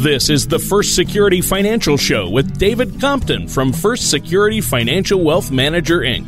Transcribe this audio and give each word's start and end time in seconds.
This 0.00 0.30
is 0.30 0.46
the 0.46 0.58
First 0.58 0.94
Security 0.94 1.42
Financial 1.42 1.98
Show 1.98 2.30
with 2.30 2.56
David 2.56 2.98
Compton 3.02 3.46
from 3.46 3.70
First 3.70 4.08
Security 4.08 4.62
Financial 4.62 5.22
Wealth 5.22 5.50
Manager, 5.50 5.98
Inc. 5.98 6.26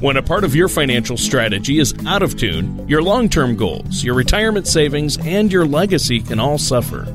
When 0.00 0.16
a 0.16 0.22
part 0.24 0.42
of 0.42 0.56
your 0.56 0.66
financial 0.66 1.16
strategy 1.16 1.78
is 1.78 1.94
out 2.04 2.20
of 2.20 2.36
tune, 2.36 2.88
your 2.88 3.00
long 3.00 3.28
term 3.28 3.54
goals, 3.54 4.02
your 4.02 4.16
retirement 4.16 4.66
savings, 4.66 5.18
and 5.18 5.52
your 5.52 5.66
legacy 5.66 6.18
can 6.18 6.40
all 6.40 6.58
suffer. 6.58 7.06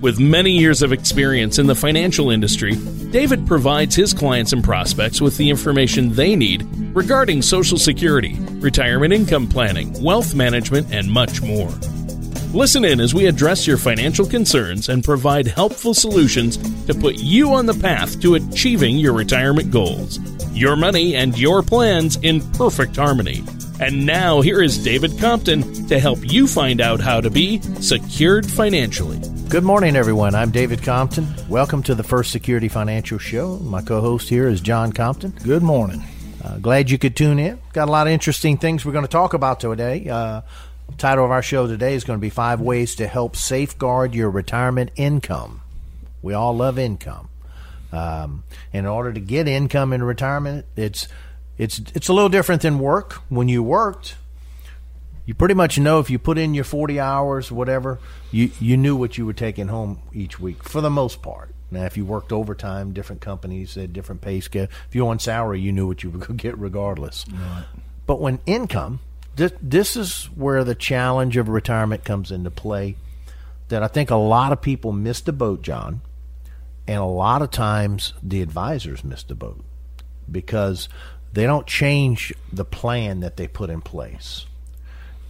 With 0.00 0.18
many 0.18 0.50
years 0.50 0.82
of 0.82 0.92
experience 0.92 1.60
in 1.60 1.68
the 1.68 1.76
financial 1.76 2.30
industry, 2.30 2.74
David 3.12 3.46
provides 3.46 3.94
his 3.94 4.12
clients 4.12 4.52
and 4.52 4.64
prospects 4.64 5.20
with 5.20 5.36
the 5.36 5.48
information 5.48 6.14
they 6.14 6.34
need 6.34 6.66
regarding 6.96 7.42
Social 7.42 7.78
Security, 7.78 8.34
retirement 8.54 9.12
income 9.12 9.46
planning, 9.46 10.02
wealth 10.02 10.34
management, 10.34 10.92
and 10.92 11.08
much 11.08 11.42
more. 11.42 11.70
Listen 12.52 12.84
in 12.84 13.00
as 13.00 13.12
we 13.12 13.26
address 13.26 13.66
your 13.66 13.76
financial 13.76 14.24
concerns 14.24 14.88
and 14.88 15.04
provide 15.04 15.46
helpful 15.46 15.92
solutions 15.92 16.56
to 16.86 16.94
put 16.94 17.18
you 17.18 17.52
on 17.52 17.66
the 17.66 17.74
path 17.74 18.20
to 18.20 18.34
achieving 18.34 18.96
your 18.96 19.12
retirement 19.12 19.70
goals. 19.70 20.18
Your 20.52 20.74
money 20.76 21.16
and 21.16 21.36
your 21.36 21.62
plans 21.62 22.16
in 22.22 22.40
perfect 22.52 22.96
harmony. 22.96 23.42
And 23.78 24.06
now, 24.06 24.40
here 24.40 24.62
is 24.62 24.82
David 24.82 25.18
Compton 25.18 25.86
to 25.88 25.98
help 25.98 26.18
you 26.22 26.46
find 26.46 26.80
out 26.80 26.98
how 26.98 27.20
to 27.20 27.28
be 27.28 27.60
secured 27.82 28.46
financially. 28.46 29.20
Good 29.50 29.64
morning, 29.64 29.94
everyone. 29.94 30.34
I'm 30.34 30.50
David 30.50 30.82
Compton. 30.82 31.26
Welcome 31.50 31.82
to 31.82 31.94
the 31.94 32.02
First 32.02 32.32
Security 32.32 32.68
Financial 32.68 33.18
Show. 33.18 33.58
My 33.58 33.82
co 33.82 34.00
host 34.00 34.30
here 34.30 34.48
is 34.48 34.62
John 34.62 34.92
Compton. 34.92 35.32
Good 35.44 35.62
morning. 35.62 36.02
Uh, 36.42 36.56
glad 36.58 36.90
you 36.90 36.96
could 36.96 37.16
tune 37.16 37.38
in. 37.38 37.60
Got 37.74 37.88
a 37.88 37.90
lot 37.90 38.06
of 38.06 38.14
interesting 38.14 38.56
things 38.56 38.86
we're 38.86 38.92
going 38.92 39.04
to 39.04 39.10
talk 39.10 39.34
about 39.34 39.60
today. 39.60 40.08
Uh, 40.08 40.40
title 40.98 41.24
of 41.24 41.30
our 41.30 41.42
show 41.42 41.66
today 41.66 41.94
is 41.94 42.04
going 42.04 42.18
to 42.18 42.20
be 42.20 42.30
Five 42.30 42.60
Ways 42.60 42.94
to 42.96 43.06
Help 43.06 43.36
Safeguard 43.36 44.14
Your 44.14 44.30
Retirement 44.30 44.90
Income. 44.96 45.62
We 46.22 46.34
all 46.34 46.56
love 46.56 46.78
income. 46.78 47.28
Um, 47.92 48.44
in 48.72 48.86
order 48.86 49.12
to 49.12 49.20
get 49.20 49.46
income 49.46 49.92
in 49.92 50.02
retirement, 50.02 50.66
it's 50.74 51.08
it's 51.58 51.78
it's 51.94 52.08
a 52.08 52.12
little 52.12 52.28
different 52.28 52.62
than 52.62 52.78
work. 52.78 53.14
When 53.28 53.48
you 53.48 53.62
worked, 53.62 54.16
you 55.24 55.34
pretty 55.34 55.54
much 55.54 55.78
know 55.78 56.00
if 56.00 56.10
you 56.10 56.18
put 56.18 56.36
in 56.38 56.54
your 56.54 56.64
forty 56.64 56.98
hours, 56.98 57.52
whatever, 57.52 57.98
you 58.30 58.50
you 58.58 58.76
knew 58.76 58.96
what 58.96 59.16
you 59.16 59.24
were 59.24 59.32
taking 59.32 59.68
home 59.68 60.00
each 60.12 60.40
week 60.40 60.62
for 60.64 60.80
the 60.80 60.90
most 60.90 61.22
part. 61.22 61.50
Now, 61.70 61.84
if 61.84 61.96
you 61.96 62.04
worked 62.04 62.32
overtime, 62.32 62.92
different 62.92 63.20
companies 63.20 63.74
had 63.74 63.92
different 63.92 64.20
pay 64.20 64.40
scale. 64.40 64.68
If 64.88 64.94
you're 64.94 65.08
on 65.08 65.18
salary, 65.18 65.60
you 65.60 65.72
knew 65.72 65.86
what 65.86 66.02
you 66.02 66.10
would 66.10 66.36
get 66.36 66.56
regardless. 66.58 67.24
Right. 67.28 67.64
But 68.06 68.20
when 68.20 68.38
income, 68.46 69.00
this, 69.36 69.52
this 69.62 69.96
is 69.96 70.24
where 70.34 70.64
the 70.64 70.74
challenge 70.74 71.36
of 71.36 71.48
retirement 71.48 72.04
comes 72.04 72.32
into 72.32 72.50
play. 72.50 72.96
That 73.68 73.82
I 73.82 73.88
think 73.88 74.10
a 74.10 74.16
lot 74.16 74.52
of 74.52 74.62
people 74.62 74.92
miss 74.92 75.20
the 75.20 75.32
boat, 75.32 75.62
John, 75.62 76.00
and 76.86 76.98
a 76.98 77.04
lot 77.04 77.42
of 77.42 77.50
times 77.50 78.12
the 78.22 78.40
advisors 78.40 79.02
miss 79.04 79.24
the 79.24 79.34
boat 79.34 79.64
because 80.30 80.88
they 81.32 81.44
don't 81.44 81.66
change 81.66 82.32
the 82.52 82.64
plan 82.64 83.20
that 83.20 83.36
they 83.36 83.48
put 83.48 83.68
in 83.68 83.80
place. 83.80 84.46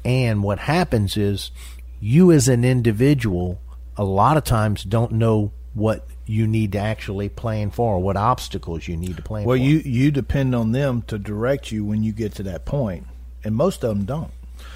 And 0.04 0.42
what 0.42 0.58
happens 0.60 1.16
is 1.16 1.50
you 1.98 2.30
as 2.30 2.46
an 2.46 2.64
individual 2.64 3.58
a 3.96 4.04
lot 4.04 4.36
of 4.36 4.44
times 4.44 4.84
don't 4.84 5.12
know 5.12 5.50
what 5.72 6.06
you 6.26 6.46
need 6.46 6.72
to 6.72 6.78
actually 6.78 7.30
plan 7.30 7.70
for, 7.70 7.98
what 7.98 8.16
obstacles 8.16 8.86
you 8.86 8.96
need 8.98 9.16
to 9.16 9.22
plan 9.22 9.44
well, 9.44 9.56
for. 9.56 9.60
Well, 9.60 9.68
you 9.68 9.78
you 9.78 10.10
depend 10.10 10.54
on 10.54 10.72
them 10.72 11.02
to 11.06 11.18
direct 11.18 11.72
you 11.72 11.84
when 11.84 12.02
you 12.02 12.12
get 12.12 12.34
to 12.34 12.42
that 12.44 12.66
point 12.66 13.06
and 13.44 13.54
most 13.54 13.84
of 13.84 13.90
them 13.90 14.04
don't. 14.04 14.30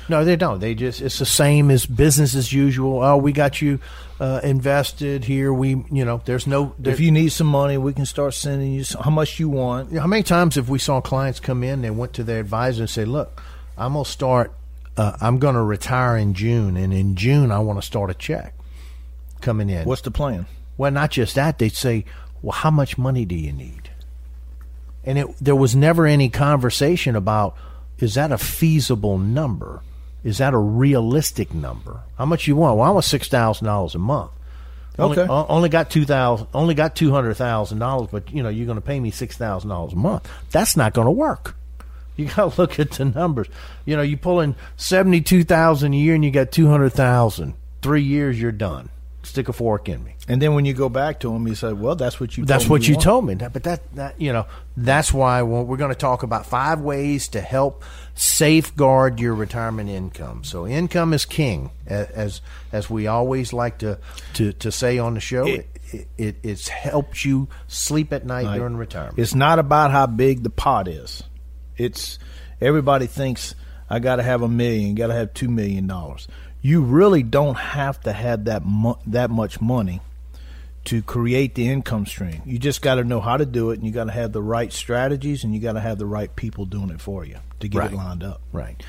No, 0.08 0.24
they 0.24 0.34
don't. 0.36 0.58
They 0.58 0.74
just 0.74 1.00
it's 1.00 1.20
the 1.20 1.26
same 1.26 1.70
as 1.70 1.86
business 1.86 2.34
as 2.34 2.52
usual. 2.52 3.02
Oh, 3.02 3.16
we 3.16 3.32
got 3.32 3.62
you 3.62 3.78
uh, 4.18 4.40
invested 4.42 5.24
here. 5.24 5.52
We, 5.52 5.84
you 5.90 6.04
know, 6.04 6.20
there's 6.24 6.48
no. 6.48 6.74
There, 6.78 6.92
if 6.92 6.98
you 6.98 7.12
need 7.12 7.30
some 7.30 7.46
money, 7.46 7.78
we 7.78 7.92
can 7.92 8.06
start 8.06 8.34
sending 8.34 8.72
you 8.72 8.84
how 9.00 9.10
much 9.10 9.38
you 9.38 9.48
want. 9.48 9.92
How 9.96 10.08
many 10.08 10.24
times 10.24 10.56
have 10.56 10.68
we 10.68 10.80
saw 10.80 11.00
clients 11.00 11.38
come 11.38 11.62
in? 11.62 11.82
They 11.82 11.90
went 11.90 12.12
to 12.14 12.24
their 12.24 12.40
advisor 12.40 12.82
and 12.82 12.90
say, 12.90 13.04
"Look, 13.04 13.40
I'm 13.78 13.92
gonna 13.92 14.04
start. 14.04 14.52
Uh, 14.96 15.16
I'm 15.20 15.38
gonna 15.38 15.62
retire 15.62 16.16
in 16.16 16.34
June, 16.34 16.76
and 16.76 16.92
in 16.92 17.14
June 17.14 17.52
I 17.52 17.60
want 17.60 17.80
to 17.80 17.86
start 17.86 18.10
a 18.10 18.14
check 18.14 18.54
coming 19.40 19.70
in. 19.70 19.84
What's 19.84 20.02
the 20.02 20.10
plan? 20.10 20.46
Well, 20.76 20.90
not 20.90 21.12
just 21.12 21.36
that. 21.36 21.58
They'd 21.58 21.76
say, 21.76 22.04
"Well, 22.42 22.52
how 22.52 22.72
much 22.72 22.98
money 22.98 23.24
do 23.24 23.36
you 23.36 23.52
need?" 23.52 23.90
And 25.04 25.18
it, 25.18 25.28
there 25.40 25.56
was 25.56 25.76
never 25.76 26.04
any 26.04 26.28
conversation 26.28 27.14
about 27.14 27.56
is 28.02 28.14
that 28.14 28.32
a 28.32 28.38
feasible 28.38 29.18
number? 29.18 29.82
Is 30.22 30.38
that 30.38 30.52
a 30.54 30.58
realistic 30.58 31.54
number? 31.54 32.00
How 32.18 32.26
much 32.26 32.46
you 32.46 32.56
want? 32.56 32.76
Well, 32.76 32.86
I 32.86 32.90
want 32.90 33.04
six 33.04 33.28
thousand 33.28 33.66
dollars 33.66 33.94
a 33.94 33.98
month. 33.98 34.32
Okay. 34.98 35.22
Only, 35.22 35.46
only 35.48 35.68
got 35.68 35.90
two 35.90 36.04
thousand. 36.04 36.48
Only 36.52 36.74
got 36.74 36.94
two 36.94 37.10
hundred 37.10 37.34
thousand 37.34 37.78
dollars, 37.78 38.08
but 38.12 38.30
you 38.30 38.42
know 38.42 38.48
you're 38.48 38.66
going 38.66 38.76
to 38.76 38.82
pay 38.82 39.00
me 39.00 39.10
six 39.10 39.36
thousand 39.36 39.70
dollars 39.70 39.92
a 39.92 39.96
month. 39.96 40.28
That's 40.50 40.76
not 40.76 40.92
going 40.92 41.06
to 41.06 41.12
work. 41.12 41.56
You 42.16 42.26
got 42.26 42.52
to 42.52 42.60
look 42.60 42.78
at 42.78 42.92
the 42.92 43.06
numbers. 43.06 43.48
You 43.86 43.96
know, 43.96 44.02
you 44.02 44.16
pull 44.16 44.40
in 44.40 44.56
seventy 44.76 45.22
two 45.22 45.44
thousand 45.44 45.94
a 45.94 45.96
year, 45.96 46.14
and 46.14 46.24
you 46.24 46.30
got 46.30 46.52
two 46.52 46.68
hundred 46.68 46.90
thousand. 46.90 47.54
Three 47.82 48.02
years, 48.02 48.38
you're 48.38 48.52
done 48.52 48.90
stick 49.22 49.48
a 49.48 49.52
fork 49.52 49.88
in 49.88 50.02
me. 50.02 50.14
And 50.28 50.40
then 50.40 50.54
when 50.54 50.64
you 50.64 50.72
go 50.72 50.88
back 50.88 51.20
to 51.20 51.34
him, 51.34 51.46
he 51.46 51.54
said, 51.54 51.78
"Well, 51.78 51.96
that's 51.96 52.20
what 52.20 52.36
you. 52.36 52.44
That's 52.44 52.68
what 52.68 52.86
you, 52.86 52.94
you 52.94 53.00
told 53.00 53.26
me." 53.26 53.34
But 53.34 53.62
that, 53.64 53.94
that 53.94 54.20
you 54.20 54.32
know, 54.32 54.46
that's 54.76 55.12
why 55.12 55.42
we're 55.42 55.76
going 55.76 55.92
to 55.92 55.98
talk 55.98 56.22
about 56.22 56.46
five 56.46 56.80
ways 56.80 57.28
to 57.28 57.40
help 57.40 57.84
safeguard 58.14 59.20
your 59.20 59.34
retirement 59.34 59.90
income. 59.90 60.44
So, 60.44 60.66
income 60.66 61.12
is 61.12 61.24
king, 61.24 61.70
as 61.86 62.40
as 62.72 62.88
we 62.88 63.06
always 63.06 63.52
like 63.52 63.78
to 63.78 63.98
to, 64.34 64.52
to 64.54 64.72
say 64.72 64.98
on 64.98 65.14
the 65.14 65.20
show. 65.20 65.46
It, 65.46 65.66
it, 65.92 66.08
it 66.16 66.36
it's 66.42 66.68
helps 66.68 67.24
you 67.24 67.48
sleep 67.66 68.12
at 68.12 68.24
night 68.24 68.56
during 68.56 68.76
retirement. 68.76 69.18
It's 69.18 69.34
not 69.34 69.58
about 69.58 69.90
how 69.90 70.06
big 70.06 70.42
the 70.42 70.50
pot 70.50 70.86
is. 70.86 71.22
It's 71.76 72.18
everybody 72.60 73.06
thinks 73.06 73.54
I 73.88 73.98
got 73.98 74.16
to 74.16 74.22
have 74.22 74.42
a 74.42 74.48
million, 74.48 74.94
got 74.94 75.08
to 75.08 75.14
have 75.14 75.34
two 75.34 75.48
million 75.48 75.88
dollars 75.88 76.28
you 76.62 76.82
really 76.82 77.22
don't 77.22 77.56
have 77.56 78.00
to 78.02 78.12
have 78.12 78.44
that 78.44 78.64
mu- 78.64 78.94
that 79.06 79.30
much 79.30 79.60
money 79.60 80.00
to 80.84 81.02
create 81.02 81.54
the 81.54 81.68
income 81.68 82.06
stream. 82.06 82.42
You 82.44 82.58
just 82.58 82.82
got 82.82 82.96
to 82.96 83.04
know 83.04 83.20
how 83.20 83.36
to 83.36 83.46
do 83.46 83.70
it, 83.70 83.78
and 83.78 83.86
you 83.86 83.92
got 83.92 84.04
to 84.04 84.12
have 84.12 84.32
the 84.32 84.42
right 84.42 84.72
strategies, 84.72 85.44
and 85.44 85.54
you 85.54 85.60
got 85.60 85.72
to 85.72 85.80
have 85.80 85.98
the 85.98 86.06
right 86.06 86.34
people 86.34 86.64
doing 86.64 86.90
it 86.90 87.00
for 87.00 87.24
you 87.24 87.36
to 87.60 87.68
get 87.68 87.78
right. 87.78 87.92
it 87.92 87.96
lined 87.96 88.24
up. 88.24 88.40
Right. 88.52 88.82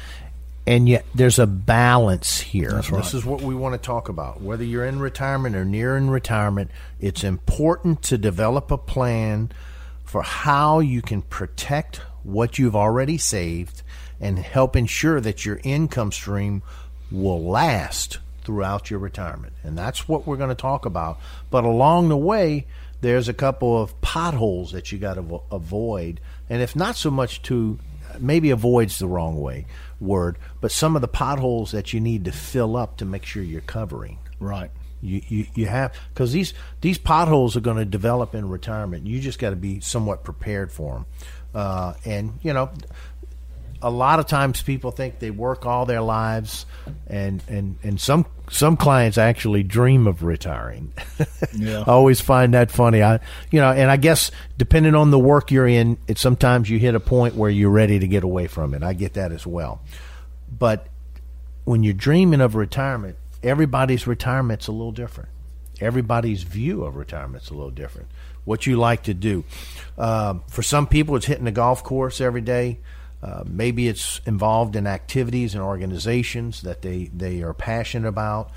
And 0.68 0.88
yet, 0.88 1.06
there's 1.16 1.40
a 1.40 1.48
balance 1.48 2.40
here. 2.40 2.72
That's 2.72 2.92
right. 2.92 3.04
This 3.04 3.14
is 3.14 3.26
what 3.26 3.42
we 3.42 3.56
want 3.56 3.74
to 3.74 3.86
talk 3.86 4.10
about. 4.10 4.42
Whether 4.42 4.64
you're 4.64 4.86
in 4.86 5.00
retirement 5.00 5.56
or 5.56 5.66
near 5.66 5.98
in 5.98 6.10
retirement, 6.10 6.72
it's 7.00 7.24
important 7.24 8.04
to 8.04 8.18
develop 8.18 8.72
a 8.72 8.78
plan 8.78 9.52
for 10.06 10.22
how 10.22 10.80
you 10.80 11.02
can 11.02 11.24
protect 11.24 11.98
what 12.24 12.60
you've 12.60 12.76
already 12.76 13.18
saved 13.18 13.82
and 14.20 14.38
help 14.38 14.76
ensure 14.76 15.20
that 15.20 15.46
your 15.46 15.60
income 15.64 16.12
stream 16.12 16.62
will 17.12 17.44
last 17.44 18.20
throughout 18.44 18.90
your 18.90 19.00
retirement. 19.00 19.54
And 19.64 19.78
that's 19.78 20.08
what 20.08 20.26
we're 20.26 20.38
going 20.38 20.50
to 20.50 20.56
talk 20.56 20.86
about. 20.86 21.20
But 21.50 21.64
along 21.64 22.10
the 22.10 22.18
way, 22.18 22.66
there's 23.02 23.28
a 23.28 23.34
couple 23.34 23.82
of 23.82 24.00
potholes 24.02 24.72
that 24.72 24.92
you 24.92 24.98
got 24.98 25.16
to 25.16 25.42
avoid. 25.52 26.20
And 26.50 26.62
if 26.62 26.76
not 26.76 26.96
so 26.96 27.12
much 27.12 27.42
to 27.44 27.80
maybe 28.20 28.50
avoids 28.50 29.00
the 29.00 29.08
wrong 29.08 29.40
way 29.40 29.66
word, 30.00 30.38
but 30.60 30.72
some 30.72 30.96
of 30.96 31.02
the 31.02 31.08
potholes 31.08 31.72
that 31.72 31.94
you 31.94 32.00
need 32.00 32.26
to 32.26 32.32
fill 32.32 32.76
up 32.76 32.98
to 32.98 33.06
make 33.06 33.26
sure 33.26 33.44
you're 33.44 33.62
covering. 33.62 34.18
Right. 34.40 34.72
You, 35.02 35.22
you, 35.28 35.48
you 35.56 35.66
have 35.66 35.96
because 36.14 36.32
these 36.32 36.54
these 36.82 37.00
potholes 37.00 37.58
are 37.58 37.62
going 37.62 37.78
to 37.78 37.86
develop 37.86 38.36
in 38.36 38.48
retirement. 38.48 39.08
You 39.08 39.20
just 39.20 39.40
got 39.40 39.50
to 39.50 39.56
be 39.56 39.80
somewhat 39.80 40.24
prepared 40.24 40.72
for 40.72 40.94
them. 40.94 41.06
Uh, 41.56 41.94
and 42.06 42.34
you 42.44 42.54
know, 42.54 42.70
a 43.82 43.90
lot 43.90 44.20
of 44.20 44.28
times 44.28 44.62
people 44.62 44.92
think 44.92 45.20
they 45.20 45.32
work 45.32 45.66
all 45.66 45.86
their 45.86 46.02
lives, 46.02 46.66
and 47.08 47.44
and 47.48 47.78
and 47.84 48.00
some 48.00 48.26
some 48.50 48.78
clients 48.78 49.18
actually 49.18 49.64
dream 49.64 50.08
of 50.08 50.24
retiring. 50.24 50.94
Yeah. 51.54 51.82
I 51.82 51.92
always 51.92 52.22
find 52.22 52.54
that 52.54 52.72
funny. 52.72 53.04
I 53.04 53.20
you 53.52 53.60
know, 53.60 53.72
and 53.72 53.92
I 53.92 53.98
guess 53.98 54.32
depending 54.58 54.96
on 54.96 55.12
the 55.12 55.20
work 55.20 55.52
you're 55.52 55.68
in, 55.68 55.98
it 56.08 56.18
sometimes 56.18 56.70
you 56.70 56.80
hit 56.80 56.96
a 56.96 57.00
point 57.00 57.36
where 57.36 57.50
you're 57.50 57.70
ready 57.70 58.00
to 58.00 58.08
get 58.08 58.24
away 58.24 58.48
from 58.48 58.74
it. 58.74 58.84
I 58.84 58.94
get 58.94 59.14
that 59.16 59.32
as 59.32 59.46
well. 59.46 59.82
But 60.58 60.88
when 61.66 61.84
you're 61.84 61.94
dreaming 61.94 62.42
of 62.42 62.56
retirement, 62.56 63.18
everybody's 63.44 64.08
retirement's 64.08 64.68
a 64.68 64.72
little 64.72 64.92
different. 64.92 65.30
Everybody's 65.82 66.44
view 66.44 66.84
of 66.84 66.96
retirement's 66.96 67.50
a 67.50 67.54
little 67.54 67.72
different. 67.72 68.08
What 68.46 68.66
you 68.66 68.78
like 68.78 69.04
to 69.04 69.14
do. 69.14 69.44
Um, 69.98 70.44
for 70.48 70.64
some 70.64 70.88
people, 70.88 71.16
it's 71.16 71.26
hitting 71.26 71.46
the 71.46 71.52
golf 71.52 71.84
course 71.84 72.22
every 72.22 72.42
day. 72.42 72.80
Uh, 73.22 73.44
maybe 73.46 73.88
it's 73.88 74.20
involved 74.26 74.76
in 74.76 74.88
activities 74.88 75.54
and 75.54 75.64
organizations 75.64 76.64
that 76.64 76.82
they, 76.82 77.06
they 77.16 77.42
are 77.42 77.54
passionate 77.54 78.08
about. 78.08 78.52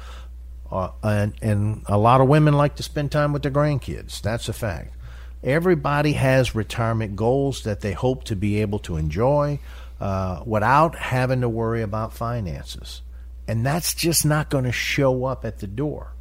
Uh, 0.70 0.90
and, 1.02 1.34
and 1.42 1.82
a 1.86 1.98
lot 1.98 2.20
of 2.20 2.28
women 2.28 2.54
like 2.54 2.76
to 2.76 2.82
spend 2.82 3.12
time 3.12 3.32
with 3.32 3.42
their 3.42 3.52
grandkids. 3.52 4.20
That's 4.22 4.48
a 4.48 4.52
fact. 4.52 4.94
Everybody 5.42 6.12
has 6.12 6.54
retirement 6.54 7.16
goals 7.16 7.64
that 7.64 7.82
they 7.82 7.92
hope 7.92 8.24
to 8.24 8.36
be 8.36 8.62
able 8.62 8.78
to 8.80 8.96
enjoy 8.96 9.60
uh, 10.00 10.42
without 10.46 10.96
having 10.96 11.42
to 11.42 11.48
worry 11.48 11.82
about 11.82 12.14
finances. 12.14 13.02
And 13.46 13.64
that's 13.64 13.94
just 13.94 14.24
not 14.24 14.48
going 14.48 14.64
to 14.64 14.72
show 14.72 15.26
up 15.26 15.44
at 15.44 15.58
the 15.58 15.66
door. 15.66 16.14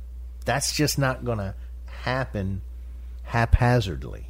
That's 0.44 0.75
just 0.75 1.00
not 1.00 1.24
going 1.24 1.38
to 1.38 1.56
happen 1.86 2.62
haphazardly. 3.24 4.28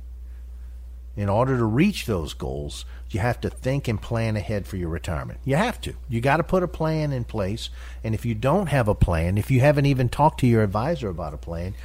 In 1.16 1.28
order 1.30 1.58
to 1.58 1.66
reach 1.66 2.06
those 2.06 2.34
goals, 2.34 2.86
you 3.14 3.20
have 3.20 3.42
to 3.42 3.50
think 3.50 3.88
and 3.88 4.02
plan 4.02 4.36
ahead 4.36 4.66
for 4.66 4.78
your 4.78 4.90
retirement. 4.90 5.40
You 5.46 5.56
have 5.56 5.80
to. 5.82 5.94
You 6.10 6.22
got 6.22 6.38
to 6.38 6.44
put 6.44 6.64
a 6.64 6.68
plan 6.68 7.12
in 7.12 7.24
place. 7.24 7.70
And 8.04 8.16
if 8.16 8.26
you 8.26 8.36
don't 8.36 8.68
have 8.68 8.88
a 8.88 8.96
plan, 8.96 9.38
if 9.38 9.52
you 9.52 9.60
haven't 9.60 9.86
even 9.86 10.10
talked 10.10 10.40
to 10.42 10.48
your 10.48 10.64
advisor 10.64 11.10
about 11.10 11.34
a 11.34 11.38
plan, 11.38 11.76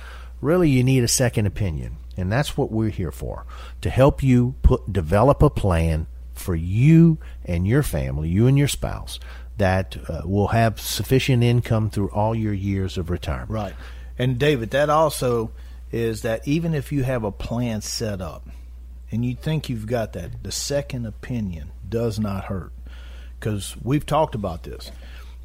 really 0.41 0.71
you 0.71 0.83
need 0.83 1.05
a 1.05 1.09
second 1.09 1.47
opinion. 1.47 1.97
And 2.17 2.33
that's 2.33 2.57
what 2.57 2.71
we're 2.71 2.91
here 2.91 3.13
for 3.13 3.45
to 3.81 3.91
help 3.91 4.23
you 4.23 4.55
put 4.63 4.93
develop 4.93 5.43
a 5.43 5.51
plan 5.51 6.07
for 6.35 6.55
you 6.55 7.19
and 7.45 7.67
your 7.67 7.83
family, 7.83 8.29
you 8.29 8.47
and 8.47 8.59
your 8.59 8.69
spouse, 8.69 9.21
that 9.57 9.97
uh, 10.09 10.23
will 10.25 10.49
have 10.49 10.81
sufficient 10.81 11.43
income 11.43 11.91
through 11.91 12.11
all 12.11 12.35
your 12.35 12.53
years 12.53 12.97
of 12.97 13.11
retirement. 13.11 13.51
Right. 13.51 13.75
And 14.19 14.39
David, 14.39 14.71
that 14.71 14.91
also 14.91 15.53
is 15.91 16.23
that 16.23 16.47
even 16.47 16.75
if 16.75 16.93
you 16.93 17.03
have 17.03 17.25
a 17.25 17.33
plan 17.33 17.81
set 17.81 18.21
up 18.21 18.49
and 19.11 19.25
you 19.25 19.35
think 19.35 19.69
you've 19.69 19.87
got 19.87 20.13
that, 20.13 20.43
the 20.43 20.53
second 20.53 21.07
opinion 21.07 21.71
does 21.89 22.19
not 22.19 22.45
hurt. 22.45 22.73
Because 23.39 23.77
we've 23.83 24.05
talked 24.05 24.35
about 24.35 24.65
this. 24.65 24.91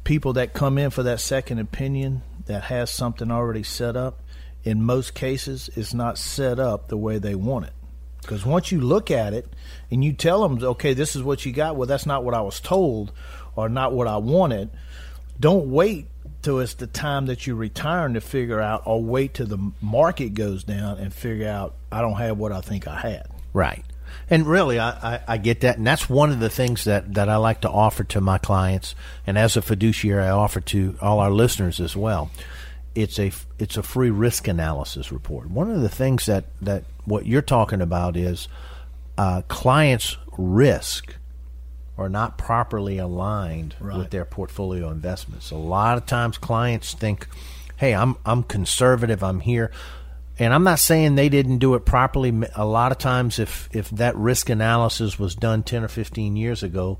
People 0.02 0.34
that 0.34 0.52
come 0.52 0.78
in 0.78 0.90
for 0.90 1.02
that 1.04 1.20
second 1.20 1.58
opinion 1.58 2.22
that 2.46 2.64
has 2.64 2.90
something 2.90 3.30
already 3.30 3.62
set 3.62 3.96
up, 3.96 4.20
in 4.64 4.82
most 4.82 5.14
cases, 5.14 5.70
is 5.76 5.94
not 5.94 6.18
set 6.18 6.58
up 6.58 6.88
the 6.88 6.96
way 6.96 7.18
they 7.18 7.34
want 7.34 7.66
it. 7.66 7.72
Because 8.20 8.44
once 8.44 8.72
you 8.72 8.80
look 8.80 9.10
at 9.10 9.34
it 9.34 9.46
and 9.90 10.02
you 10.02 10.12
tell 10.12 10.46
them, 10.46 10.62
okay, 10.62 10.94
this 10.94 11.14
is 11.14 11.22
what 11.22 11.44
you 11.44 11.52
got, 11.52 11.76
well, 11.76 11.86
that's 11.86 12.06
not 12.06 12.24
what 12.24 12.34
I 12.34 12.40
was 12.40 12.58
told 12.60 13.12
or 13.54 13.68
not 13.68 13.92
what 13.92 14.08
I 14.08 14.16
wanted, 14.16 14.70
don't 15.38 15.70
wait 15.70 16.06
till 16.42 16.60
it's 16.60 16.74
the 16.74 16.86
time 16.86 17.26
that 17.26 17.46
you're 17.46 17.56
retiring 17.56 18.14
to 18.14 18.20
figure 18.20 18.60
out, 18.60 18.82
or 18.86 19.02
wait 19.02 19.34
till 19.34 19.46
the 19.46 19.72
market 19.80 20.34
goes 20.34 20.64
down 20.64 20.98
and 20.98 21.12
figure 21.12 21.48
out, 21.48 21.74
I 21.90 22.00
don't 22.00 22.16
have 22.16 22.38
what 22.38 22.52
I 22.52 22.60
think 22.60 22.86
I 22.86 22.98
had. 22.98 23.28
Right. 23.54 23.84
And 24.28 24.46
really, 24.46 24.78
I, 24.78 24.90
I, 25.14 25.20
I, 25.28 25.36
get 25.38 25.60
that. 25.62 25.78
And 25.78 25.86
that's 25.86 26.08
one 26.10 26.30
of 26.30 26.40
the 26.40 26.50
things 26.50 26.84
that, 26.84 27.14
that 27.14 27.28
I 27.30 27.36
like 27.36 27.62
to 27.62 27.70
offer 27.70 28.04
to 28.04 28.20
my 28.20 28.36
clients. 28.38 28.94
And 29.26 29.38
as 29.38 29.56
a 29.56 29.62
fiduciary, 29.62 30.24
I 30.24 30.30
offer 30.30 30.60
to 30.60 30.96
all 31.00 31.20
our 31.20 31.30
listeners 31.30 31.80
as 31.80 31.96
well. 31.96 32.30
It's 32.94 33.18
a, 33.18 33.32
it's 33.58 33.76
a 33.76 33.82
free 33.82 34.10
risk 34.10 34.46
analysis 34.48 35.10
report. 35.12 35.50
One 35.50 35.70
of 35.70 35.80
the 35.80 35.88
things 35.88 36.26
that, 36.26 36.44
that 36.62 36.84
what 37.06 37.26
you're 37.26 37.42
talking 37.42 37.80
about 37.80 38.16
is 38.16 38.48
uh, 39.18 39.42
clients' 39.48 40.16
risk 40.38 41.14
are 41.96 42.08
not 42.08 42.38
properly 42.38 42.98
aligned 42.98 43.76
Right. 43.78 43.98
with 43.98 44.10
their 44.10 44.24
portfolio 44.24 44.90
investments. 44.90 45.50
A 45.50 45.56
lot 45.56 45.96
of 45.96 46.06
times 46.06 46.38
clients 46.38 46.92
think, 46.94 47.28
"Hey, 47.76 47.94
I'm 47.94 48.16
I'm 48.26 48.42
conservative. 48.42 49.22
I'm 49.22 49.38
here." 49.38 49.70
And 50.38 50.52
I'm 50.52 50.64
not 50.64 50.80
saying 50.80 51.14
they 51.14 51.28
didn't 51.28 51.58
do 51.58 51.74
it 51.74 51.84
properly. 51.84 52.32
A 52.54 52.64
lot 52.64 52.92
of 52.92 52.98
times 52.98 53.38
if 53.38 53.68
if 53.72 53.90
that 53.90 54.16
risk 54.16 54.48
analysis 54.48 55.18
was 55.18 55.34
done 55.34 55.62
10 55.62 55.84
or 55.84 55.88
15 55.88 56.36
years 56.36 56.62
ago, 56.62 56.98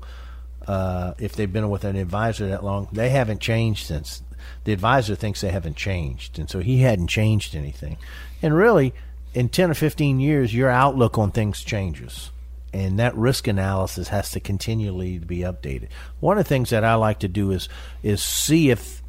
uh, 0.67 1.13
if 1.19 1.33
they've 1.35 1.51
been 1.51 1.69
with 1.69 1.83
an 1.83 1.95
advisor 1.95 2.47
that 2.47 2.63
long, 2.63 2.87
they 2.91 3.09
haven't 3.09 3.41
changed 3.41 3.85
since. 3.87 4.23
The 4.63 4.73
advisor 4.73 5.15
thinks 5.15 5.41
they 5.41 5.49
haven't 5.49 5.75
changed, 5.75 6.39
and 6.39 6.49
so 6.49 6.59
he 6.59 6.79
hadn't 6.79 7.07
changed 7.07 7.55
anything. 7.55 7.97
And 8.41 8.55
really, 8.55 8.93
in 9.33 9.49
10 9.49 9.71
or 9.71 9.73
15 9.73 10.19
years, 10.19 10.53
your 10.53 10.69
outlook 10.69 11.17
on 11.17 11.31
things 11.31 11.63
changes 11.63 12.31
and 12.75 12.99
that 12.99 13.15
risk 13.15 13.47
analysis 13.47 14.09
has 14.09 14.31
to 14.31 14.39
continually 14.41 15.17
be 15.17 15.39
updated. 15.39 15.87
One 16.19 16.37
of 16.37 16.43
the 16.43 16.49
things 16.49 16.71
that 16.71 16.83
I 16.83 16.95
like 16.95 17.19
to 17.19 17.29
do 17.29 17.51
is 17.51 17.69
is 18.03 18.21
see 18.21 18.69
if 18.69 19.01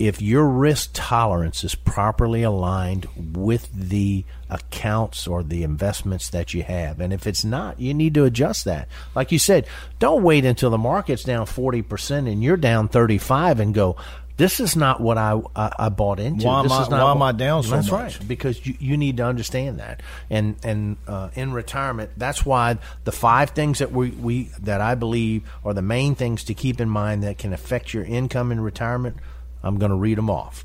if 0.00 0.22
your 0.22 0.48
risk 0.48 0.90
tolerance 0.94 1.62
is 1.62 1.74
properly 1.74 2.42
aligned 2.42 3.06
with 3.36 3.68
the 3.72 4.24
accounts 4.48 5.26
or 5.26 5.42
the 5.42 5.62
investments 5.62 6.30
that 6.30 6.54
you 6.54 6.62
have. 6.62 7.00
And 7.00 7.12
if 7.12 7.26
it's 7.26 7.44
not, 7.44 7.78
you 7.78 7.92
need 7.92 8.14
to 8.14 8.24
adjust 8.24 8.64
that. 8.64 8.88
Like 9.14 9.30
you 9.30 9.38
said, 9.38 9.66
don't 9.98 10.22
wait 10.22 10.46
until 10.46 10.70
the 10.70 10.78
market's 10.78 11.22
down 11.22 11.44
40% 11.44 12.30
and 12.32 12.42
you're 12.42 12.56
down 12.56 12.88
35 12.88 13.60
and 13.60 13.74
go, 13.74 13.96
this 14.38 14.58
is 14.58 14.74
not 14.74 15.02
what 15.02 15.18
I 15.18 15.38
I, 15.54 15.72
I 15.78 15.88
bought 15.90 16.18
into. 16.18 16.46
Why 16.46 16.60
am 16.60 16.62
this 16.64 16.72
I- 16.72 16.82
is 16.84 16.88
not 16.88 17.04
why 17.04 17.10
am 17.10 17.20
I 17.22 17.32
down 17.32 17.62
so 17.62 17.72
That's 17.72 17.90
much? 17.90 18.18
right 18.18 18.26
because 18.28 18.64
you, 18.66 18.74
you 18.80 18.96
need 18.96 19.18
to 19.18 19.24
understand 19.26 19.80
that 19.80 20.00
and 20.30 20.56
and 20.64 20.96
uh, 21.06 21.28
in 21.34 21.52
retirement 21.52 22.12
that's 22.16 22.46
why 22.46 22.78
the 23.04 23.12
five 23.12 23.50
things 23.50 23.80
that 23.80 23.92
we, 23.92 24.12
we 24.12 24.44
that 24.62 24.80
I 24.80 24.94
believe 24.94 25.42
are 25.62 25.74
the 25.74 25.82
main 25.82 26.14
things 26.14 26.44
to 26.44 26.54
keep 26.54 26.80
in 26.80 26.88
mind 26.88 27.22
that 27.22 27.36
can 27.36 27.52
affect 27.52 27.92
your 27.92 28.04
income 28.04 28.50
in 28.50 28.60
retirement 28.60 29.18
I'm 29.62 29.78
going 29.78 29.90
to 29.90 29.96
read 29.96 30.18
them 30.18 30.30
off 30.30 30.64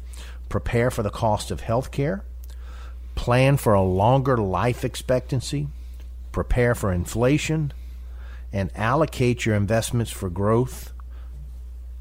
prepare 0.50 0.92
for 0.92 1.03
the 1.03 1.09
cost 1.09 1.51
of 1.51 1.62
health 1.62 1.92
care 1.92 2.24
plan 3.15 3.57
for 3.57 3.74
a 3.74 3.81
longer 3.81 4.38
life 4.38 4.83
expectancy 4.83 5.68
prepare 6.31 6.75
for 6.75 6.92
inflation 6.92 7.74
and 8.53 8.69
allocate 8.75 9.45
your 9.45 9.56
investments 9.56 10.12
for 10.12 10.30
growth 10.30 10.94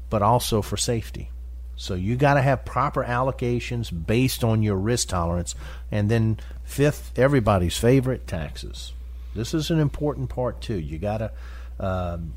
but 0.09 0.21
also 0.21 0.61
for 0.61 0.77
safety 0.77 1.31
so 1.75 1.93
you 1.93 2.15
got 2.15 2.35
to 2.35 2.41
have 2.41 2.63
proper 2.65 3.03
allocations 3.03 3.91
based 4.05 4.43
on 4.43 4.63
your 4.63 4.77
risk 4.77 5.09
tolerance. 5.09 5.55
And 5.91 6.09
then 6.09 6.39
fifth, 6.63 7.17
everybody's 7.17 7.77
favorite, 7.77 8.27
taxes. 8.27 8.93
This 9.35 9.53
is 9.53 9.69
an 9.69 9.79
important 9.79 10.29
part 10.29 10.61
too. 10.61 10.79
You 10.79 10.97
got 10.97 11.17
to 11.17 11.31
um, 11.79 12.33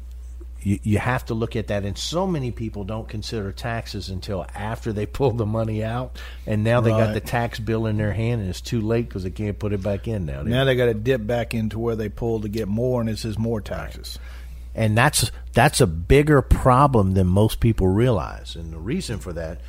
you, 0.60 0.78
you 0.82 0.98
have 0.98 1.26
to 1.26 1.34
look 1.34 1.56
at 1.56 1.68
that. 1.68 1.84
And 1.84 1.96
so 1.96 2.26
many 2.26 2.50
people 2.50 2.84
don't 2.84 3.08
consider 3.08 3.52
taxes 3.52 4.08
until 4.08 4.46
after 4.54 4.92
they 4.92 5.06
pull 5.18 5.32
the 5.32 5.46
money 5.46 5.84
out, 5.84 6.18
and 6.46 6.64
now 6.64 6.80
they 6.80 6.90
got 6.90 7.14
the 7.14 7.20
tax 7.20 7.58
bill 7.58 7.86
in 7.86 7.96
their 7.96 8.12
hand, 8.12 8.40
and 8.40 8.50
it's 8.50 8.60
too 8.60 8.80
late 8.80 9.08
because 9.08 9.22
they 9.22 9.30
can't 9.30 9.58
put 9.58 9.72
it 9.72 9.82
back 9.82 10.08
in 10.08 10.26
now. 10.26 10.42
Now 10.42 10.64
they 10.64 10.76
got 10.76 10.86
to 10.86 10.94
dip 10.94 11.26
back 11.26 11.54
into 11.54 11.78
where 11.78 11.96
they 11.96 12.08
pulled 12.08 12.42
to 12.42 12.48
get 12.48 12.68
more, 12.68 13.00
and 13.00 13.08
it 13.08 13.18
says 13.18 13.38
more 13.38 13.60
taxes. 13.60 14.18
and 14.74 14.96
that's 14.96 15.30
that's 15.54 15.80
a 15.80 15.86
bigger 15.86 16.42
problem 16.42 17.14
than 17.14 17.26
most 17.26 17.60
people 17.60 17.88
realize. 17.88 18.54
And 18.56 18.72
the 18.72 18.78
reason 18.78 19.18
for 19.18 19.32
that, 19.32 19.60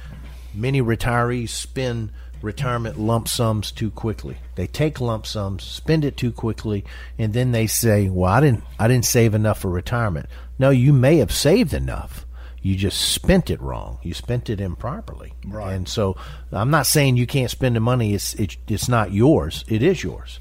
many 0.54 0.82
retirees 0.82 1.50
spend 1.50 2.12
retirement 2.42 2.98
lump 3.00 3.28
sums 3.28 3.72
too 3.72 3.92
quickly. 3.92 4.38
They 4.56 4.68
take 4.68 5.02
lump 5.02 5.26
sums, 5.26 5.64
spend 5.64 6.06
it 6.06 6.16
too 6.16 6.32
quickly, 6.32 6.86
and 7.18 7.34
then 7.34 7.52
they 7.52 7.68
say, 7.68 8.08
"Well, 8.10 8.32
I 8.32 8.40
didn't 8.42 8.64
I 8.78 8.88
didn't 8.88 9.06
save 9.06 9.34
enough 9.34 9.60
for 9.60 9.70
retirement." 9.70 10.28
No, 10.60 10.70
you 10.70 10.94
may 10.94 11.18
have 11.18 11.32
saved 11.32 11.74
enough. 11.74 12.26
You 12.62 12.76
just 12.76 13.00
spent 13.00 13.50
it 13.50 13.62
wrong. 13.62 14.00
You 14.04 14.14
spent 14.14 14.50
it 14.50 14.60
improperly. 14.60 15.34
Right. 15.48 15.74
And 15.74 15.88
so 15.88 16.18
I'm 16.52 16.70
not 16.70 16.86
saying 16.86 17.16
you 17.16 17.26
can't 17.26 17.50
spend 17.50 17.78
the 17.78 17.80
money. 17.80 18.14
It's 18.14 18.34
it, 18.36 18.58
it's 18.68 18.90
not 18.90 19.14
yours. 19.14 19.64
It 19.70 19.82
is 19.82 20.04
yours. 20.04 20.40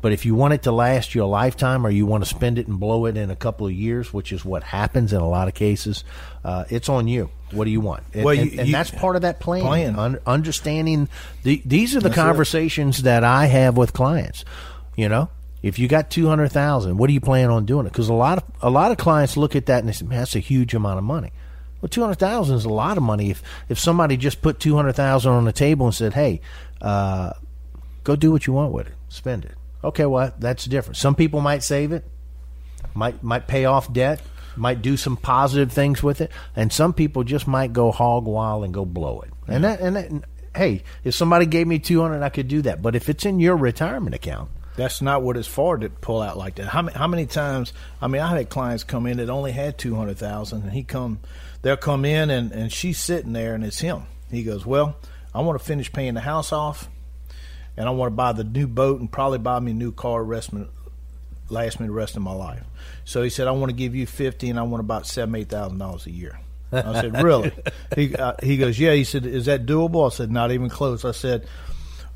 But 0.00 0.12
if 0.12 0.24
you 0.24 0.36
want 0.36 0.54
it 0.54 0.62
to 0.62 0.70
last 0.70 1.16
you 1.16 1.24
a 1.24 1.26
lifetime, 1.26 1.84
or 1.84 1.90
you 1.90 2.06
want 2.06 2.22
to 2.22 2.30
spend 2.30 2.56
it 2.60 2.68
and 2.68 2.78
blow 2.78 3.06
it 3.06 3.16
in 3.16 3.32
a 3.32 3.34
couple 3.36 3.66
of 3.66 3.72
years, 3.72 4.12
which 4.14 4.30
is 4.30 4.44
what 4.44 4.62
happens 4.62 5.12
in 5.12 5.20
a 5.20 5.28
lot 5.28 5.48
of 5.48 5.54
cases, 5.54 6.04
uh, 6.44 6.64
it's 6.70 6.88
on 6.88 7.08
you. 7.08 7.30
What 7.50 7.64
do 7.64 7.72
you 7.72 7.80
want? 7.80 8.04
And, 8.14 8.24
Well, 8.24 8.34
you- 8.34 8.42
and, 8.42 8.60
and 8.60 8.68
you- 8.68 8.72
that's 8.72 8.92
part 8.92 9.16
of 9.16 9.22
that 9.22 9.40
plan. 9.40 9.62
Plan. 9.62 9.98
Un- 9.98 10.18
understanding 10.24 11.08
the, 11.42 11.60
these 11.64 11.96
are 11.96 12.00
the 12.00 12.10
That's 12.10 12.16
it. 12.16 12.22
conversations 12.22 13.02
that 13.02 13.24
I 13.24 13.46
have 13.46 13.76
with 13.76 13.92
clients. 13.92 14.44
You 14.94 15.08
know, 15.08 15.30
if 15.62 15.78
you 15.78 15.88
got 15.88 16.10
two 16.10 16.28
hundred 16.28 16.50
thousand, 16.50 16.96
what 16.98 17.08
do 17.08 17.12
you 17.12 17.20
plan 17.20 17.50
on 17.50 17.66
doing 17.66 17.86
it? 17.86 17.90
Because 17.92 18.08
a 18.08 18.14
lot 18.14 18.38
of 18.38 18.44
a 18.62 18.70
lot 18.70 18.92
of 18.92 18.98
clients 18.98 19.36
look 19.36 19.56
at 19.56 19.66
that 19.66 19.80
and 19.80 19.88
they 19.88 19.92
say, 19.92 20.06
"Man, 20.06 20.18
that's 20.18 20.36
a 20.36 20.40
huge 20.40 20.74
amount 20.74 20.98
of 20.98 21.04
money." 21.04 21.32
Well, 21.80 21.88
two 21.88 22.00
hundred 22.00 22.18
thousand 22.18 22.56
is 22.56 22.64
a 22.64 22.70
lot 22.70 22.96
of 22.96 23.02
money. 23.02 23.30
If 23.30 23.42
if 23.68 23.78
somebody 23.78 24.16
just 24.16 24.42
put 24.42 24.60
two 24.60 24.76
hundred 24.76 24.94
thousand 24.94 25.32
on 25.32 25.44
the 25.44 25.52
table 25.52 25.86
and 25.86 25.94
said, 25.94 26.14
"Hey," 26.14 26.40
uh, 26.80 27.32
go 28.04 28.16
do 28.16 28.30
what 28.30 28.46
you 28.46 28.52
want 28.52 28.72
with 28.72 28.86
it. 28.86 28.94
Spend 29.08 29.44
it. 29.44 29.54
Okay, 29.82 30.06
well 30.06 30.32
that's 30.38 30.64
different. 30.64 30.96
Some 30.96 31.14
people 31.14 31.40
might 31.40 31.62
save 31.62 31.92
it, 31.92 32.04
might 32.94 33.22
might 33.22 33.46
pay 33.46 33.64
off 33.64 33.92
debt, 33.92 34.20
might 34.56 34.82
do 34.82 34.96
some 34.96 35.16
positive 35.16 35.72
things 35.72 36.02
with 36.02 36.20
it, 36.20 36.30
and 36.54 36.72
some 36.72 36.92
people 36.92 37.24
just 37.24 37.46
might 37.46 37.72
go 37.72 37.90
hog 37.90 38.26
wild 38.26 38.64
and 38.64 38.74
go 38.74 38.84
blow 38.84 39.20
it. 39.20 39.30
And 39.46 39.64
that 39.64 39.80
and, 39.80 39.96
that, 39.96 40.10
hey, 40.54 40.82
if 41.04 41.14
somebody 41.14 41.46
gave 41.46 41.66
me 41.66 41.78
two 41.78 42.00
hundred, 42.00 42.22
I 42.22 42.28
could 42.28 42.48
do 42.48 42.62
that. 42.62 42.82
But 42.82 42.96
if 42.96 43.08
it's 43.08 43.24
in 43.24 43.40
your 43.40 43.56
retirement 43.56 44.14
account, 44.14 44.50
That's 44.78 45.02
not 45.02 45.22
what 45.22 45.36
it's 45.36 45.48
for 45.48 45.76
to 45.76 45.90
pull 45.90 46.22
out 46.22 46.38
like 46.38 46.54
that. 46.54 46.66
How 46.66 46.82
many, 46.82 46.96
how 46.96 47.08
many 47.08 47.26
times? 47.26 47.72
I 48.00 48.06
mean, 48.06 48.22
I 48.22 48.36
had 48.36 48.48
clients 48.48 48.84
come 48.84 49.08
in 49.08 49.16
that 49.16 49.28
only 49.28 49.50
had 49.50 49.76
two 49.76 49.96
hundred 49.96 50.18
thousand, 50.18 50.62
and 50.62 50.70
he 50.70 50.84
come, 50.84 51.18
they'll 51.62 51.76
come 51.76 52.04
in 52.04 52.30
and 52.30 52.52
and 52.52 52.72
she's 52.72 53.00
sitting 53.00 53.32
there, 53.32 53.56
and 53.56 53.64
it's 53.64 53.80
him. 53.80 54.04
He 54.30 54.44
goes, 54.44 54.64
Well, 54.64 54.94
I 55.34 55.40
want 55.40 55.58
to 55.58 55.64
finish 55.64 55.92
paying 55.92 56.14
the 56.14 56.20
house 56.20 56.52
off, 56.52 56.88
and 57.76 57.88
I 57.88 57.90
want 57.90 58.12
to 58.12 58.14
buy 58.14 58.30
the 58.30 58.44
new 58.44 58.68
boat 58.68 59.00
and 59.00 59.10
probably 59.10 59.38
buy 59.38 59.58
me 59.58 59.72
a 59.72 59.74
new 59.74 59.90
car. 59.90 60.22
Rest 60.22 60.52
me, 60.52 60.64
last 61.48 61.80
me 61.80 61.88
the 61.88 61.92
rest 61.92 62.14
of 62.14 62.22
my 62.22 62.32
life. 62.32 62.62
So 63.04 63.24
he 63.24 63.30
said, 63.30 63.48
I 63.48 63.50
want 63.50 63.70
to 63.70 63.76
give 63.76 63.96
you 63.96 64.06
fifty, 64.06 64.48
and 64.48 64.60
I 64.60 64.62
want 64.62 64.78
about 64.78 65.08
seven, 65.08 65.34
eight 65.34 65.48
thousand 65.48 65.78
dollars 65.78 66.06
a 66.06 66.12
year. 66.12 66.38
I 66.70 67.00
said, 67.00 67.20
really? 67.20 67.50
he 67.96 68.14
uh, 68.14 68.34
he 68.44 68.58
goes, 68.58 68.78
yeah. 68.78 68.92
He 68.92 69.02
said, 69.02 69.26
is 69.26 69.46
that 69.46 69.66
doable? 69.66 70.06
I 70.06 70.14
said, 70.14 70.30
not 70.30 70.52
even 70.52 70.68
close. 70.68 71.04
I 71.04 71.10
said, 71.10 71.48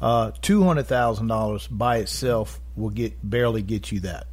uh, 0.02 0.32
two 0.42 0.64
hundred 0.64 0.84
thousand 0.88 1.28
dollars 1.28 1.66
by 1.68 1.98
itself 1.98 2.60
will 2.76 2.90
get 2.90 3.14
barely 3.22 3.62
get 3.62 3.90
you 3.92 4.00
that. 4.00 4.26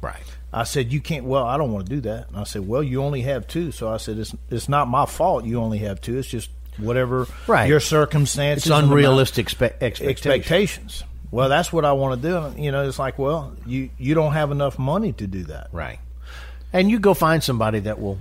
Right. 0.00 0.22
I 0.52 0.64
said, 0.64 0.92
you 0.92 1.00
can't. 1.00 1.26
Well, 1.26 1.44
I 1.44 1.58
don't 1.58 1.72
want 1.72 1.86
to 1.86 1.94
do 1.94 2.00
that. 2.02 2.28
And 2.28 2.36
I 2.38 2.44
said, 2.44 2.66
well, 2.66 2.82
you 2.82 3.02
only 3.02 3.20
have 3.22 3.46
two. 3.46 3.70
So 3.72 3.92
I 3.92 3.98
said, 3.98 4.16
it's 4.18 4.34
it's 4.50 4.68
not 4.68 4.88
my 4.88 5.04
fault. 5.06 5.44
You 5.44 5.60
only 5.60 5.78
have 5.78 6.00
two. 6.00 6.16
It's 6.18 6.28
just 6.28 6.50
whatever 6.78 7.26
Right. 7.46 7.68
your 7.68 7.80
circumstances. 7.80 8.66
It's 8.66 8.74
unrealistic 8.74 9.50
spe- 9.50 9.62
expectations. 9.80 10.26
expectations. 10.26 11.04
Well, 11.30 11.48
that's 11.48 11.72
what 11.72 11.84
I 11.84 11.92
want 11.92 12.20
to 12.22 12.28
do. 12.28 12.60
You 12.60 12.72
know, 12.72 12.88
it's 12.88 12.98
like, 12.98 13.18
well, 13.18 13.54
you 13.66 13.90
you 13.98 14.14
don't 14.14 14.32
have 14.32 14.50
enough 14.50 14.78
money 14.78 15.12
to 15.14 15.26
do 15.26 15.44
that. 15.44 15.68
Right. 15.72 15.98
And 16.72 16.90
you 16.90 16.98
go 16.98 17.14
find 17.14 17.42
somebody 17.42 17.80
that 17.80 18.00
will 18.00 18.18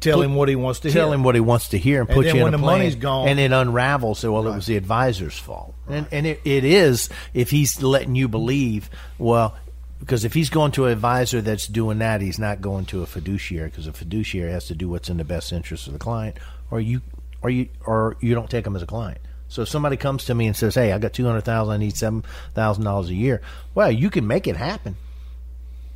Tell 0.00 0.18
put- 0.18 0.26
him 0.26 0.34
what 0.34 0.48
he 0.48 0.56
wants 0.56 0.80
to 0.80 0.90
tell 0.90 1.06
hear. 1.08 1.14
him 1.14 1.22
what 1.24 1.34
he 1.34 1.40
wants 1.40 1.68
to 1.70 1.78
hear 1.78 2.00
and 2.00 2.08
And 2.08 2.16
put 2.16 2.26
you 2.26 2.32
in 2.36 2.42
when 2.42 2.54
a 2.54 2.56
the 2.56 2.62
plan, 2.62 2.78
money's 2.78 2.94
gone- 2.94 3.28
and 3.28 3.38
it 3.40 3.52
unravels. 3.52 4.18
So, 4.20 4.32
well, 4.32 4.46
it 4.46 4.54
was 4.54 4.66
the 4.66 4.76
advisor's 4.76 5.38
fault, 5.38 5.74
and 5.88 6.06
and 6.12 6.26
it, 6.26 6.40
it 6.44 6.64
is 6.64 7.08
if 7.34 7.50
he's 7.50 7.82
letting 7.82 8.14
you 8.14 8.28
believe. 8.28 8.90
Well, 9.18 9.56
because 10.00 10.24
if 10.24 10.34
he's 10.34 10.50
going 10.50 10.70
to 10.72 10.86
an 10.86 10.92
advisor 10.92 11.40
that's 11.40 11.66
doing 11.66 11.98
that, 11.98 12.20
he's 12.20 12.38
not 12.38 12.60
going 12.60 12.86
to 12.86 13.02
a 13.02 13.06
fiduciary 13.06 13.68
because 13.70 13.86
a 13.88 13.92
fiduciary 13.92 14.52
has 14.52 14.66
to 14.66 14.74
do 14.74 14.88
what's 14.88 15.08
in 15.10 15.16
the 15.16 15.24
best 15.24 15.52
interest 15.52 15.86
of 15.88 15.92
the 15.92 15.98
client, 15.98 16.36
or 16.70 16.80
you, 16.80 17.00
or 17.42 17.50
you, 17.50 17.68
or 17.84 18.16
you 18.20 18.34
don't 18.34 18.48
take 18.48 18.64
him 18.66 18.76
as 18.76 18.82
a 18.82 18.86
client. 18.86 19.18
So 19.48 19.62
if 19.62 19.68
somebody 19.68 19.96
comes 19.96 20.26
to 20.26 20.34
me 20.34 20.46
and 20.46 20.54
says, 20.54 20.74
"Hey, 20.76 20.92
I 20.92 20.98
got 20.98 21.14
two 21.14 21.24
hundred 21.24 21.40
thousand, 21.40 21.72
I 21.74 21.76
need 21.78 21.96
seven 21.96 22.22
thousand 22.54 22.84
dollars 22.84 23.08
a 23.08 23.14
year," 23.14 23.40
well, 23.74 23.90
you 23.90 24.10
can 24.10 24.26
make 24.26 24.46
it 24.46 24.56
happen. 24.56 24.94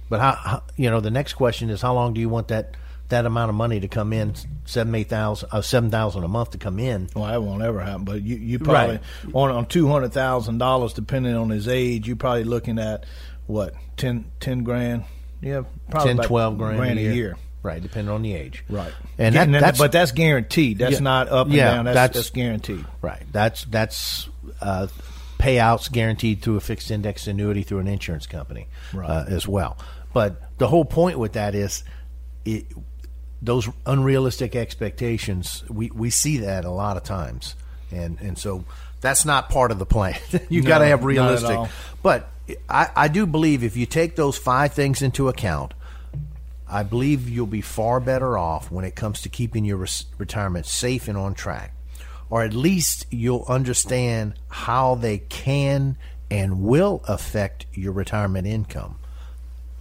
But 0.08 0.20
how, 0.20 0.32
how 0.32 0.62
you 0.76 0.90
know 0.90 1.00
the 1.00 1.10
next 1.10 1.34
question 1.34 1.70
is 1.70 1.80
how 1.80 1.94
long 1.94 2.12
do 2.14 2.20
you 2.20 2.28
want 2.28 2.48
that 2.48 2.76
that 3.12 3.24
amount 3.24 3.48
of 3.48 3.54
money 3.54 3.80
to 3.80 3.88
come 3.88 4.12
in 4.12 4.34
seven 4.66 4.94
eight 4.94 5.08
thousand 5.08 5.48
uh, 5.52 5.62
seven 5.62 5.90
thousand 5.90 6.24
a 6.24 6.28
month 6.28 6.50
to 6.50 6.58
come 6.58 6.78
in? 6.78 7.08
Well, 7.16 7.24
that 7.26 7.42
won't 7.42 7.62
ever 7.62 7.80
happen. 7.80 8.04
But 8.04 8.22
you, 8.22 8.36
you 8.36 8.58
probably 8.58 8.98
on 9.32 9.50
on 9.50 9.66
two 9.66 9.88
hundred 9.88 10.12
thousand 10.12 10.58
dollars, 10.58 10.92
depending 10.92 11.34
on 11.34 11.48
his 11.50 11.68
age, 11.68 12.06
you're 12.06 12.16
probably 12.16 12.44
looking 12.44 12.78
at 12.78 13.06
what 13.46 13.74
10, 13.96 14.24
10 14.40 14.62
grand. 14.64 15.04
Yeah, 15.40 15.62
probably 15.90 16.10
10, 16.10 16.16
about 16.18 16.26
12 16.28 16.58
grand, 16.58 16.76
grand 16.78 16.98
a 16.98 17.02
year. 17.02 17.30
Right, 17.62 17.74
Right. 17.74 17.82
depending 17.82 18.12
on 18.14 18.22
the 18.22 18.34
age. 18.34 18.64
Right. 18.68 18.92
And 19.18 19.34
that, 19.34 19.50
that's 19.50 19.78
but 19.78 19.92
that's 19.92 20.12
guaranteed. 20.12 20.78
That's 20.78 20.94
Yeah. 20.94 20.98
not 21.00 21.28
up 21.28 21.46
and 21.46 21.54
Yeah, 21.54 21.74
down. 21.74 21.84
That's, 21.86 21.94
that's- 21.94 22.14
that's 22.16 22.30
guaranteed. 22.30 22.84
right. 23.00 23.22
That's 23.32 23.64
that's 23.66 24.28
uh, 24.60 24.86
payouts 25.38 25.90
guaranteed 25.90 26.40
through 26.42 26.56
a 26.56 26.60
fixed 26.60 26.90
index 26.90 27.26
annuity 27.26 27.62
through 27.62 27.78
an 27.80 27.88
insurance 27.88 28.26
company 28.26 28.68
Right. 28.92 29.08
uh, 29.10 29.24
as 29.28 29.46
well. 29.48 29.76
But 30.14 30.40
the 30.58 30.68
whole 30.68 30.84
point 30.84 31.18
with 31.18 31.32
that 31.32 31.54
is 31.54 31.82
it, 32.44 32.66
those 33.42 33.68
unrealistic 33.84 34.54
expectations. 34.54 35.64
We 35.68 35.90
we 35.90 36.10
see 36.10 36.38
that 36.38 36.64
a 36.64 36.70
lot 36.70 36.96
of 36.96 37.02
times, 37.02 37.54
and 37.90 38.18
and 38.20 38.38
so 38.38 38.64
that's 39.00 39.24
not 39.24 39.50
part 39.50 39.72
of 39.72 39.78
the 39.78 39.86
plan. 39.86 40.16
you 40.48 40.62
No, 40.62 40.68
got 40.68 40.78
to 40.78 40.86
have 40.86 41.04
realistic. 41.04 41.58
But 42.02 42.28
I, 42.68 42.88
I 42.94 43.08
do 43.08 43.26
believe 43.26 43.64
if 43.64 43.76
you 43.76 43.84
take 43.84 44.16
those 44.16 44.38
five 44.38 44.72
things 44.72 45.02
into 45.02 45.28
account, 45.28 45.74
I 46.68 46.84
believe 46.84 47.28
you'll 47.28 47.46
be 47.46 47.60
far 47.60 48.00
better 48.00 48.38
off 48.38 48.70
when 48.70 48.84
it 48.84 48.94
comes 48.94 49.20
to 49.22 49.28
keeping 49.28 49.64
your 49.64 49.78
res- 49.78 50.06
retirement 50.18 50.66
safe 50.66 51.08
and 51.08 51.18
on 51.18 51.34
track. 51.34 51.74
Or 52.30 52.42
at 52.42 52.54
least 52.54 53.06
you'll 53.10 53.44
understand 53.46 54.34
how 54.48 54.94
they 54.94 55.18
can 55.18 55.96
and 56.30 56.62
will 56.62 57.02
affect 57.06 57.66
your 57.74 57.92
retirement 57.92 58.46
income. 58.46 58.96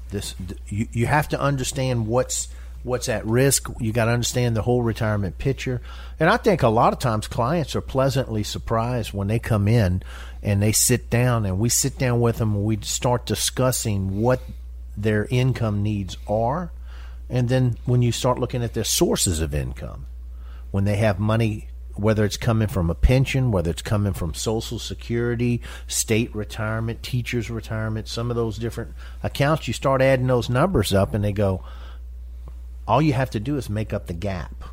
This 0.10 0.36
you, 0.68 0.88
you 0.92 1.06
have 1.06 1.30
to 1.30 1.40
understand 1.40 2.08
what's 2.08 2.50
what's 2.84 3.10
at 3.10 3.26
risk. 3.26 3.70
You 3.80 3.92
got 3.92 4.06
to 4.06 4.12
understand 4.12 4.56
the 4.56 4.62
whole 4.62 4.84
retirement 4.84 5.38
picture. 5.38 5.82
And 6.20 6.30
I 6.30 6.38
think 6.38 6.64
a 6.64 6.70
lot 6.70 6.94
of 6.94 7.00
times 7.00 7.28
clients 7.28 7.76
are 7.76 7.82
pleasantly 7.82 8.44
surprised 8.44 9.14
when 9.14 9.28
they 9.28 9.40
come 9.40 9.68
in 9.68 10.04
and 10.42 10.62
they 10.62 10.72
sit 10.72 11.10
down 11.10 11.46
and 11.46 11.60
we 11.60 11.70
sit 11.70 11.98
down 11.98 12.20
with 12.20 12.38
them 12.38 12.56
and 12.56 12.64
we 12.64 12.78
start 12.82 13.26
discussing 13.26 14.22
what 14.22 14.42
their 14.98 15.28
income 15.30 15.84
needs 15.84 16.18
are. 16.28 16.72
And 17.30 17.48
then 17.50 17.78
when 17.86 18.02
you 18.02 18.12
start 18.12 18.40
looking 18.40 18.64
at 18.64 18.74
their 18.74 18.84
sources 18.84 19.40
of 19.40 19.54
income, 19.54 20.06
when 20.72 20.84
they 20.84 20.98
have 20.98 21.20
money, 21.20 21.68
whether 21.96 22.26
it's 22.26 22.38
coming 22.38 22.68
from 22.68 22.90
a 22.90 22.96
pension, 22.96 23.52
whether 23.52 23.72
it's 23.72 23.82
coming 23.82 24.14
from 24.14 24.34
Social 24.34 24.80
Security, 24.80 25.62
state 25.88 26.34
retirement, 26.36 27.04
teachers' 27.04 27.50
retirement, 27.50 28.08
some 28.08 28.30
of 28.30 28.36
those 28.36 28.58
different 28.58 28.94
accounts, 29.24 29.68
you 29.68 29.74
start 29.74 30.02
adding 30.02 30.28
those 30.28 30.50
numbers 30.50 30.94
up 30.94 31.14
and 31.14 31.24
they 31.24 31.34
go, 31.34 31.64
all 32.92 33.02
you 33.02 33.14
have 33.14 33.30
to 33.30 33.40
do 33.40 33.56
is 33.56 33.70
make 33.70 33.94
up 33.94 34.08
the 34.08 34.14
gap, 34.14 34.66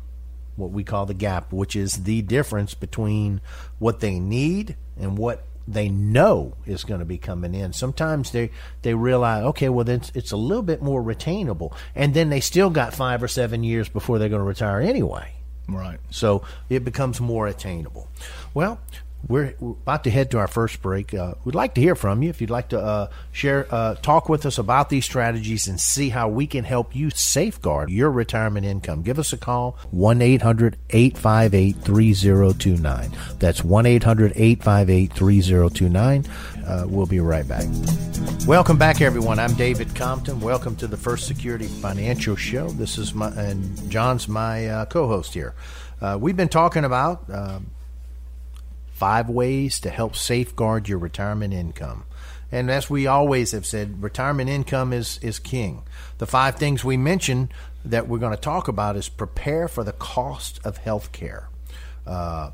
what 0.57 0.71
we 0.71 0.83
call 0.83 1.05
the 1.05 1.13
gap, 1.13 1.53
which 1.53 1.73
is 1.73 2.03
the 2.03 2.21
difference 2.21 2.73
between 2.73 3.39
what 3.77 4.01
they 4.01 4.19
need 4.19 4.75
and 4.99 5.17
what 5.17 5.45
they 5.65 5.87
know 5.87 6.53
is 6.65 6.83
going 6.83 6.99
to 6.99 7.05
be 7.05 7.17
coming 7.17 7.55
in. 7.55 7.71
Sometimes 7.71 8.31
they 8.31 8.51
they 8.81 8.93
realize, 8.93 9.45
okay, 9.45 9.69
well, 9.69 9.85
then 9.85 9.99
it's, 10.01 10.11
it's 10.13 10.31
a 10.33 10.37
little 10.37 10.63
bit 10.63 10.81
more 10.81 11.01
retainable, 11.01 11.73
and 11.95 12.13
then 12.13 12.29
they 12.29 12.41
still 12.41 12.69
got 12.69 12.93
five 12.93 13.23
or 13.23 13.29
seven 13.29 13.63
years 13.63 13.87
before 13.87 14.19
they're 14.19 14.27
going 14.27 14.41
to 14.41 14.45
retire 14.45 14.81
anyway. 14.81 15.35
Right. 15.69 15.99
So 16.09 16.43
it 16.69 16.83
becomes 16.83 17.21
more 17.21 17.47
attainable. 17.47 18.09
Well, 18.53 18.81
we're, 19.27 19.55
about 19.59 20.03
to 20.05 20.09
head 20.09 20.31
to 20.31 20.37
our 20.37 20.47
first 20.47 20.81
break. 20.81 21.13
Uh, 21.13 21.35
we'd 21.43 21.55
like 21.55 21.75
to 21.75 21.81
hear 21.81 21.95
from 21.95 22.23
you. 22.23 22.29
If 22.29 22.41
you'd 22.41 22.49
like 22.49 22.69
to 22.69 22.79
uh, 22.79 23.09
share, 23.31 23.67
uh, 23.69 23.95
talk 23.95 24.29
with 24.29 24.45
us 24.45 24.57
about 24.57 24.89
these 24.89 25.05
strategies 25.05 25.67
and 25.67 25.79
see 25.79 26.09
how 26.09 26.29
we 26.29 26.47
can 26.47 26.63
help 26.63 26.95
you 26.95 27.09
safeguard 27.09 27.89
your 27.89 28.11
retirement 28.11 28.65
income, 28.65 29.01
give 29.01 29.19
us 29.19 29.33
a 29.33 29.37
call 29.37 29.77
1 29.91 30.21
800 30.21 30.77
858 30.89 31.75
3029. 31.83 33.11
That's 33.39 33.63
1 33.63 33.85
800 33.85 34.33
858 34.35 35.13
3029. 35.13 36.25
We'll 36.87 37.05
be 37.05 37.19
right 37.19 37.47
back. 37.47 37.65
Welcome 38.47 38.77
back, 38.77 39.01
everyone. 39.01 39.37
I'm 39.37 39.53
David 39.53 39.93
Compton. 39.95 40.39
Welcome 40.39 40.75
to 40.77 40.87
the 40.87 40.97
First 40.97 41.27
Security 41.27 41.67
Financial 41.67 42.35
Show. 42.35 42.69
This 42.69 42.97
is 42.97 43.13
my 43.13 43.29
and 43.29 43.91
John's 43.91 44.27
my 44.27 44.67
uh, 44.67 44.85
co-host 44.85 45.33
here. 45.33 45.53
Uh, 46.01 46.17
we've 46.19 46.37
been 46.37 46.49
talking 46.49 46.85
about 46.85 47.29
um 47.29 47.69
five 48.99 49.29
ways 49.29 49.79
to 49.79 49.89
help 49.89 50.15
safeguard 50.15 50.89
your 50.89 50.99
retirement 50.99 51.53
income. 51.53 52.03
And 52.51 52.69
as 52.69 52.89
we 52.89 53.07
always 53.07 53.51
have 53.53 53.65
said, 53.65 54.03
retirement 54.03 54.49
income 54.49 54.91
is, 54.91 55.19
is 55.21 55.39
king. 55.39 55.83
The 56.17 56.25
five 56.25 56.55
things 56.55 56.83
we 56.83 56.97
mentioned 56.97 57.53
that 57.85 58.07
we're 58.07 58.17
going 58.19 58.35
to 58.35 58.41
talk 58.41 58.67
about 58.67 58.97
is 58.97 59.07
prepare 59.07 59.67
for 59.67 59.83
the 59.83 59.93
cost 59.93 60.59
of 60.65 60.77
health 60.77 61.11
care. 61.11 61.47
Uh, 62.05 62.51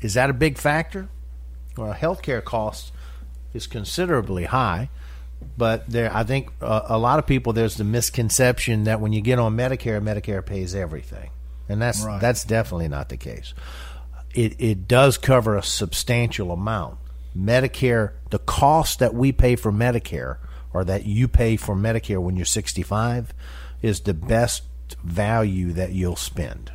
is 0.00 0.14
that 0.14 0.30
a 0.30 0.32
big 0.32 0.58
factor? 0.58 1.08
Well, 1.76 1.94
healthcare 1.94 2.42
costs 2.42 2.90
is 3.54 3.66
considerably 3.66 4.44
high, 4.44 4.88
but 5.58 5.88
there, 5.88 6.10
I 6.14 6.24
think 6.24 6.50
uh, 6.62 6.82
a 6.88 6.98
lot 6.98 7.18
of 7.18 7.26
people 7.26 7.52
there's 7.52 7.76
the 7.76 7.84
misconception 7.84 8.84
that 8.84 9.00
when 9.00 9.12
you 9.12 9.20
get 9.20 9.38
on 9.38 9.56
Medicare, 9.56 10.02
Medicare 10.02 10.44
pays 10.44 10.74
everything, 10.74 11.30
and 11.68 11.80
that's 11.80 12.02
Right. 12.02 12.20
that's 12.20 12.44
definitely 12.44 12.88
not 12.88 13.10
the 13.10 13.16
case. 13.18 13.52
It 14.36 14.60
it 14.60 14.86
does 14.86 15.18
cover 15.18 15.56
a 15.56 15.62
substantial 15.62 16.52
amount. 16.52 16.98
Medicare, 17.36 18.12
the 18.30 18.38
cost 18.38 18.98
that 19.00 19.14
we 19.14 19.32
pay 19.32 19.56
for 19.56 19.72
Medicare, 19.72 20.36
or 20.72 20.84
that 20.84 21.04
you 21.06 21.26
pay 21.26 21.56
for 21.56 21.74
Medicare 21.74 22.20
when 22.22 22.36
you're 22.36 22.44
65, 22.46 23.34
is 23.82 24.00
the 24.00 24.14
best 24.14 24.62
value 25.02 25.72
that 25.72 25.92
you'll 25.92 26.16
spend. 26.16 26.70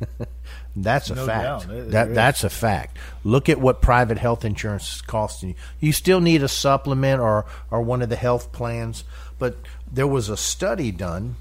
That's 0.76 1.10
a 1.10 1.14
No 1.14 1.26
fact. 1.26 1.64
It- 1.70 1.90
That 1.90 2.08
it 2.08 2.14
that's 2.14 2.44
a 2.44 2.50
fact. 2.50 2.96
Look 3.24 3.48
at 3.50 3.60
what 3.60 3.82
private 3.82 4.16
health 4.18 4.42
insurance 4.44 4.96
is 4.96 5.02
costing 5.02 5.50
you. 5.50 5.54
You 5.80 5.92
still 5.92 6.20
need 6.20 6.42
a 6.42 6.48
supplement 6.48 7.20
or 7.20 7.44
or 7.70 7.82
one 7.82 8.00
of 8.00 8.08
the 8.08 8.16
health 8.16 8.52
plans, 8.52 9.04
but 9.38 9.56
there 9.90 10.06
was 10.06 10.30
a 10.30 10.36
study 10.36 10.90
done. 10.90 11.36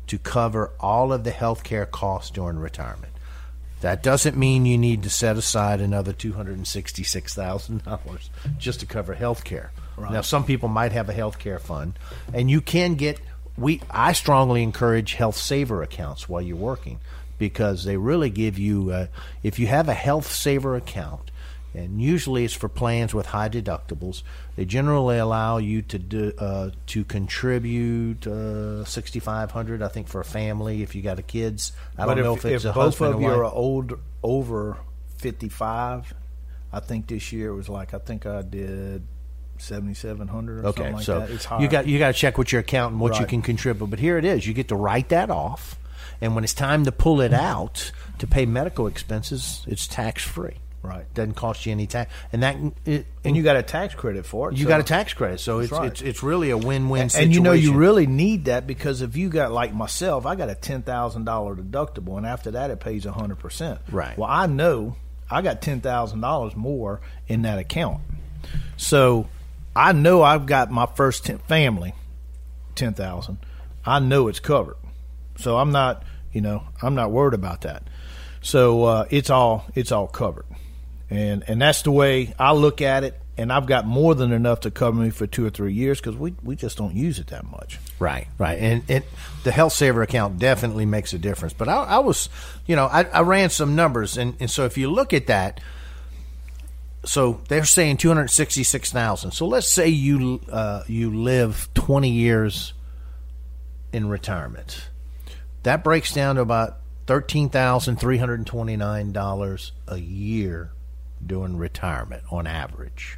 to 0.07 0.19
cover 0.19 0.71
all 0.79 1.11
of 1.11 1.25
the 1.25 1.31
health 1.31 1.65
care 1.65 1.85
costs 1.85 2.31
during 2.31 2.59
retirement. 2.59 3.11
That 3.81 4.01
doesn't 4.01 4.37
mean 4.37 4.65
you 4.65 4.77
need 4.77 5.03
to 5.03 5.09
set 5.09 5.35
aside 5.35 5.81
another 5.81 6.13
two 6.13 6.31
hundred 6.33 6.57
and 6.57 6.67
sixty-six 6.67 7.33
thousand 7.33 7.83
dollars 7.83 8.29
just 8.57 8.79
to 8.79 8.85
cover 8.85 9.15
health 9.15 9.43
care. 9.43 9.71
Now, 10.11 10.21
some 10.21 10.45
people 10.45 10.69
might 10.69 10.91
have 10.91 11.09
a 11.09 11.13
health 11.13 11.39
care 11.39 11.59
fund, 11.59 11.97
and 12.33 12.49
you 12.49 12.61
can 12.61 12.95
get. 12.95 13.19
We 13.57 13.81
I 13.89 14.13
strongly 14.13 14.63
encourage 14.63 15.15
health 15.15 15.35
saver 15.37 15.83
accounts 15.83 16.29
while 16.29 16.41
you're 16.41 16.55
working 16.55 16.99
because 17.37 17.83
they 17.83 17.97
really 17.97 18.29
give 18.29 18.57
you, 18.57 18.91
uh, 18.91 19.07
if 19.43 19.59
you 19.59 19.67
have 19.67 19.89
a 19.89 19.93
health 19.93 20.31
saver 20.31 20.75
account, 20.75 21.31
and 21.73 22.01
usually 22.01 22.45
it's 22.45 22.53
for 22.53 22.69
plans 22.69 23.13
with 23.13 23.25
high 23.25 23.49
deductibles. 23.49 24.23
They 24.55 24.63
generally 24.63 25.17
allow 25.17 25.57
you 25.57 25.81
to 25.81 25.99
do, 25.99 26.31
uh, 26.39 26.69
to 26.87 27.03
contribute 27.03 28.25
uh, 28.25 28.85
sixty 28.85 29.19
five 29.19 29.51
hundred, 29.51 29.81
I 29.81 29.89
think, 29.89 30.07
for 30.07 30.21
a 30.21 30.25
family 30.25 30.83
if 30.83 30.95
you 30.95 31.01
got 31.01 31.19
a 31.19 31.21
kids. 31.21 31.73
I 31.97 32.05
but 32.05 32.15
don't 32.15 32.23
know 32.23 32.33
if, 32.35 32.45
if 32.45 32.51
it's 32.53 32.65
if 32.65 32.71
a 32.71 32.73
both 32.73 32.97
husband 32.97 33.15
of 33.15 33.19
or 33.19 33.23
you 33.23 33.27
are 33.27 33.43
old 33.43 33.99
over 34.23 34.77
fifty 35.17 35.49
five, 35.49 36.13
I 36.71 36.79
think 36.79 37.07
this 37.07 37.33
year 37.33 37.49
it 37.49 37.55
was 37.55 37.67
like 37.67 37.93
I 37.93 37.97
think 37.99 38.25
I 38.25 38.41
did 38.41 39.05
seventy 39.57 39.95
seven 39.95 40.29
hundred 40.29 40.63
or 40.63 40.67
Okay, 40.67 40.77
something 40.77 40.95
like 40.95 41.03
so 41.03 41.19
that. 41.19 41.29
It's 41.29 41.43
higher. 41.43 41.61
you 41.61 41.67
got 41.67 41.87
you 41.87 41.99
got 41.99 42.07
to 42.07 42.13
check 42.13 42.37
with 42.37 42.53
your 42.53 42.61
accountant 42.61 43.01
what 43.01 43.19
you 43.19 43.25
can 43.25 43.41
contribute. 43.41 43.87
But 43.87 43.99
here 43.99 44.17
it 44.17 44.23
is: 44.23 44.47
you 44.47 44.53
get 44.53 44.69
to 44.69 44.75
write 44.77 45.09
that 45.09 45.29
off, 45.29 45.77
and 46.22 46.36
when 46.36 46.43
it's 46.43 46.53
time 46.53 46.86
to 46.86 46.91
pull 46.91 47.22
it 47.22 47.34
out 47.34 47.91
to 48.19 48.27
pay 48.27 48.45
medical 48.45 48.88
expenses, 48.88 49.63
it's 49.67 49.88
tax 49.88 50.24
free. 50.24 50.57
Right. 50.81 51.12
doesn't 51.15 51.34
cost 51.34 51.65
you 51.65 51.72
any 51.72 51.88
tax, 51.88 52.13
and 52.31 52.43
that 52.43 52.57
it, 52.86 53.07
and 53.24 53.36
you 53.36 53.41
got 53.41 53.55
a 53.55 53.63
tax 53.63 53.95
credit 53.95 54.24
for 54.24 54.51
it. 54.51 54.57
you 54.57 54.65
so- 54.65 54.69
got 54.69 54.79
a 54.79 54.84
tax 54.84 55.13
credit, 55.13 55.39
so 55.39 55.57
it's 55.57 55.72
right. 55.72 55.88
it's 55.88 56.01
it's 56.03 56.22
really 56.22 56.51
a 56.51 56.57
win 56.57 56.89
win 56.89 57.01
and, 57.03 57.12
situation. 57.12 57.27
and 57.29 57.36
you 57.36 57.41
know 57.41 57.53
you 57.53 57.74
really 57.74 58.05
need 58.05 58.45
that 58.45 58.67
because 58.67 59.01
if 59.01 59.17
you 59.17 59.29
got 59.29 59.51
like 59.51 59.74
myself, 59.74 60.27
I 60.27 60.36
got 60.36 60.51
a 60.51 60.53
ten 60.53 60.84
thousand 60.84 61.25
dollar 61.25 61.55
deductible, 61.55 62.17
and 62.17 62.25
after 62.27 62.51
that 62.51 62.69
it 62.69 62.79
pays 62.79 63.03
hundred 63.05 63.39
percent. 63.39 63.79
Right. 63.91 64.15
Well, 64.15 64.29
I 64.29 64.45
know 64.45 64.95
I 65.29 65.41
got 65.41 65.60
ten 65.60 65.81
thousand 65.81 66.22
dollars 66.22 66.55
more 66.55 67.01
in 67.27 67.41
that 67.41 67.57
account, 67.57 68.01
so 68.77 69.27
I 69.75 69.91
know 69.91 70.22
I've 70.22 70.45
got 70.45 70.69
my 70.69 70.86
first 70.86 71.25
ten, 71.25 71.39
family 71.39 71.95
ten 72.75 72.93
thousand. 72.93 73.39
I 73.84 73.98
know 74.00 74.27
it's 74.27 74.39
covered, 74.39 74.77
so 75.37 75.57
I'm 75.57 75.71
not 75.71 76.03
you 76.31 76.41
know 76.41 76.63
I'm 76.81 76.95
not 76.95 77.11
worried 77.11 77.33
about 77.33 77.61
that. 77.61 77.83
So 78.41 78.83
uh, 78.83 79.05
it's 79.09 79.29
all 79.29 79.65
it's 79.73 79.91
all 79.91 80.07
covered, 80.07 80.45
and 81.09 81.43
and 81.47 81.61
that's 81.61 81.81
the 81.81 81.91
way 81.91 82.33
I 82.37 82.53
look 82.53 82.81
at 82.81 83.03
it. 83.03 83.19
And 83.37 83.51
I've 83.51 83.65
got 83.65 83.85
more 83.85 84.15
than 84.15 84.31
enough 84.31 84.61
to 84.61 84.71
cover 84.71 84.95
me 85.01 85.09
for 85.09 85.27
two 85.27 85.45
or 85.45 85.49
three 85.49 85.73
years 85.73 85.99
because 85.99 86.15
we 86.15 86.35
we 86.41 86.55
just 86.55 86.77
don't 86.77 86.95
use 86.95 87.19
it 87.19 87.27
that 87.27 87.43
much. 87.43 87.79
Right, 87.99 88.27
right, 88.37 88.57
and 88.57 89.03
the 89.43 89.51
health 89.51 89.73
saver 89.73 90.01
account 90.03 90.39
definitely 90.39 90.85
makes 90.85 91.11
a 91.11 91.17
difference. 91.17 91.53
But 91.53 91.67
I, 91.67 91.83
I 91.83 91.99
was, 91.99 92.29
you 92.65 92.77
know, 92.77 92.85
I, 92.85 93.03
I 93.03 93.21
ran 93.21 93.49
some 93.49 93.75
numbers, 93.75 94.17
and, 94.17 94.35
and 94.39 94.49
so 94.49 94.63
if 94.63 94.77
you 94.77 94.89
look 94.89 95.11
at 95.11 95.27
that, 95.27 95.59
so 97.03 97.41
they're 97.49 97.65
saying 97.65 97.97
two 97.97 98.07
hundred 98.07 98.29
sixty 98.29 98.63
six 98.63 98.91
thousand. 98.91 99.31
So 99.31 99.47
let's 99.47 99.67
say 99.67 99.89
you 99.89 100.39
uh, 100.49 100.83
you 100.87 101.13
live 101.13 101.67
twenty 101.73 102.11
years 102.11 102.73
in 103.91 104.07
retirement. 104.07 104.87
That 105.65 105.84
breaks 105.84 106.13
down 106.13 106.36
to 106.36 106.41
about 106.41 106.77
thirteen 107.07 107.50
thousand 107.50 107.95
three 107.95 108.19
hundred 108.19 108.45
twenty 108.45 108.77
nine 108.77 109.12
dollars 109.12 109.72
a 109.88 109.98
year 109.98 110.72
doing 111.25 111.57
retirement 111.57 112.22
on 112.29 112.45
average. 112.45 113.17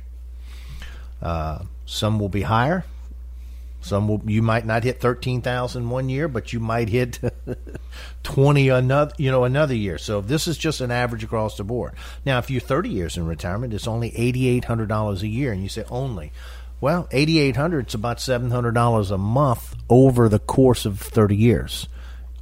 Uh, 1.21 1.63
some 1.85 2.19
will 2.19 2.29
be 2.29 2.43
higher, 2.43 2.85
some 3.81 4.07
will, 4.07 4.21
you 4.25 4.41
might 4.41 4.65
not 4.65 4.85
hit 4.85 5.01
thirteen 5.01 5.41
thousand 5.41 5.89
one 5.89 6.07
year, 6.07 6.29
but 6.29 6.53
you 6.53 6.61
might 6.61 6.87
hit 6.87 7.19
twenty 8.23 8.69
another 8.69 9.13
you 9.17 9.29
know 9.29 9.43
another 9.43 9.75
year. 9.75 9.97
So 9.97 10.21
this 10.21 10.47
is 10.47 10.57
just 10.57 10.79
an 10.79 10.89
average 10.89 11.25
across 11.25 11.57
the 11.57 11.65
board. 11.65 11.95
Now, 12.25 12.37
if 12.37 12.49
you're 12.49 12.61
thirty 12.61 12.87
years 12.87 13.17
in 13.17 13.25
retirement, 13.25 13.73
it's 13.73 13.89
only 13.89 14.15
eighty 14.17 14.47
eight 14.47 14.63
hundred 14.63 14.87
dollars 14.87 15.21
a 15.21 15.27
year, 15.27 15.51
and 15.51 15.61
you 15.63 15.67
say 15.67 15.83
only. 15.89 16.31
Well, 16.79 17.09
eighty 17.11 17.39
eight 17.39 17.57
hundred 17.57 17.89
is 17.89 17.93
about 17.93 18.21
seven 18.21 18.51
hundred 18.51 18.73
dollars 18.73 19.11
a 19.11 19.17
month 19.17 19.75
over 19.89 20.29
the 20.29 20.39
course 20.39 20.85
of 20.85 21.01
thirty 21.01 21.35
years. 21.35 21.89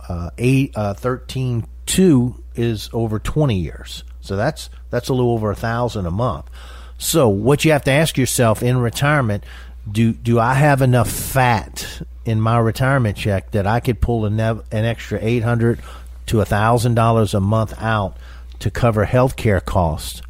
Uh, 0.07 0.29
eight 0.37 0.71
uh, 0.75 0.93
thirteen 0.93 1.65
two 1.85 2.41
is 2.55 2.89
over 2.93 3.19
twenty 3.19 3.59
years, 3.59 4.03
so 4.21 4.35
that's 4.35 4.69
that's 4.89 5.09
a 5.09 5.13
little 5.13 5.31
over 5.31 5.51
a 5.51 5.55
thousand 5.55 6.05
a 6.05 6.11
month. 6.11 6.49
So 6.97 7.27
what 7.27 7.65
you 7.65 7.71
have 7.71 7.83
to 7.85 7.91
ask 7.91 8.17
yourself 8.17 8.63
in 8.63 8.77
retirement, 8.77 9.43
do 9.91 10.13
do 10.13 10.39
I 10.39 10.53
have 10.53 10.81
enough 10.81 11.09
fat 11.09 12.01
in 12.23 12.39
my 12.39 12.57
retirement 12.57 13.17
check 13.17 13.51
that 13.51 13.67
I 13.67 13.79
could 13.79 14.01
pull 14.01 14.25
an, 14.25 14.39
an 14.39 14.63
extra 14.71 15.19
eight 15.21 15.43
hundred 15.43 15.81
to 16.27 16.41
a 16.41 16.45
thousand 16.45 16.95
dollars 16.95 17.33
a 17.33 17.39
month 17.39 17.73
out 17.81 18.17
to 18.59 18.71
cover 18.71 19.05
health 19.05 19.35
care 19.35 19.59
costs 19.59 20.21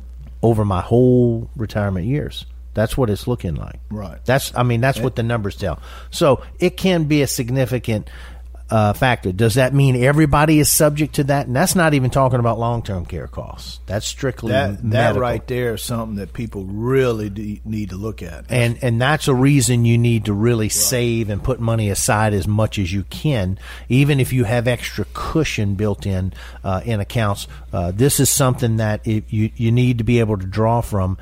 over 0.42 0.66
my 0.66 0.82
whole 0.82 1.50
retirement 1.56 2.06
years? 2.06 2.46
That's 2.74 2.98
what 2.98 3.10
it's 3.10 3.26
looking 3.26 3.56
like. 3.56 3.80
Right. 3.90 4.20
That's 4.26 4.54
I 4.56 4.64
mean 4.64 4.82
that's 4.82 5.00
what 5.00 5.16
the 5.16 5.24
numbers 5.24 5.56
tell. 5.56 5.80
So 6.12 6.44
it 6.60 6.76
can 6.76 7.06
be 7.06 7.22
a 7.22 7.28
significant 7.28 8.10
uh, 8.68 8.94
factor. 8.94 9.32
Does 9.32 9.54
that 9.56 9.76
mean 9.76 9.96
everybody 9.96 10.60
is 10.60 10.72
subject 10.72 11.16
to 11.16 11.24
that? 11.26 11.46
And 11.46 11.56
that's 11.56 11.76
not 11.76 11.94
even 11.94 12.10
talking 12.10 12.40
about 12.40 12.58
long 12.58 12.82
term 12.82 13.06
care 13.06 13.28
costs. 13.28 13.80
That's 13.86 14.08
strictly 14.08 14.52
That 14.54 14.78
that 14.78 14.84
medical. 14.84 15.22
right 15.22 15.46
there 15.48 15.76
is 15.76 15.84
something 15.84 16.16
that 16.16 16.34
people 16.34 16.64
really 16.66 17.30
de- 17.30 17.62
need 17.64 17.92
to 17.92 17.96
look 17.96 18.24
at. 18.24 18.46
and 18.50 18.80
and 18.82 19.00
that's 19.00 19.28
a 19.28 19.36
reason 19.36 19.86
you 19.86 20.00
need 20.00 20.26
to 20.26 20.34
really 20.34 20.70
save 20.70 21.30
and 21.30 21.44
put 21.44 21.60
money 21.60 21.92
aside 21.92 22.34
as 22.34 22.48
much 22.48 22.80
as 22.80 22.92
you 22.92 23.04
can, 23.04 23.60
even 23.88 24.20
if 24.20 24.34
you 24.34 24.46
have 24.46 24.68
extra 24.68 25.06
cushion 25.14 25.76
built 25.76 26.08
in 26.08 26.34
uh, 26.64 26.82
in 26.86 27.00
accounts. 27.00 27.48
Uh, 27.72 27.92
this 27.92 28.20
is 28.20 28.30
something 28.32 28.78
that 28.78 29.06
it, 29.08 29.26
you 29.30 29.52
you 29.56 29.72
need 29.72 30.00
to 30.00 30.04
be 30.04 30.20
able 30.20 30.38
to 30.40 30.46
draw 30.48 30.82
from. 30.82 31.20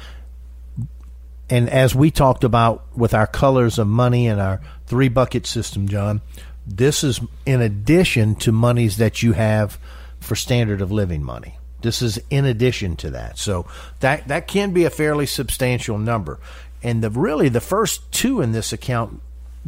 And 1.50 1.70
as 1.70 1.94
we 1.94 2.10
talked 2.10 2.46
about 2.46 2.86
with 2.98 3.14
our 3.14 3.28
colors 3.28 3.78
of 3.78 3.86
money 3.86 4.28
and 4.28 4.40
our 4.40 4.62
three 4.88 5.10
bucket 5.10 5.46
system, 5.46 5.88
John, 5.90 6.22
this 6.66 7.04
is 7.04 7.20
in 7.46 7.62
addition 7.62 8.36
to 8.36 8.52
monies 8.52 8.98
that 8.98 9.22
you 9.22 9.34
have 9.34 9.78
for 10.20 10.36
standard 10.36 10.82
of 10.82 10.92
living 10.92 11.24
money. 11.24 11.58
This 11.82 12.02
is 12.02 12.20
in 12.30 12.46
addition 12.46 12.96
to 12.98 13.12
that. 13.12 13.38
So 13.38 13.66
that 14.00 14.28
that 14.30 14.48
can 14.48 14.72
be 14.72 14.86
a 14.86 14.90
fairly 14.90 15.26
substantial 15.26 15.98
number. 15.98 16.40
And 16.82 17.04
the 17.04 17.10
really 17.10 17.50
the 17.50 17.62
first 17.62 18.12
two 18.12 18.42
in 18.42 18.54
this 18.54 18.72
account 18.72 19.22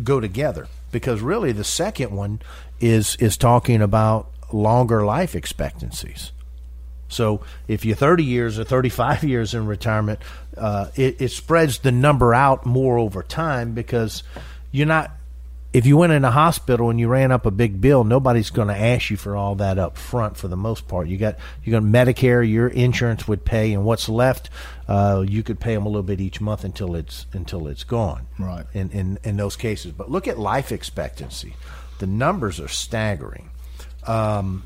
go 0.03 0.19
together 0.19 0.67
because 0.91 1.21
really 1.21 1.51
the 1.51 1.63
second 1.63 2.11
one 2.11 2.41
is 2.79 3.15
is 3.17 3.35
talking 3.37 3.81
about 3.81 4.29
longer 4.51 5.05
life 5.05 5.35
expectancies. 5.35 6.31
So 7.07 7.41
if 7.67 7.85
you're 7.85 7.95
30 7.95 8.23
years 8.23 8.57
or 8.57 8.63
35 8.63 9.23
years 9.25 9.53
in 9.53 9.67
retirement, 9.67 10.19
uh, 10.57 10.87
it, 10.95 11.21
it 11.21 11.29
spreads 11.29 11.79
the 11.79 11.91
number 11.91 12.33
out 12.33 12.65
more 12.65 12.97
over 12.97 13.23
time 13.23 13.73
because 13.73 14.23
you're 14.71 14.87
not. 14.87 15.11
If 15.75 15.85
you 15.85 15.97
went 15.97 16.13
in 16.13 16.23
a 16.23 16.31
hospital 16.31 16.89
and 16.89 16.97
you 17.01 17.09
ran 17.09 17.33
up 17.33 17.45
a 17.45 17.51
big 17.51 17.81
bill, 17.81 18.05
nobody's 18.05 18.49
going 18.49 18.69
to 18.69 18.77
ask 18.77 19.09
you 19.09 19.17
for 19.17 19.35
all 19.35 19.55
that 19.55 19.77
up 19.77 19.97
front 19.97 20.37
for 20.37 20.47
the 20.47 20.55
most 20.55 20.87
part. 20.87 21.09
You 21.09 21.17
got 21.17 21.35
you 21.65 21.73
got 21.73 21.83
Medicare, 21.83 22.49
your 22.49 22.69
insurance 22.69 23.27
would 23.27 23.43
pay, 23.43 23.73
and 23.73 23.83
what's 23.83 24.07
left, 24.07 24.49
uh, 24.87 25.25
you 25.27 25.43
could 25.43 25.59
pay 25.59 25.73
them 25.73 25.85
a 25.85 25.89
little 25.89 26.01
bit 26.01 26.21
each 26.21 26.39
month 26.39 26.63
until 26.63 26.95
it's 26.95 27.25
until 27.33 27.67
it's 27.67 27.83
gone. 27.83 28.25
Right. 28.39 28.65
In 28.73 28.89
in 28.91 29.19
in 29.25 29.35
those 29.35 29.57
cases, 29.57 29.91
but 29.91 30.09
look 30.09 30.29
at 30.29 30.39
life 30.39 30.71
expectancy. 30.71 31.57
The 31.99 32.07
numbers 32.07 32.61
are 32.61 32.69
staggering. 32.69 33.49
Um, 34.07 34.63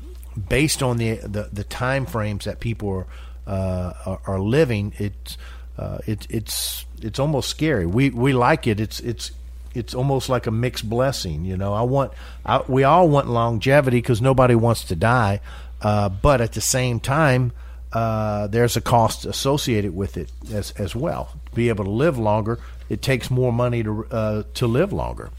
based 0.48 0.80
on 0.80 0.98
the, 0.98 1.16
the 1.16 1.48
the 1.52 1.64
time 1.64 2.06
frames 2.06 2.44
that 2.44 2.60
people 2.60 2.88
are 2.88 3.06
uh, 3.48 3.94
are, 4.06 4.20
are 4.26 4.40
living, 4.40 4.94
it's 4.98 5.36
uh, 5.76 5.98
it, 6.06 6.28
it's 6.30 6.86
it's 7.02 7.18
almost 7.18 7.50
scary. 7.50 7.84
We 7.84 8.10
we 8.10 8.32
like 8.32 8.68
it. 8.68 8.78
It's 8.78 9.00
it's 9.00 9.32
it's 9.74 9.94
almost 9.94 10.28
like 10.28 10.46
a 10.46 10.50
mixed 10.50 10.88
blessing. 10.88 11.44
You 11.44 11.56
know, 11.56 11.74
I 11.74 11.82
want 11.82 12.12
I, 12.44 12.62
we 12.66 12.84
all 12.84 13.08
want 13.08 13.28
longevity 13.28 13.98
because 13.98 14.20
nobody 14.20 14.54
wants 14.54 14.84
to 14.84 14.96
die, 14.96 15.40
uh, 15.80 16.08
but 16.08 16.40
at 16.40 16.52
the 16.52 16.60
same 16.60 17.00
time, 17.00 17.52
uh, 17.92 18.46
there's 18.46 18.76
a 18.76 18.80
cost 18.80 19.24
associated 19.24 19.94
with 19.94 20.16
it 20.16 20.30
as 20.52 20.72
as 20.72 20.94
well. 20.94 21.36
To 21.46 21.52
be 21.54 21.68
able 21.68 21.84
to 21.84 21.90
live 21.90 22.18
longer, 22.18 22.58
it 22.88 23.02
takes 23.02 23.30
more 23.30 23.52
money 23.52 23.82
to 23.82 24.06
uh, 24.10 24.42
to 24.54 24.66
live 24.66 24.92
longer. 24.92 25.30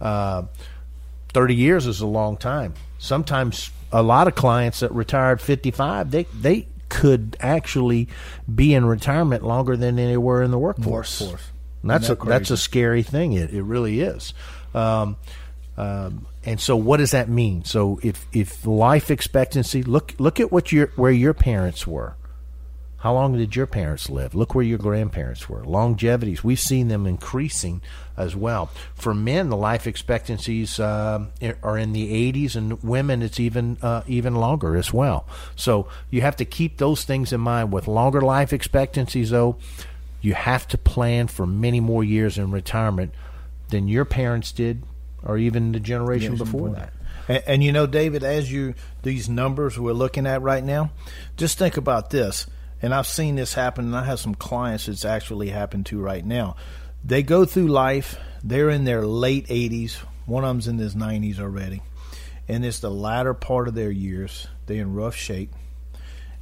Uh, 0.00 0.44
30 1.32 1.54
years 1.54 1.86
is 1.86 2.00
a 2.00 2.06
long 2.06 2.36
time. 2.36 2.74
Sometimes 2.98 3.70
a 3.92 4.02
lot 4.02 4.28
of 4.28 4.34
clients 4.34 4.80
that 4.80 4.92
retired 4.92 5.40
55, 5.40 6.10
they 6.10 6.24
they 6.34 6.68
could 6.88 7.36
actually 7.40 8.08
be 8.52 8.74
in 8.74 8.86
retirement 8.86 9.44
longer 9.44 9.76
than 9.76 9.96
they 9.96 10.16
were 10.16 10.42
in 10.42 10.50
the 10.50 10.58
workforce. 10.58 11.20
Workforce. 11.20 11.50
And 11.82 11.90
that's 11.90 12.08
a, 12.08 12.12
Isn't 12.12 12.28
that's 12.28 12.50
a 12.50 12.56
scary 12.56 13.02
thing. 13.02 13.32
It, 13.32 13.52
it 13.52 13.62
really 13.62 14.00
is. 14.00 14.34
Um, 14.74 15.16
um, 15.76 16.26
and 16.44 16.60
so, 16.60 16.76
what 16.76 16.96
does 16.96 17.12
that 17.12 17.28
mean? 17.28 17.64
So, 17.64 18.00
if 18.02 18.26
if 18.32 18.66
life 18.66 19.10
expectancy 19.10 19.82
look 19.82 20.14
look 20.18 20.40
at 20.40 20.50
what 20.50 20.72
your 20.72 20.88
where 20.96 21.12
your 21.12 21.34
parents 21.34 21.86
were. 21.86 22.16
How 22.98 23.14
long 23.14 23.38
did 23.38 23.54
your 23.54 23.66
parents 23.66 24.10
live? 24.10 24.34
Look 24.34 24.56
where 24.56 24.64
your 24.64 24.78
grandparents 24.78 25.48
were. 25.48 25.62
Longevities, 25.62 26.42
we've 26.42 26.58
seen 26.58 26.88
them 26.88 27.06
increasing 27.06 27.80
as 28.16 28.34
well. 28.34 28.72
For 28.96 29.14
men, 29.14 29.50
the 29.50 29.56
life 29.56 29.86
expectancies 29.86 30.80
um, 30.80 31.30
are 31.62 31.78
in 31.78 31.92
the 31.92 32.32
80s, 32.32 32.56
and 32.56 32.82
women, 32.82 33.22
it's 33.22 33.38
even 33.38 33.78
uh, 33.82 34.02
even 34.08 34.34
longer 34.34 34.76
as 34.76 34.92
well. 34.92 35.28
So 35.54 35.86
you 36.10 36.22
have 36.22 36.34
to 36.36 36.44
keep 36.44 36.78
those 36.78 37.04
things 37.04 37.32
in 37.32 37.40
mind. 37.40 37.72
With 37.72 37.86
longer 37.86 38.20
life 38.20 38.52
expectancies, 38.52 39.30
though, 39.30 39.58
you 40.20 40.34
have 40.34 40.66
to 40.68 40.78
plan 40.78 41.28
for 41.28 41.46
many 41.46 41.80
more 41.80 42.02
years 42.02 42.38
in 42.38 42.50
retirement 42.50 43.14
than 43.68 43.88
your 43.88 44.04
parents 44.04 44.52
did, 44.52 44.82
or 45.22 45.38
even 45.38 45.72
the 45.72 45.80
generation 45.80 46.32
Yes, 46.32 46.42
before 46.42 46.70
that. 46.70 46.92
And, 47.28 47.42
and 47.46 47.64
you 47.64 47.72
know, 47.72 47.86
David, 47.86 48.24
as 48.24 48.50
you 48.50 48.74
these 49.02 49.28
numbers 49.28 49.78
we're 49.78 49.92
looking 49.92 50.26
at 50.26 50.42
right 50.42 50.64
now, 50.64 50.90
just 51.36 51.58
think 51.58 51.76
about 51.76 52.10
this. 52.10 52.46
And 52.80 52.94
I've 52.94 53.06
seen 53.06 53.34
this 53.34 53.54
happen, 53.54 53.86
and 53.86 53.96
I 53.96 54.04
have 54.04 54.20
some 54.20 54.34
clients 54.34 54.88
it's 54.88 55.04
actually 55.04 55.48
happened 55.48 55.86
to 55.86 56.00
right 56.00 56.24
now. 56.24 56.56
They 57.04 57.22
go 57.22 57.44
through 57.44 57.68
life, 57.68 58.16
they're 58.42 58.70
in 58.70 58.84
their 58.84 59.04
late 59.06 59.46
80s, 59.48 59.96
one 60.26 60.44
of 60.44 60.48
them's 60.48 60.68
in 60.68 60.78
his 60.78 60.94
90s 60.94 61.40
already, 61.40 61.82
and 62.46 62.64
it's 62.64 62.80
the 62.80 62.90
latter 62.90 63.34
part 63.34 63.66
of 63.66 63.74
their 63.74 63.90
years. 63.90 64.46
They're 64.66 64.82
in 64.82 64.94
rough 64.94 65.16
shape, 65.16 65.52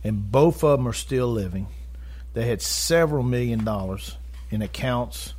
and 0.05 0.31
both 0.31 0.63
of 0.63 0.79
them 0.79 0.89
are 0.89 0.93
still 0.93 1.29
living. 1.29 1.69
They 2.37 2.45
had 2.45 2.61
several 2.61 3.23
million 3.23 3.65
dollars 3.65 4.19
in 4.51 4.61
accounts 4.61 5.33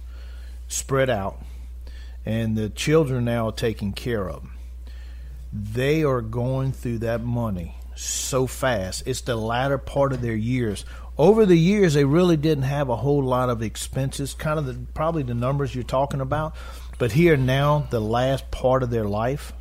spread 0.67 1.11
out, 1.11 1.39
and 2.25 2.57
the 2.57 2.69
children 2.69 3.25
now 3.25 3.49
are 3.49 3.51
taken 3.51 3.93
care 3.93 4.27
of. 4.27 4.49
They 5.53 6.03
are 6.03 6.21
going 6.21 6.71
through 6.71 6.97
that 6.99 7.21
money 7.21 7.75
so 7.93 8.47
fast. 8.47 9.03
It's 9.05 9.21
the 9.21 9.35
latter 9.35 9.77
part 9.77 10.11
of 10.11 10.23
their 10.23 10.35
years. 10.35 10.85
Over 11.19 11.45
the 11.45 11.55
years, 11.55 11.93
they 11.93 12.03
really 12.03 12.35
didn't 12.35 12.63
have 12.63 12.89
a 12.89 12.95
whole 12.95 13.23
lot 13.23 13.51
of 13.51 13.61
expenses, 13.61 14.33
kind 14.33 14.57
of 14.57 14.65
the, 14.65 14.73
probably 14.95 15.21
the 15.21 15.35
numbers 15.35 15.75
you're 15.75 15.83
talking 15.83 16.19
about. 16.19 16.55
But 16.97 17.11
here 17.11 17.37
now, 17.37 17.85
the 17.91 18.01
last 18.01 18.49
part 18.49 18.81
of 18.81 18.89
their 18.89 19.05
life, 19.05 19.53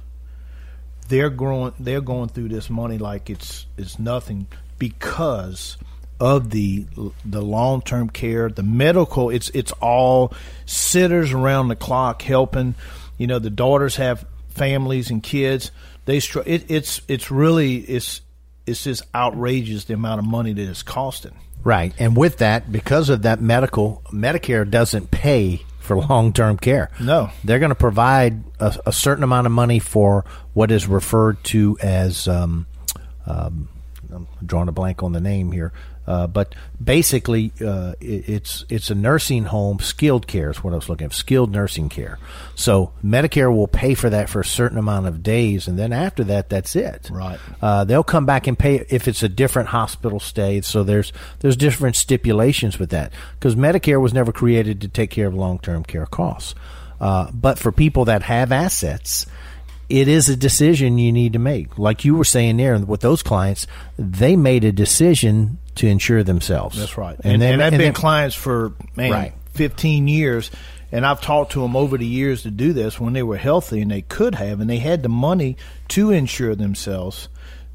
they're 1.08 1.28
growing. 1.28 1.74
They're 1.78 2.00
going 2.00 2.30
through 2.30 2.48
this 2.48 2.70
money 2.70 2.96
like 2.96 3.28
it's 3.28 3.66
it's 3.76 3.98
nothing 3.98 4.46
because 4.78 5.76
of 6.18 6.50
the 6.50 6.86
the 7.24 7.42
long 7.42 7.82
term 7.82 8.10
care, 8.10 8.48
the 8.48 8.62
medical. 8.62 9.30
It's 9.30 9.50
it's 9.50 9.72
all 9.72 10.32
sitters 10.64 11.32
around 11.32 11.68
the 11.68 11.76
clock 11.76 12.22
helping. 12.22 12.74
You 13.18 13.26
know, 13.26 13.38
the 13.38 13.50
daughters 13.50 13.96
have 13.96 14.26
families 14.48 15.10
and 15.10 15.22
kids. 15.22 15.70
They 16.04 16.20
str- 16.20 16.40
it, 16.46 16.70
it's 16.70 17.00
it's 17.08 17.30
really 17.30 17.76
it's 17.76 18.20
it's 18.66 18.84
just 18.84 19.02
outrageous 19.14 19.84
the 19.84 19.94
amount 19.94 20.18
of 20.20 20.26
money 20.26 20.52
that 20.52 20.68
it's 20.68 20.82
costing. 20.82 21.34
Right. 21.62 21.92
And 21.98 22.16
with 22.16 22.38
that, 22.38 22.70
because 22.70 23.08
of 23.08 23.22
that 23.22 23.40
medical, 23.40 24.02
Medicare 24.12 24.68
doesn't 24.68 25.10
pay 25.10 25.64
for 25.80 25.96
long 26.08 26.32
term 26.32 26.58
care. 26.58 26.90
No. 27.00 27.30
They're 27.42 27.58
going 27.58 27.70
to 27.70 27.74
provide 27.74 28.44
a, 28.60 28.76
a, 28.86 28.92
certain 28.92 29.24
amount 29.24 29.46
of 29.46 29.52
money 29.52 29.78
for 29.78 30.24
what 30.52 30.70
is 30.70 30.86
referred 30.86 31.42
to 31.44 31.76
as, 31.82 32.28
um, 32.28 32.66
um, 33.26 33.68
I'm 34.12 34.28
drawing 34.44 34.68
a 34.68 34.72
blank 34.72 35.02
on 35.02 35.12
the 35.12 35.20
name 35.20 35.50
here, 35.50 35.72
uh, 36.06 36.26
but 36.26 36.54
basically, 36.82 37.52
uh, 37.64 37.94
it, 38.00 38.28
it's 38.28 38.64
it's 38.68 38.90
a 38.90 38.94
nursing 38.94 39.44
home, 39.44 39.80
skilled 39.80 40.26
care 40.26 40.50
is 40.50 40.62
what 40.62 40.72
I 40.72 40.76
was 40.76 40.88
looking 40.88 41.06
at, 41.06 41.12
skilled 41.12 41.52
nursing 41.52 41.88
care. 41.88 42.18
So 42.54 42.92
Medicare 43.04 43.54
will 43.54 43.66
pay 43.68 43.94
for 43.94 44.08
that 44.10 44.28
for 44.28 44.40
a 44.40 44.44
certain 44.44 44.78
amount 44.78 45.06
of 45.06 45.22
days, 45.22 45.66
and 45.66 45.78
then 45.78 45.92
after 45.92 46.22
that, 46.24 46.48
that's 46.48 46.76
it. 46.76 47.10
Right. 47.10 47.38
Uh, 47.60 47.84
they'll 47.84 48.04
come 48.04 48.26
back 48.26 48.46
and 48.46 48.58
pay 48.58 48.86
if 48.88 49.08
it's 49.08 49.22
a 49.22 49.28
different 49.28 49.70
hospital 49.70 50.20
stay. 50.20 50.60
So 50.60 50.84
there's 50.84 51.12
there's 51.40 51.56
different 51.56 51.96
stipulations 51.96 52.78
with 52.78 52.90
that 52.90 53.12
because 53.38 53.56
Medicare 53.56 54.00
was 54.00 54.14
never 54.14 54.32
created 54.32 54.80
to 54.82 54.88
take 54.88 55.10
care 55.10 55.26
of 55.26 55.34
long 55.34 55.58
term 55.58 55.84
care 55.84 56.06
costs. 56.06 56.54
Uh, 57.00 57.30
but 57.32 57.58
for 57.58 57.72
people 57.72 58.06
that 58.06 58.22
have 58.22 58.52
assets, 58.52 59.26
it 59.88 60.08
is 60.08 60.28
a 60.28 60.36
decision 60.36 60.98
you 60.98 61.12
need 61.12 61.34
to 61.34 61.38
make. 61.38 61.78
Like 61.78 62.04
you 62.04 62.16
were 62.16 62.24
saying 62.24 62.56
there 62.56 62.78
with 62.78 63.00
those 63.00 63.22
clients, 63.22 63.66
they 63.98 64.36
made 64.36 64.64
a 64.64 64.72
decision 64.72 65.58
to 65.76 65.86
insure 65.86 66.22
themselves. 66.22 66.78
That's 66.78 66.98
right. 66.98 67.16
And, 67.22 67.34
and, 67.34 67.42
then, 67.42 67.54
and 67.54 67.62
I've 67.62 67.72
and 67.72 67.78
been 67.78 67.92
then, 67.92 67.94
clients 67.94 68.34
for 68.34 68.72
man, 68.96 69.12
right. 69.12 69.34
15 69.54 70.08
years. 70.08 70.50
And 70.92 71.04
I've 71.04 71.20
talked 71.20 71.52
to 71.52 71.60
them 71.60 71.76
over 71.76 71.98
the 71.98 72.06
years 72.06 72.42
to 72.42 72.50
do 72.50 72.72
this 72.72 73.00
when 73.00 73.12
they 73.12 73.22
were 73.22 73.36
healthy 73.36 73.80
and 73.82 73.90
they 73.90 74.02
could 74.02 74.36
have, 74.36 74.60
and 74.60 74.70
they 74.70 74.78
had 74.78 75.02
the 75.02 75.08
money 75.08 75.56
to 75.88 76.10
insure 76.10 76.54
themselves. 76.54 77.28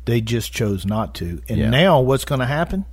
They 0.06 0.22
just 0.22 0.52
chose 0.52 0.86
not 0.86 1.14
to. 1.16 1.42
And 1.48 1.60
yeah. 1.60 1.70
now 1.70 2.02
what's 2.02 2.26
going 2.26 2.40
to 2.40 2.46
happen? 2.46 2.86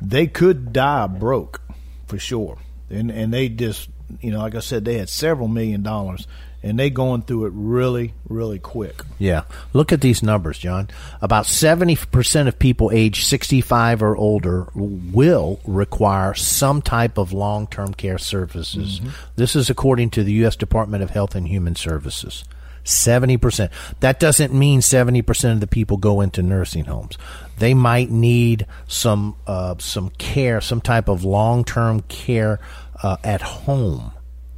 They 0.00 0.26
could 0.26 0.72
die 0.72 1.06
broke 1.06 1.62
for 2.06 2.18
sure. 2.18 2.58
And, 2.90 3.10
and 3.10 3.32
they 3.32 3.48
just, 3.48 3.88
you 4.20 4.30
know, 4.30 4.38
like 4.38 4.54
I 4.54 4.60
said, 4.60 4.84
they 4.84 4.98
had 4.98 5.08
several 5.08 5.48
million 5.48 5.82
dollars 5.82 6.26
and 6.62 6.78
they 6.78 6.90
going 6.90 7.22
through 7.22 7.46
it 7.46 7.52
really, 7.54 8.12
really 8.28 8.58
quick. 8.58 9.02
Yeah. 9.18 9.42
Look 9.72 9.92
at 9.92 10.00
these 10.00 10.22
numbers, 10.22 10.58
John. 10.58 10.88
About 11.20 11.44
70% 11.44 12.48
of 12.48 12.58
people 12.58 12.90
age 12.92 13.24
65 13.24 14.02
or 14.02 14.16
older 14.16 14.66
will 14.74 15.60
require 15.64 16.34
some 16.34 16.82
type 16.82 17.18
of 17.18 17.32
long 17.32 17.68
term 17.68 17.94
care 17.94 18.18
services. 18.18 18.98
Mm-hmm. 18.98 19.10
This 19.36 19.54
is 19.54 19.70
according 19.70 20.10
to 20.10 20.24
the 20.24 20.32
U.S. 20.32 20.56
Department 20.56 21.04
of 21.04 21.10
Health 21.10 21.36
and 21.36 21.46
Human 21.46 21.76
Services. 21.76 22.44
70%. 22.84 23.70
That 24.00 24.20
doesn't 24.20 24.54
mean 24.54 24.80
70% 24.80 25.52
of 25.52 25.60
the 25.60 25.66
people 25.66 25.96
go 25.96 26.20
into 26.20 26.42
nursing 26.42 26.84
homes. 26.84 27.18
They 27.58 27.74
might 27.74 28.10
need 28.10 28.66
some 28.86 29.36
uh, 29.46 29.76
some 29.78 30.10
care, 30.10 30.60
some 30.60 30.80
type 30.80 31.08
of 31.08 31.24
long 31.24 31.64
term 31.64 32.00
care 32.02 32.60
uh, 33.02 33.16
at 33.24 33.42
home 33.42 34.12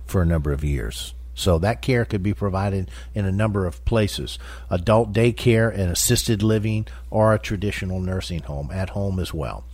for 0.07 0.22
a 0.22 0.27
number 0.27 0.53
of 0.53 0.64
years. 0.64 1.14
So 1.35 1.59
that 1.61 1.83
care 1.83 2.05
could 2.05 2.22
be 2.22 2.35
provided 2.35 2.90
in 3.14 3.24
a 3.24 3.31
number 3.31 3.64
of 3.64 3.85
places 3.85 4.38
adult 4.70 5.12
daycare 5.12 5.72
and 5.72 5.90
assisted 5.90 6.42
living, 6.42 6.88
or 7.11 7.33
a 7.33 7.38
traditional 7.38 8.01
nursing 8.01 8.42
home 8.42 8.70
at 8.72 8.90
home 8.90 9.20
as 9.20 9.33
well. 9.33 9.64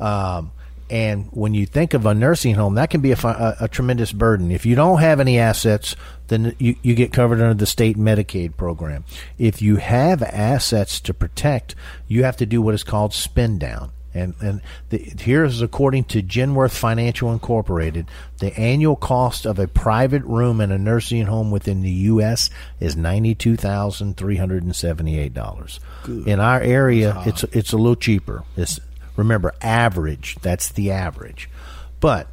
Um, 0.00 0.50
and 0.90 1.28
when 1.30 1.54
you 1.54 1.64
think 1.64 1.94
of 1.94 2.04
a 2.04 2.12
nursing 2.12 2.54
home, 2.54 2.74
that 2.74 2.90
can 2.90 3.00
be 3.00 3.12
a, 3.12 3.16
a, 3.22 3.56
a, 3.60 3.68
tremendous 3.68 4.12
burden. 4.12 4.50
If 4.50 4.66
you 4.66 4.74
don't 4.74 5.00
have 5.00 5.20
any 5.20 5.38
assets, 5.38 5.96
then 6.26 6.54
you, 6.58 6.76
you 6.82 6.94
get 6.94 7.14
covered 7.14 7.40
under 7.40 7.54
the 7.54 7.66
state 7.66 7.96
Medicaid 7.96 8.58
program. 8.58 9.04
If 9.38 9.62
you 9.62 9.76
have 9.76 10.22
assets 10.22 11.00
to 11.00 11.14
protect, 11.14 11.76
you 12.08 12.24
have 12.24 12.36
to 12.38 12.46
do 12.46 12.60
what 12.60 12.74
is 12.74 12.84
called 12.84 13.14
spin 13.14 13.58
down. 13.58 13.92
And 14.14 14.34
and 14.40 14.60
the, 14.90 14.98
here's 14.98 15.62
according 15.62 16.04
to 16.04 16.22
Genworth 16.22 16.72
Financial 16.76 17.32
Incorporated, 17.32 18.06
the 18.38 18.58
annual 18.58 18.96
cost 18.96 19.46
of 19.46 19.58
a 19.58 19.66
private 19.66 20.22
room 20.24 20.60
in 20.60 20.70
a 20.70 20.78
nursing 20.78 21.26
home 21.26 21.50
within 21.50 21.82
the 21.82 21.90
U.S. 21.90 22.50
is 22.78 22.94
ninety 22.94 23.34
two 23.34 23.56
thousand 23.56 24.16
three 24.16 24.36
hundred 24.36 24.64
and 24.64 24.76
seventy 24.76 25.18
eight 25.18 25.32
dollars. 25.32 25.80
In 26.26 26.40
our 26.40 26.60
area, 26.60 27.22
it's 27.26 27.44
it's 27.44 27.72
a 27.72 27.76
little 27.76 27.96
cheaper. 27.96 28.44
It's 28.56 28.78
remember 29.16 29.54
average. 29.62 30.36
That's 30.42 30.68
the 30.68 30.90
average, 30.90 31.48
but 32.00 32.28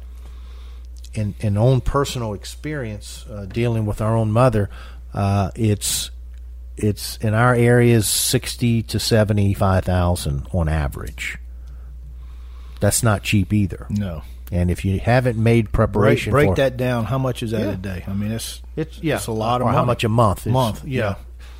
in 1.14 1.34
in 1.40 1.56
own 1.56 1.80
personal 1.80 2.34
experience 2.34 3.24
uh, 3.30 3.46
dealing 3.46 3.86
with 3.86 4.00
our 4.00 4.16
own 4.16 4.32
mother, 4.32 4.70
uh, 5.14 5.50
it's 5.54 6.10
it's 6.76 7.16
in 7.18 7.34
our 7.34 7.54
area 7.54 7.96
is 7.96 8.08
sixty 8.08 8.82
to 8.84 8.98
seventy 8.98 9.54
five 9.54 9.84
thousand 9.84 10.46
on 10.52 10.68
average. 10.68 11.38
That's 12.80 13.02
not 13.02 13.22
cheap 13.22 13.52
either. 13.52 13.86
No. 13.90 14.22
And 14.52 14.70
if 14.70 14.84
you 14.84 14.98
haven't 14.98 15.38
made 15.38 15.70
preparation, 15.70 16.32
break, 16.32 16.48
break 16.48 16.56
that 16.56 16.76
down. 16.76 17.04
How 17.04 17.18
much 17.18 17.42
is 17.42 17.52
that 17.52 17.60
yeah. 17.60 17.72
a 17.72 17.76
day? 17.76 18.04
I 18.08 18.12
mean, 18.14 18.32
it's 18.32 18.60
it's 18.74 19.00
yeah, 19.00 19.16
it's 19.16 19.28
a 19.28 19.32
lot 19.32 19.60
of 19.60 19.66
or 19.66 19.70
money. 19.70 19.76
how 19.76 19.84
much 19.84 20.02
a 20.02 20.08
month? 20.08 20.46
It's, 20.46 20.52
month, 20.52 20.84
yeah. 20.84 21.00
yeah. 21.00 21.14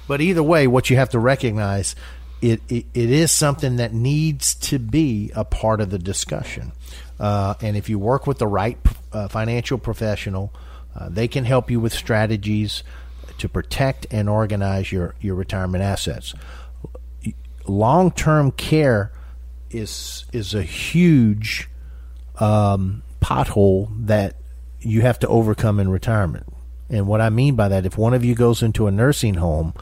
But 0.09 0.21
either 0.21 0.43
way, 0.43 0.67
what 0.67 0.91
you 0.91 0.97
have 0.97 1.11
to 1.11 1.21
recognize 1.21 1.95
it, 2.43 2.63
it, 2.69 2.87
it 2.95 3.11
is 3.11 3.31
something 3.31 3.77
that 3.77 3.93
needs 3.93 4.55
to 4.57 4.79
be 4.79 5.31
a 5.35 5.45
part 5.45 5.81
of 5.81 5.91
the 5.91 5.99
discussion. 5.99 6.73
Uh, 7.19 7.55
and 7.61 7.77
if 7.77 7.89
you 7.89 7.99
work 7.99 8.27
with 8.27 8.39
the 8.39 8.47
right 8.47 8.79
uh, 9.13 9.29
financial 9.29 9.79
professional, 9.79 10.53
uh, 10.97 11.09
they 11.09 11.29
can 11.29 11.45
help 11.45 11.71
you 11.71 11.79
with 11.79 11.93
strategies 11.93 12.83
to 13.39 13.49
protect 13.49 14.07
and 14.11 14.29
organize 14.29 14.91
your, 14.91 15.15
your 15.21 15.35
retirement 15.35 15.85
assets. 15.85 16.35
Long 17.67 18.11
term 18.11 18.51
care 18.53 19.13
is 19.71 20.25
is 20.33 20.55
a 20.55 20.63
huge 20.63 21.69
um, 22.39 23.03
pothole 23.21 23.89
that 24.07 24.37
you 24.81 25.03
have 25.03 25.19
to 25.21 25.29
overcome 25.29 25.79
in 25.81 25.89
retirement. 25.89 26.47
And 26.89 27.07
what 27.07 27.21
I 27.21 27.31
mean 27.31 27.55
by 27.55 27.69
that, 27.69 27.87
if 27.87 27.97
one 27.97 28.15
of 28.15 28.25
you 28.25 28.35
goes 28.35 28.63
into 28.63 28.87
a 28.87 28.91
nursing 28.91 29.35
home, 29.35 29.75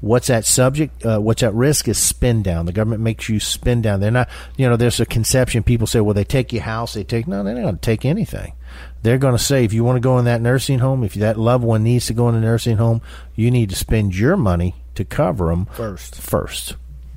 what's 0.00 0.30
at 0.30 0.44
subject, 0.46 1.04
uh, 1.04 1.18
what's 1.18 1.42
at 1.42 1.52
risk 1.54 1.88
is 1.88 1.98
spin 1.98 2.42
down. 2.42 2.66
The 2.66 2.72
government 2.72 3.02
makes 3.02 3.28
you 3.28 3.40
spin 3.40 3.82
down. 3.82 4.00
They're 4.00 4.10
not, 4.10 4.28
you 4.56 4.68
know, 4.68 4.76
there's 4.76 5.00
a 5.00 5.06
conception. 5.06 5.62
People 5.62 5.86
say, 5.86 6.00
well, 6.00 6.14
they 6.14 6.24
take 6.24 6.52
your 6.52 6.62
house. 6.62 6.94
They 6.94 7.04
take, 7.04 7.26
no, 7.26 7.42
they're 7.42 7.54
not 7.54 7.62
going 7.62 7.74
to 7.74 7.80
take 7.80 8.04
anything. 8.04 8.54
They're 9.02 9.18
going 9.18 9.36
to 9.36 9.42
say, 9.42 9.64
if 9.64 9.72
you 9.72 9.84
want 9.84 9.96
to 9.96 10.00
go 10.00 10.18
in 10.18 10.24
that 10.24 10.40
nursing 10.40 10.78
home, 10.78 11.04
if 11.04 11.14
that 11.14 11.38
loved 11.38 11.64
one 11.64 11.82
needs 11.82 12.06
to 12.06 12.14
go 12.14 12.28
in 12.28 12.34
a 12.34 12.40
nursing 12.40 12.78
home, 12.78 13.02
you 13.34 13.50
need 13.50 13.70
to 13.70 13.76
spend 13.76 14.16
your 14.16 14.36
money 14.36 14.74
to 14.94 15.04
cover 15.04 15.46
them 15.46 15.66
first. 15.66 16.14
First. 16.16 16.76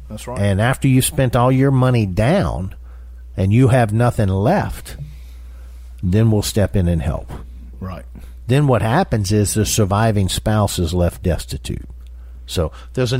That's 0.09 0.27
right. 0.27 0.39
And 0.39 0.61
after 0.61 0.87
you've 0.87 1.05
spent 1.05 1.35
all 1.35 1.51
your 1.51 1.71
money 1.71 2.05
down 2.05 2.75
and 3.35 3.51
you 3.51 3.69
have 3.69 3.93
nothing 3.93 4.29
left, 4.29 4.97
then 6.01 6.31
we'll 6.31 6.41
step 6.41 6.75
in 6.75 6.87
and 6.87 7.01
help. 7.01 7.29
Right. 7.79 8.05
Then 8.47 8.67
what 8.67 8.81
happens 8.81 9.31
is 9.31 9.53
the 9.53 9.65
surviving 9.65 10.29
spouse 10.29 10.79
is 10.79 10.93
left 10.93 11.21
destitute. 11.23 11.87
So 12.45 12.71
there's 12.93 13.13
a 13.13 13.19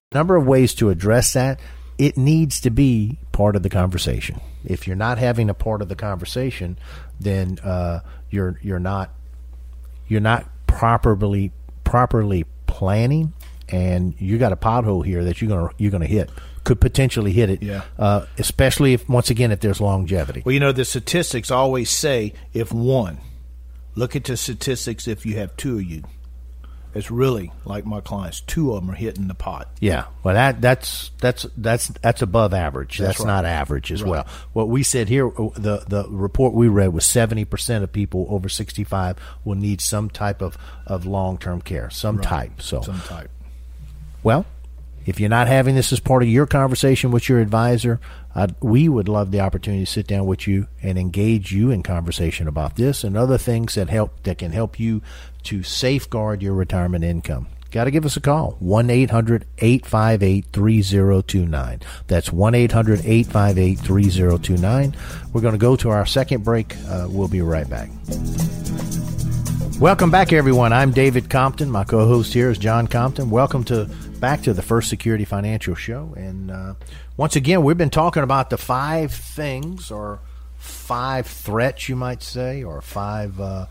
Number 0.11 0.35
of 0.35 0.45
ways 0.45 0.73
to 0.75 0.89
address 0.89 1.33
that. 1.33 1.59
It 1.97 2.17
needs 2.17 2.59
to 2.61 2.69
be 2.69 3.19
part 3.31 3.55
of 3.55 3.63
the 3.63 3.69
conversation. 3.69 4.41
If 4.65 4.87
you're 4.87 4.95
not 4.95 5.17
having 5.17 5.49
a 5.49 5.53
part 5.53 5.81
of 5.81 5.87
the 5.87 5.95
conversation, 5.95 6.77
then 7.19 7.59
uh, 7.63 7.99
you're 8.29 8.59
you're 8.61 8.79
not 8.79 9.11
you're 10.07 10.21
not 10.21 10.47
properly 10.67 11.51
properly 11.83 12.45
planning, 12.67 13.33
and 13.69 14.15
you 14.19 14.37
got 14.37 14.51
a 14.51 14.55
pothole 14.55 15.05
here 15.05 15.23
that 15.23 15.41
you're 15.41 15.49
gonna 15.49 15.69
you're 15.77 15.91
gonna 15.91 16.05
hit. 16.05 16.29
Could 16.63 16.81
potentially 16.81 17.31
hit 17.31 17.49
it. 17.49 17.63
Yeah. 17.63 17.83
Uh, 17.97 18.25
especially 18.37 18.93
if 18.93 19.07
once 19.09 19.29
again 19.29 19.51
if 19.51 19.59
there's 19.59 19.81
longevity. 19.81 20.43
Well, 20.45 20.53
you 20.53 20.59
know, 20.59 20.71
the 20.71 20.85
statistics 20.85 21.49
always 21.49 21.89
say 21.89 22.33
if 22.53 22.71
one, 22.71 23.19
look 23.95 24.15
at 24.15 24.25
the 24.25 24.37
statistics 24.37 25.07
if 25.07 25.25
you 25.25 25.37
have 25.37 25.55
two 25.57 25.77
of 25.77 25.83
you. 25.83 26.03
It's 26.93 27.09
really 27.09 27.51
like 27.63 27.85
my 27.85 28.01
clients, 28.01 28.41
two 28.41 28.73
of 28.73 28.81
them 28.81 28.91
are 28.91 28.95
hitting 28.95 29.27
the 29.27 29.33
pot. 29.33 29.69
Yeah, 29.79 30.05
well, 30.23 30.35
that 30.35 30.59
that's 30.61 31.11
that's 31.19 31.45
that's 31.55 31.87
that's 31.87 32.21
above 32.21 32.53
average. 32.53 32.97
That's, 32.97 33.17
That's 33.17 33.19
right. 33.21 33.27
not 33.27 33.45
average 33.45 33.91
as 33.91 34.03
Right. 34.03 34.09
well. 34.11 34.27
What 34.53 34.67
we 34.69 34.83
said 34.83 35.07
here, 35.07 35.27
uh, 35.27 35.49
the 35.55 35.83
the 35.87 36.05
report 36.09 36.53
we 36.53 36.67
read 36.67 36.93
was 36.93 37.05
seventy 37.05 37.45
percent 37.45 37.83
of 37.83 37.93
people 37.93 38.25
over 38.29 38.49
sixty 38.49 38.83
five 38.83 39.17
will 39.45 39.55
need 39.55 39.79
some 39.81 40.09
type 40.09 40.41
of 40.41 40.57
of 40.85 41.05
long 41.05 41.37
term 41.37 41.61
care, 41.61 41.89
some 41.89 42.17
Right. 42.17 42.25
type. 42.25 42.61
So, 42.61 42.81
Some 42.81 42.99
type. 43.01 43.29
well, 44.23 44.45
if 45.05 45.19
you're 45.19 45.29
not 45.29 45.47
having 45.47 45.75
this 45.75 45.91
as 45.91 45.99
part 45.99 46.23
of 46.23 46.29
your 46.29 46.45
conversation 46.45 47.11
with 47.11 47.27
your 47.27 47.39
advisor, 47.39 47.99
I'd, 48.35 48.55
we 48.61 48.87
would 48.87 49.07
love 49.07 49.31
the 49.31 49.41
opportunity 49.41 49.85
to 49.85 49.91
sit 49.91 50.07
down 50.07 50.25
with 50.25 50.47
you 50.47 50.67
and 50.81 50.97
engage 50.97 51.51
you 51.51 51.71
in 51.71 51.83
conversation 51.83 52.47
about 52.47 52.75
this 52.75 53.03
and 53.03 53.17
other 53.17 53.37
things 53.37 53.75
that 53.75 53.89
help 53.89 54.23
that 54.23 54.37
can 54.37 54.51
help 54.51 54.79
you 54.79 55.01
to 55.43 55.63
safeguard 55.63 56.41
your 56.41 56.53
retirement 56.53 57.03
income. 57.03 57.47
Got 57.71 57.85
to 57.85 57.91
give 57.91 58.05
us 58.05 58.17
a 58.17 58.21
call. 58.21 58.57
1 58.59 58.89
800 58.89 59.45
858 59.59 60.45
3029. 60.51 61.79
That's 62.07 62.31
1 62.31 62.55
800 62.55 62.99
858 63.05 63.79
3029. 63.79 64.95
We're 65.31 65.41
going 65.41 65.53
to 65.53 65.57
go 65.57 65.77
to 65.77 65.89
our 65.89 66.05
second 66.05 66.43
break. 66.43 66.75
Uh, 66.89 67.07
we'll 67.09 67.29
be 67.29 67.41
right 67.41 67.69
back. 67.69 67.89
Welcome 69.79 70.11
back, 70.11 70.33
everyone. 70.33 70.73
I'm 70.73 70.91
David 70.91 71.29
Compton. 71.29 71.71
My 71.71 71.85
co-host 71.85 72.33
here 72.33 72.51
is 72.51 72.57
John 72.57 72.87
Compton. 72.87 73.29
Welcome 73.29 73.63
to 73.63 73.89
back 74.21 74.43
to 74.43 74.53
the 74.53 74.61
First 74.61 74.87
Security 74.87 75.25
Financial 75.25 75.73
Show. 75.73 76.13
And 76.15 76.51
uh, 76.51 76.75
once 77.17 77.35
again, 77.35 77.63
we've 77.63 77.77
been 77.77 77.89
talking 77.89 78.21
about 78.21 78.51
the 78.51 78.57
five 78.57 79.11
things, 79.11 79.89
or 79.89 80.19
five 80.57 81.25
threats, 81.25 81.89
you 81.89 81.95
might 81.95 82.21
say, 82.21 82.63
or 82.63 82.81
five 82.81 83.41
uh, 83.41 83.65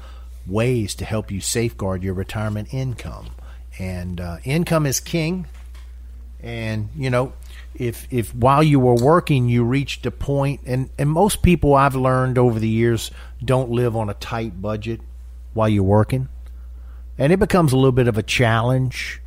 ways 0.47 0.97
to 0.97 1.05
help 1.05 1.31
you 1.31 1.41
safeguard 1.41 2.03
your 2.03 2.15
retirement 2.15 2.75
income. 2.75 3.31
And 3.79 4.21
uh, 4.21 4.39
income 4.45 4.87
is 4.87 4.99
king. 4.99 5.47
And 6.43 6.89
you 6.97 7.11
know, 7.11 7.33
if 7.75 8.09
if 8.11 8.35
while 8.35 8.63
you 8.63 8.81
were 8.81 8.95
working 8.95 9.49
you 9.49 9.63
reached 9.63 10.05
a 10.07 10.11
point, 10.11 10.63
and 10.67 10.91
and 10.99 11.09
most 11.09 11.43
people 11.43 11.75
I've 11.75 11.95
learned 11.95 12.39
over 12.39 12.59
the 12.59 12.69
years 12.69 13.11
don't 13.45 13.71
live 13.71 13.95
on 13.95 14.09
a 14.11 14.15
tight 14.15 14.61
budget 14.61 15.01
while 15.53 15.69
you're 15.69 15.83
working, 15.83 16.29
and 17.19 17.33
it 17.33 17.39
becomes 17.39 17.73
a 17.73 17.77
little 17.77 17.93
bit 17.93 18.09
of 18.09 18.17
a 18.17 18.23
challenge 18.23 19.21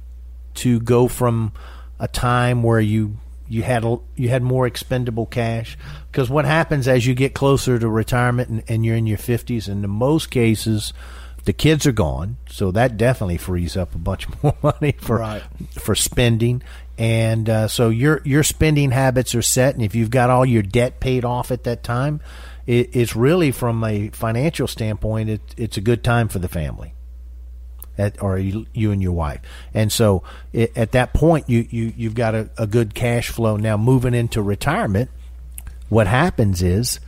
to 0.55 0.79
go 0.79 1.07
from 1.07 1.53
a 1.99 2.07
time 2.07 2.63
where 2.63 2.79
you 2.79 3.17
you 3.47 3.61
had 3.63 3.83
you 4.15 4.29
had 4.29 4.41
more 4.41 4.65
expendable 4.65 5.25
cash. 5.25 5.77
Because 6.11 6.29
what 6.29 6.45
happens 6.45 6.87
as 6.87 7.05
you 7.05 7.13
get 7.13 7.33
closer 7.33 7.77
to 7.77 7.89
retirement 7.89 8.49
and, 8.49 8.63
and 8.67 8.85
you're 8.85 8.95
in 8.95 9.07
your 9.07 9.17
50s 9.17 9.67
and 9.67 9.83
in 9.83 9.89
most 9.89 10.31
cases 10.31 10.93
the 11.45 11.53
kids 11.53 11.85
are 11.85 11.91
gone. 11.91 12.37
So 12.49 12.71
that 12.71 12.95
definitely 12.95 13.37
frees 13.37 13.75
up 13.75 13.93
a 13.93 13.97
bunch 13.97 14.27
more 14.43 14.55
money 14.63 14.93
for 14.97 15.17
Right. 15.17 15.43
for 15.71 15.93
spending. 15.95 16.63
And 16.97 17.49
uh, 17.49 17.67
so 17.67 17.89
your 17.89 18.21
your 18.23 18.43
spending 18.43 18.91
habits 18.91 19.35
are 19.35 19.41
set. 19.41 19.75
And 19.75 19.83
if 19.83 19.93
you've 19.93 20.09
got 20.11 20.29
all 20.29 20.45
your 20.45 20.63
debt 20.63 20.99
paid 20.99 21.25
off 21.25 21.51
at 21.51 21.63
that 21.65 21.83
time 21.83 22.21
it, 22.65 22.95
it's 22.95 23.15
really 23.15 23.51
from 23.51 23.83
a 23.83 24.09
financial 24.09 24.67
standpoint 24.67 25.29
it, 25.29 25.41
it's 25.57 25.77
a 25.77 25.81
good 25.81 26.03
time 26.03 26.27
for 26.29 26.39
the 26.39 26.47
family 26.47 26.93
at, 27.97 28.21
or 28.21 28.37
you, 28.37 28.65
you 28.73 28.91
and 28.91 29.01
your 29.01 29.11
wife. 29.11 29.39
And 29.73 29.91
so 29.91 30.23
it, 30.51 30.75
at 30.77 30.91
that 30.93 31.13
point, 31.13 31.49
you, 31.49 31.67
you, 31.69 31.93
you've 31.95 32.15
got 32.15 32.35
a, 32.35 32.49
a 32.57 32.65
good 32.67 32.93
cash 32.93 33.29
flow. 33.29 33.57
Now, 33.57 33.77
moving 33.77 34.13
into 34.13 34.41
retirement, 34.41 35.09
what 35.89 36.07
happens 36.07 36.61
is 36.61 36.99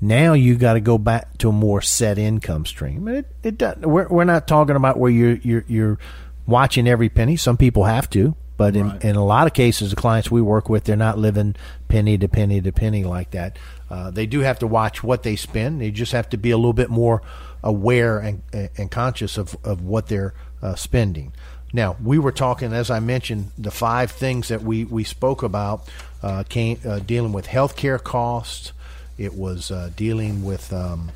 now 0.00 0.32
you 0.32 0.56
got 0.56 0.74
to 0.74 0.80
go 0.80 0.98
back 0.98 1.36
to 1.38 1.48
a 1.50 1.52
more 1.52 1.82
set 1.82 2.18
income 2.18 2.64
stream. 2.66 3.06
It, 3.08 3.26
it 3.42 3.58
does, 3.58 3.78
we're, 3.78 4.08
we're 4.08 4.24
not 4.24 4.48
talking 4.48 4.76
about 4.76 4.98
where 4.98 5.10
you're, 5.10 5.36
you're, 5.36 5.64
you're 5.68 5.98
watching 6.46 6.88
every 6.88 7.08
penny. 7.08 7.36
Some 7.36 7.56
people 7.56 7.84
have 7.84 8.08
to. 8.10 8.34
But 8.56 8.76
in, 8.76 8.88
Right. 8.90 9.04
in 9.06 9.16
a 9.16 9.24
lot 9.24 9.46
of 9.46 9.54
cases, 9.54 9.88
the 9.88 9.96
clients 9.96 10.30
we 10.30 10.42
work 10.42 10.68
with, 10.68 10.84
they're 10.84 10.94
not 10.94 11.16
living 11.18 11.56
penny 11.88 12.18
to 12.18 12.28
penny 12.28 12.60
to 12.60 12.70
penny 12.72 13.04
like 13.04 13.30
that. 13.30 13.58
Uh, 13.88 14.10
they 14.10 14.26
do 14.26 14.40
have 14.40 14.58
to 14.58 14.66
watch 14.66 15.02
what 15.02 15.22
they 15.22 15.34
spend. 15.34 15.80
They 15.80 15.90
just 15.90 16.12
have 16.12 16.28
to 16.30 16.36
be 16.36 16.50
a 16.50 16.58
little 16.58 16.74
bit 16.74 16.90
more 16.90 17.22
aware 17.62 18.18
and, 18.18 18.42
and 18.52 18.90
conscious 18.90 19.38
of, 19.38 19.56
of 19.64 19.82
what 19.82 20.08
they're 20.08 20.34
uh, 20.62 20.74
spending. 20.74 21.32
Now, 21.72 21.96
we 22.02 22.18
were 22.18 22.32
talking, 22.32 22.72
as 22.72 22.90
I 22.90 22.98
mentioned, 23.00 23.52
the 23.56 23.70
five 23.70 24.10
things 24.10 24.48
that 24.48 24.62
we, 24.62 24.84
we 24.84 25.04
spoke 25.04 25.42
about 25.42 25.88
uh, 26.22 26.42
came 26.48 26.80
uh, 26.84 26.98
dealing 26.98 27.32
with 27.32 27.46
healthcare 27.46 28.02
costs. 28.02 28.72
It 29.18 29.34
was 29.34 29.70
uh, 29.70 29.90
dealing 29.94 30.44
with 30.44 30.72
um, 30.72 31.12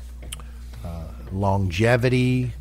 uh, 0.83 1.05
longevity, 1.31 2.53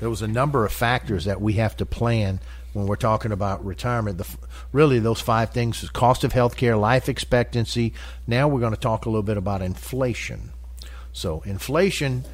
there 0.00 0.10
was 0.10 0.22
a 0.22 0.28
number 0.28 0.64
of 0.64 0.72
factors 0.72 1.26
that 1.26 1.40
we 1.40 1.54
have 1.54 1.76
to 1.76 1.86
plan 1.86 2.40
when 2.72 2.86
we're 2.86 2.96
talking 2.96 3.32
about 3.32 3.64
retirement. 3.64 4.16
The, 4.16 4.26
really, 4.72 4.98
those 4.98 5.20
five 5.20 5.50
things 5.50 5.82
is 5.82 5.90
cost 5.90 6.24
of 6.24 6.32
health 6.32 6.56
care, 6.56 6.76
life 6.76 7.08
expectancy. 7.08 7.92
Now 8.26 8.48
we're 8.48 8.60
going 8.60 8.74
to 8.74 8.80
talk 8.80 9.04
a 9.04 9.10
little 9.10 9.22
bit 9.22 9.36
about 9.36 9.60
inflation. 9.60 10.52
So, 11.12 11.42
inflation, 11.44 12.24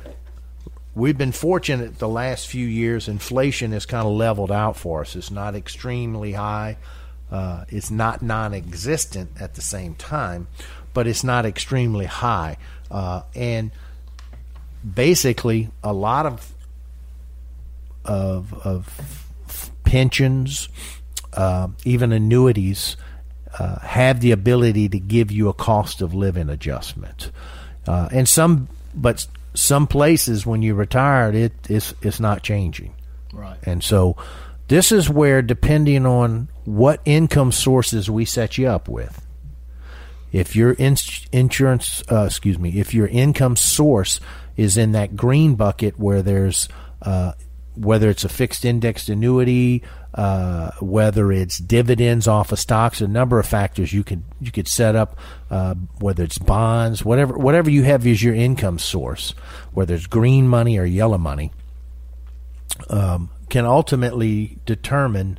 we've 0.95 1.17
been 1.17 1.33
fortunate 1.33 1.99
the 1.99 2.09
last 2.09 2.47
few 2.47 2.67
years. 2.67 3.09
Inflation 3.09 3.73
has 3.73 3.87
kind 3.87 4.07
of 4.07 4.12
leveled 4.12 4.53
out 4.53 4.77
for 4.77 5.01
us. 5.01 5.17
It's 5.17 5.31
not 5.31 5.55
extremely 5.55 6.33
high. 6.33 6.77
Uh, 7.31 7.65
it's 7.69 7.91
not 7.91 8.23
non-existent 8.23 9.31
at 9.41 9.55
the 9.55 9.61
same 9.61 9.95
time, 9.95 10.47
but 10.95 11.07
it's 11.07 11.25
not 11.25 11.45
extremely 11.45 12.07
high. 12.07 12.57
Uh, 12.91 13.23
and 13.35 13.71
basically, 14.95 15.71
a 15.83 15.93
lot 15.93 16.27
of 16.27 16.53
of, 18.07 18.55
of 18.65 19.71
pensions, 19.85 20.69
uh, 21.33 21.69
even 21.85 22.12
annuities, 22.12 22.97
uh, 23.59 23.79
have 23.81 24.21
the 24.21 24.33
ability 24.33 24.89
to 24.89 24.99
give 24.99 25.31
you 25.31 25.49
a 25.49 25.55
cost 25.55 26.03
of 26.03 26.15
living 26.15 26.49
adjustment. 26.49 27.31
Uh, 27.87 28.09
and 28.12 28.29
some, 28.29 28.68
but 28.94 29.27
some 29.55 29.87
places 29.87 30.44
when 30.46 30.62
you 30.62 30.75
retired, 30.75 31.35
it 31.35 31.53
is 31.68 31.94
it's 32.03 32.20
not 32.20 32.42
changing. 32.42 32.94
Right. 33.33 33.59
And 33.64 33.83
so, 33.83 34.16
this 34.68 34.90
is 34.90 35.09
where, 35.09 35.42
depending 35.42 36.07
on 36.07 36.49
what 36.64 37.01
income 37.05 37.53
sources 37.53 38.11
we 38.11 38.25
set 38.25 38.59
you 38.59 38.68
up 38.68 38.88
with, 38.88 39.25
if 40.33 40.57
your 40.57 40.72
ins- 40.75 41.27
insurance, 41.33 42.03
uh, 42.11 42.25
excuse 42.25 42.59
me, 42.59 42.79
if 42.81 42.92
your 42.92 43.07
income 43.07 43.57
source 43.57 44.20
is 44.57 44.77
in 44.77 44.92
that 44.92 45.16
green 45.16 45.55
bucket 45.55 45.99
where 45.99 46.22
there's 46.22 46.68
uh, 47.03 47.33
whether 47.77 48.09
it's 48.09 48.25
a 48.25 48.29
fixed 48.29 48.64
indexed 48.64 49.09
annuity, 49.09 49.83
uh, 50.16 50.70
whether 50.81 51.31
it's 51.31 51.59
dividends 51.59 52.26
off 52.26 52.50
of 52.50 52.59
stocks, 52.59 53.00
a 53.02 53.09
number 53.09 53.38
of 53.38 53.46
factors 53.46 53.92
you 53.92 54.02
could 54.02 54.24
you 54.40 54.50
could 54.50 54.66
set 54.66 54.96
up, 54.96 55.18
uh, 55.50 55.74
whether 55.98 56.24
it's 56.24 56.38
bonds, 56.38 57.05
whatever 57.05 57.37
whatever 57.37 57.68
you 57.68 57.83
have 57.83 58.07
as 58.07 58.22
your 58.22 58.35
income 58.35 58.79
source, 58.79 59.35
whether 59.72 59.94
it's 59.94 60.07
green 60.07 60.48
money 60.48 60.79
or 60.79 60.87
yellow 60.87 61.18
money, 61.18 61.52
um, 62.88 63.29
can 63.50 63.66
ultimately 63.66 64.59
determine, 64.64 65.38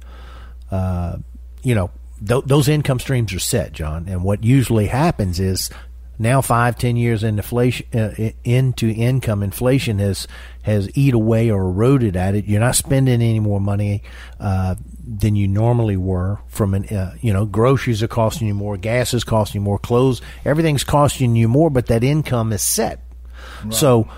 uh, 0.70 1.18
you 1.64 1.74
know, 1.74 1.90
th- 2.26 2.44
those 2.46 2.68
income 2.68 3.00
streams 3.00 3.34
are 3.34 3.40
set, 3.40 3.74
John. 3.74 4.08
And 4.08 4.24
what 4.24 4.44
usually 4.44 4.88
happens 4.88 5.40
is 5.40 5.72
Now, 6.20 6.42
five, 6.42 6.78
ten 6.78 6.96
years 6.96 7.24
into 7.24 7.42
inflation, 7.42 7.88
uh, 7.94 8.32
into 8.44 8.90
income, 8.90 9.44
inflation 9.44 10.00
has 10.00 10.28
has 10.64 10.90
eat 10.98 11.14
away 11.14 11.50
or 11.50 11.62
eroded 11.62 12.16
at 12.18 12.36
it. 12.36 12.46
You're 12.46 12.60
not 12.60 12.76
spending 12.76 13.22
any 13.22 13.40
more 13.40 13.62
money 13.62 14.04
uh, 14.40 14.76
than 15.08 15.36
you 15.36 15.48
normally 15.48 15.96
were. 15.96 16.40
From 16.48 16.74
an, 16.74 16.86
uh, 16.88 17.16
you 17.22 17.32
know, 17.32 17.46
groceries 17.46 18.02
are 18.04 18.08
costing 18.08 18.48
you 18.48 18.54
more, 18.54 18.78
gas 18.78 19.14
is 19.14 19.24
costing 19.24 19.62
you 19.62 19.66
more, 19.66 19.80
clothes, 19.80 20.22
everything's 20.44 20.84
costing 20.84 21.36
you 21.36 21.48
more, 21.48 21.70
but 21.70 21.86
that 21.88 22.04
income 22.04 22.52
is 22.52 22.62
set. 22.62 23.04
Right. 23.64 23.74
So 23.74 24.10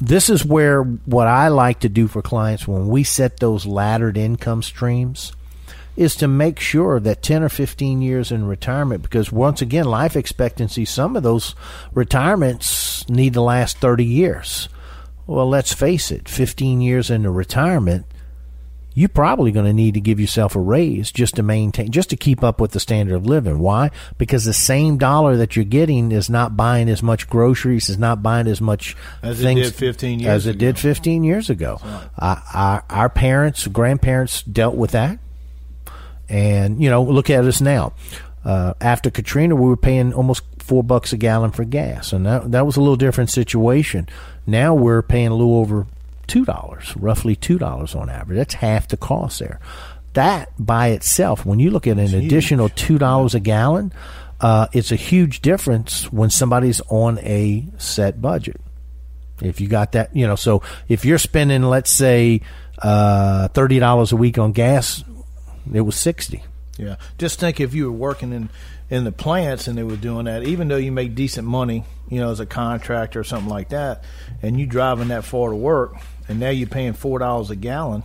this 0.00 0.28
is 0.28 0.44
where 0.44 0.82
what 0.82 1.26
I 1.26 1.48
like 1.48 1.80
to 1.80 1.88
do 1.88 2.08
for 2.08 2.22
clients 2.22 2.66
when 2.68 2.88
we 2.88 3.04
set 3.04 3.38
those 3.38 3.66
laddered 3.66 4.16
income 4.16 4.62
streams 4.62 5.32
is 5.96 6.16
to 6.16 6.28
make 6.28 6.58
sure 6.58 6.98
that 7.00 7.22
10 7.22 7.42
or 7.42 7.48
15 7.48 8.00
years 8.00 8.32
in 8.32 8.46
retirement, 8.46 9.02
because 9.02 9.30
once 9.30 9.60
again, 9.60 9.84
life 9.84 10.16
expectancy, 10.16 10.84
some 10.84 11.16
of 11.16 11.22
those 11.22 11.54
retirements 11.92 13.08
need 13.08 13.34
to 13.34 13.40
last 13.40 13.78
30 13.78 14.04
years. 14.04 14.68
Well, 15.26 15.48
let's 15.48 15.72
face 15.72 16.10
it, 16.10 16.28
15 16.28 16.80
years 16.80 17.10
into 17.10 17.30
retirement, 17.30 18.06
you're 18.94 19.08
probably 19.08 19.52
going 19.52 19.66
to 19.66 19.72
need 19.72 19.94
to 19.94 20.00
give 20.00 20.20
yourself 20.20 20.54
a 20.54 20.60
raise 20.60 21.10
just 21.10 21.36
to 21.36 21.42
maintain, 21.42 21.90
just 21.90 22.10
to 22.10 22.16
keep 22.16 22.42
up 22.42 22.60
with 22.60 22.72
the 22.72 22.80
standard 22.80 23.14
of 23.14 23.26
living. 23.26 23.58
Why? 23.58 23.90
Because 24.18 24.44
the 24.44 24.52
same 24.52 24.98
dollar 24.98 25.36
that 25.36 25.56
you're 25.56 25.64
getting 25.64 26.12
is 26.12 26.28
not 26.28 26.56
buying 26.56 26.88
as 26.88 27.02
much 27.02 27.28
groceries, 27.28 27.88
is 27.88 27.98
not 27.98 28.22
buying 28.22 28.46
as 28.46 28.60
much 28.60 28.96
as 29.22 29.40
things 29.40 29.60
it 29.60 29.64
did 29.70 29.74
15 29.74 30.20
years 30.20 30.28
as 30.28 30.46
ago. 30.46 30.52
it 30.52 30.58
did 30.58 30.78
15 30.78 31.24
years 31.24 31.48
ago. 31.48 31.78
Right. 31.82 32.08
Uh, 32.18 32.40
our, 32.52 32.84
our 32.90 33.08
parents, 33.08 33.66
grandparents 33.66 34.42
dealt 34.42 34.74
with 34.74 34.90
that. 34.90 35.18
And, 36.32 36.82
you 36.82 36.88
know, 36.88 37.02
look 37.02 37.28
at 37.28 37.44
us 37.44 37.60
now. 37.60 37.92
Uh, 38.42 38.72
after 38.80 39.10
Katrina, 39.10 39.54
we 39.54 39.68
were 39.68 39.76
paying 39.76 40.14
almost 40.14 40.42
four 40.58 40.82
bucks 40.82 41.12
a 41.12 41.16
gallon 41.16 41.50
for 41.50 41.64
gas, 41.64 42.12
and 42.12 42.24
that, 42.24 42.50
that 42.52 42.64
was 42.66 42.76
a 42.76 42.80
little 42.80 42.96
different 42.96 43.28
situation. 43.30 44.08
Now 44.46 44.74
we're 44.74 45.02
paying 45.02 45.28
a 45.28 45.34
little 45.34 45.56
over 45.58 45.86
two 46.26 46.44
dollars, 46.44 46.96
roughly 46.96 47.36
two 47.36 47.58
dollars 47.58 47.94
on 47.94 48.08
average. 48.08 48.38
That's 48.38 48.54
half 48.54 48.88
the 48.88 48.96
cost 48.96 49.40
there. 49.40 49.60
That 50.14 50.50
by 50.58 50.88
itself, 50.88 51.44
when 51.44 51.58
you 51.60 51.70
look 51.70 51.86
at 51.86 51.98
an 51.98 52.04
It's 52.04 52.12
additional 52.14 52.68
huge. 52.68 52.76
two 52.76 52.98
dollars 52.98 53.34
a 53.34 53.40
gallon, 53.40 53.92
uh, 54.40 54.68
it's 54.72 54.90
a 54.90 54.96
huge 54.96 55.40
difference 55.42 56.10
when 56.12 56.30
somebody's 56.30 56.80
on 56.88 57.18
a 57.18 57.66
set 57.78 58.20
budget. 58.22 58.60
If 59.42 59.60
you 59.60 59.68
got 59.68 59.92
that, 59.92 60.16
you 60.16 60.26
know, 60.26 60.36
so 60.36 60.62
if 60.88 61.04
you're 61.04 61.18
spending, 61.18 61.62
let's 61.62 61.90
say, 61.90 62.40
uh, 62.78 63.48
thirty 63.48 63.78
dollars 63.78 64.12
a 64.12 64.16
week 64.16 64.38
on 64.38 64.52
gas, 64.52 65.04
it 65.72 65.80
was 65.82 65.96
sixty. 65.96 66.44
Yeah. 66.78 66.96
Just 67.18 67.38
think 67.38 67.60
if 67.60 67.74
you 67.74 67.86
were 67.86 67.96
working 67.96 68.32
in 68.32 68.48
in 68.90 69.04
the 69.04 69.12
plants 69.12 69.68
and 69.68 69.76
they 69.76 69.82
were 69.82 69.96
doing 69.96 70.24
that, 70.26 70.42
even 70.44 70.68
though 70.68 70.76
you 70.76 70.92
make 70.92 71.14
decent 71.14 71.46
money, 71.46 71.84
you 72.08 72.18
know, 72.20 72.30
as 72.30 72.40
a 72.40 72.46
contractor 72.46 73.20
or 73.20 73.24
something 73.24 73.48
like 73.48 73.70
that, 73.70 74.04
and 74.42 74.58
you 74.58 74.66
driving 74.66 75.08
that 75.08 75.24
far 75.24 75.50
to 75.50 75.56
work, 75.56 75.96
and 76.28 76.40
now 76.40 76.50
you're 76.50 76.68
paying 76.68 76.92
four 76.94 77.18
dollars 77.18 77.50
a 77.50 77.56
gallon. 77.56 78.02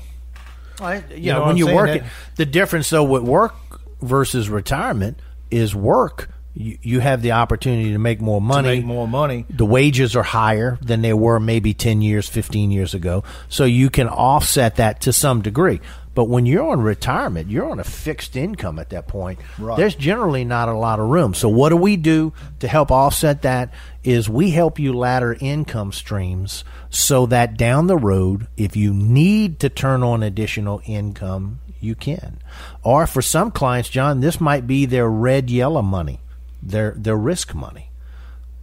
You, 0.82 1.04
You 1.15 1.34
know, 1.34 1.39
know 1.39 1.46
when 1.48 1.58
you're 1.58 1.74
working, 1.74 2.04
That- 2.04 2.36
the 2.36 2.46
difference 2.46 2.89
though 2.89 3.04
with 3.04 3.24
work 3.24 3.56
versus 4.02 4.50
retirement 4.50 5.20
is 5.50 5.74
work. 5.74 6.30
You, 6.54 6.78
you 6.82 7.00
have 7.00 7.22
the 7.22 7.34
opportunity 7.34 7.91
to 7.93 8.00
make 8.00 8.20
more 8.22 8.41
money. 8.41 8.67
make 8.78 8.86
more 8.86 9.08
money. 9.08 9.46
The 9.50 9.65
wages 9.65 10.15
are 10.15 10.24
higher 10.24 10.78
than 10.82 11.02
they 11.02 11.13
were 11.13 11.39
maybe 11.39 11.74
10 11.74 12.02
years, 12.02 12.28
15 12.28 12.72
years 12.72 12.93
ago. 12.96 13.24
So 13.48 13.63
you 13.65 13.89
can 13.91 14.08
offset 14.08 14.76
that 14.78 15.02
to 15.02 15.13
some 15.13 15.41
degree. 15.41 15.80
But 16.17 16.30
when 16.30 16.47
you're 16.47 16.67
on 16.67 16.82
retirement, 16.82 17.51
you're 17.51 17.69
on 17.69 17.80
a 17.80 17.84
fixed 17.84 18.36
income 18.36 18.80
at 18.80 18.89
that 18.89 19.08
point. 19.08 19.38
Right. 19.60 19.77
There's 19.77 19.93
generally 19.93 20.43
not 20.43 20.67
a 20.67 20.75
lot 20.75 20.99
of 20.99 21.10
room. 21.10 21.36
So 21.36 21.47
what 21.47 21.69
do 21.69 21.77
we 21.77 21.95
do 21.95 22.34
to 22.58 22.67
help 22.67 22.89
offset 22.89 23.43
that 23.43 23.71
is 24.03 24.27
we 24.27 24.49
help 24.49 24.80
you 24.80 24.93
ladder 24.93 25.38
income 25.39 25.91
streams 25.91 26.63
so 26.89 27.27
that 27.27 27.56
down 27.56 27.86
the 27.86 27.97
road, 27.97 28.47
if 28.58 28.75
you 28.75 28.95
need 28.95 29.60
to 29.60 29.69
turn 29.69 30.01
on 30.01 30.23
additional 30.23 30.82
income, 30.86 31.60
you 31.80 31.93
can. 31.93 32.39
Or 32.82 33.06
for 33.06 33.21
some 33.21 33.51
clients, 33.51 33.88
John, 33.88 34.19
this 34.19 34.41
might 34.41 34.65
be 34.65 34.88
their 34.88 35.08
red 35.08 35.51
yellow 35.51 35.84
money, 35.84 36.21
their 36.63 36.95
their 36.97 37.15
risk 37.15 37.53
money 37.53 37.87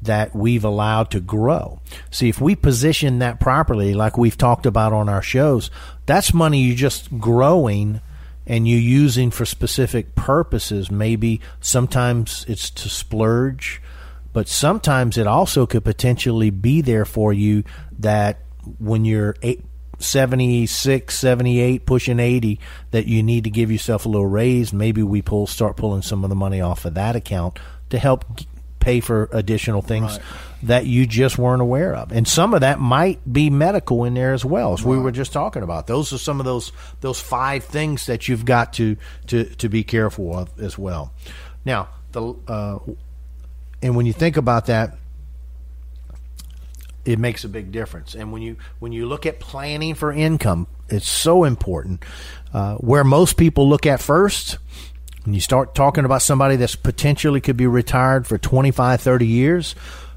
that 0.04 0.34
we've 0.34 0.64
allowed 0.64 1.10
to 1.10 1.20
grow. 1.20 1.80
See, 2.10 2.28
if 2.28 2.40
we 2.40 2.54
position 2.54 3.18
that 3.18 3.40
properly, 3.40 3.94
like 3.94 4.16
we've 4.16 4.38
talked 4.38 4.66
about 4.66 4.92
on 4.92 5.08
our 5.08 5.22
shows, 5.22 5.70
that's 6.06 6.32
money 6.32 6.60
you're 6.62 6.76
just 6.76 7.18
growing 7.18 8.00
and 8.46 8.68
you 8.68 8.76
using 8.76 9.30
for 9.30 9.44
specific 9.44 10.14
purposes. 10.14 10.90
Maybe 10.90 11.40
sometimes 11.60 12.44
it's 12.48 12.70
to 12.70 12.88
splurge, 12.88 13.80
but 14.32 14.48
sometimes 14.48 15.16
it 15.16 15.26
also 15.26 15.66
could 15.66 15.84
potentially 15.84 16.50
be 16.50 16.80
there 16.80 17.04
for 17.04 17.32
you 17.32 17.64
that 17.98 18.40
when 18.78 19.04
you're 19.04 19.36
eight, 19.42 19.64
76, 19.98 21.16
78, 21.16 21.86
pushing 21.86 22.18
80, 22.18 22.60
that 22.90 23.06
you 23.06 23.22
need 23.22 23.44
to 23.44 23.50
give 23.50 23.70
yourself 23.70 24.06
a 24.06 24.08
little 24.08 24.26
raise. 24.26 24.72
Maybe 24.72 25.02
we 25.02 25.22
pull, 25.22 25.46
start 25.46 25.76
pulling 25.76 26.02
some 26.02 26.24
of 26.24 26.30
the 26.30 26.36
money 26.36 26.60
off 26.60 26.84
of 26.84 26.94
that 26.94 27.16
account 27.16 27.58
to 27.90 27.98
help 27.98 28.24
pay 28.84 29.00
for 29.00 29.30
additional 29.32 29.80
things 29.80 30.20
that 30.62 30.84
you 30.84 31.06
just 31.06 31.38
weren't 31.38 31.62
aware 31.62 31.94
of. 31.94 32.12
And 32.12 32.28
some 32.28 32.52
of 32.52 32.60
that 32.60 32.78
might 32.78 33.20
be 33.30 33.48
medical 33.48 34.04
in 34.04 34.12
there 34.12 34.34
as 34.34 34.44
well, 34.44 34.74
as 34.74 34.84
we 34.84 34.98
were 34.98 35.10
just 35.10 35.32
talking 35.32 35.62
about. 35.62 35.86
Those 35.86 36.12
are 36.12 36.18
some 36.18 36.38
of 36.38 36.44
those 36.44 36.70
those 37.00 37.18
five 37.18 37.64
things 37.64 38.06
that 38.06 38.28
you've 38.28 38.44
got 38.44 38.74
to 38.74 38.96
to 39.28 39.44
to 39.44 39.68
be 39.70 39.84
careful 39.84 40.36
of 40.36 40.50
as 40.60 40.76
well. 40.76 41.12
Now, 41.64 41.88
the 42.12 42.34
uh, 42.46 42.78
and 43.82 43.96
when 43.96 44.04
you 44.04 44.12
think 44.12 44.36
about 44.36 44.66
that, 44.66 44.98
it 47.06 47.18
makes 47.18 47.44
a 47.44 47.48
big 47.48 47.72
difference. 47.72 48.14
And 48.14 48.32
when 48.32 48.42
you 48.42 48.56
when 48.80 48.92
you 48.92 49.06
look 49.06 49.24
at 49.24 49.40
planning 49.40 49.94
for 49.94 50.12
income, 50.12 50.66
it's 50.90 51.08
so 51.08 51.44
important. 51.44 52.04
Uh, 52.52 52.76
where 52.76 53.02
most 53.02 53.36
people 53.36 53.68
look 53.68 53.86
at 53.86 54.00
first, 54.00 54.58
when 55.24 55.34
you 55.34 55.40
start 55.40 55.74
talking 55.74 56.04
about 56.04 56.22
somebody 56.22 56.56
that's 56.56 56.76
potentially 56.76 57.40
could 57.40 57.56
be 57.56 57.66
retired 57.66 58.26
for 58.26 58.36
25, 58.36 59.00
30 59.00 59.26
years, 59.26 59.74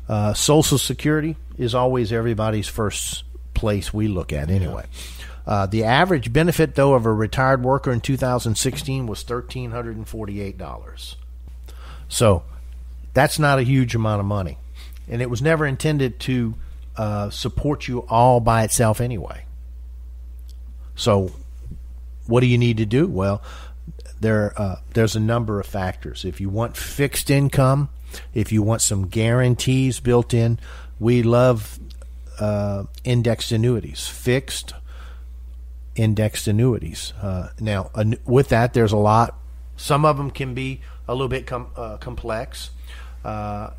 uh, 0.10 0.34
Social 0.34 0.78
Security 0.78 1.38
is 1.58 1.74
always 1.74 2.12
everybody's 2.12 2.68
first 2.68 3.24
place 3.54 3.94
we 3.94 4.08
look 4.08 4.34
at 4.34 4.50
anyway. 4.50 4.86
Uh, 5.46 5.66
the 5.66 5.86
average 5.86 6.34
benefit, 6.34 6.76
though, 6.76 6.94
of 6.94 7.06
a 7.06 7.14
retired 7.14 7.64
worker 7.64 7.92
in 7.92 8.02
2016 8.02 9.08
was 9.08 9.24
$1,348. 9.24 11.16
So 12.10 12.44
that's 13.14 13.40
not 13.40 13.58
a 13.60 13.64
huge 13.64 13.96
amount 13.96 14.20
of 14.20 14.26
money. 14.26 14.58
And 15.08 15.22
it 15.22 15.30
was 15.30 15.42
never 15.42 15.66
intended 15.66 16.20
to 16.22 16.56
uh, 16.98 17.30
support 17.30 17.88
you 17.88 18.00
all 18.10 18.42
by 18.42 18.64
itself 18.64 19.00
anyway. 19.00 19.46
So, 20.96 21.32
what 22.26 22.42
do 22.42 22.48
you 22.48 22.58
need 22.58 22.78
to 22.78 22.86
do? 22.86 23.08
Well, 23.08 23.42
there 24.20 24.54
uh, 24.60 24.78
there's 24.94 25.16
a 25.16 25.20
number 25.20 25.60
of 25.60 25.66
factors. 25.66 26.26
If 26.26 26.42
you 26.42 26.50
want 26.50 26.76
fixed 26.78 27.30
income, 27.30 27.90
if 28.34 28.52
you 28.52 28.62
want 28.64 28.82
some 28.82 29.08
guarantees 29.08 30.00
built 30.00 30.34
in, 30.34 30.60
we 31.00 31.24
love 31.24 31.80
uh, 32.40 32.86
indexed 33.04 33.52
annuities, 33.52 34.08
fixed 34.08 34.74
indexed 35.96 36.48
annuities. 36.48 37.14
Uh, 37.22 37.50
now, 37.60 37.90
an- 37.96 38.18
with 38.26 38.50
that, 38.50 38.74
there's 38.74 38.92
a 38.92 38.98
lot. 38.98 39.38
Some 39.76 40.06
of 40.06 40.18
them 40.18 40.32
can 40.32 40.54
be 40.54 40.82
a 41.08 41.14
little 41.14 41.28
bit 41.28 41.46
com- 41.48 41.70
uh, 41.76 41.98
complex. 41.98 42.72
Uh, 43.24 43.72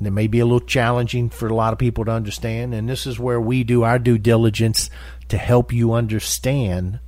they 0.00 0.10
may 0.10 0.26
be 0.26 0.40
a 0.40 0.44
little 0.44 0.60
challenging 0.60 1.30
for 1.30 1.46
a 1.46 1.54
lot 1.54 1.72
of 1.72 1.78
people 1.78 2.04
to 2.04 2.10
understand, 2.10 2.74
and 2.74 2.88
this 2.88 3.06
is 3.06 3.18
where 3.18 3.40
we 3.40 3.62
do 3.64 3.82
our 3.84 3.98
due 3.98 4.18
diligence 4.18 4.90
to 5.28 5.36
help 5.38 5.72
you 5.72 5.92
understand 5.92 6.98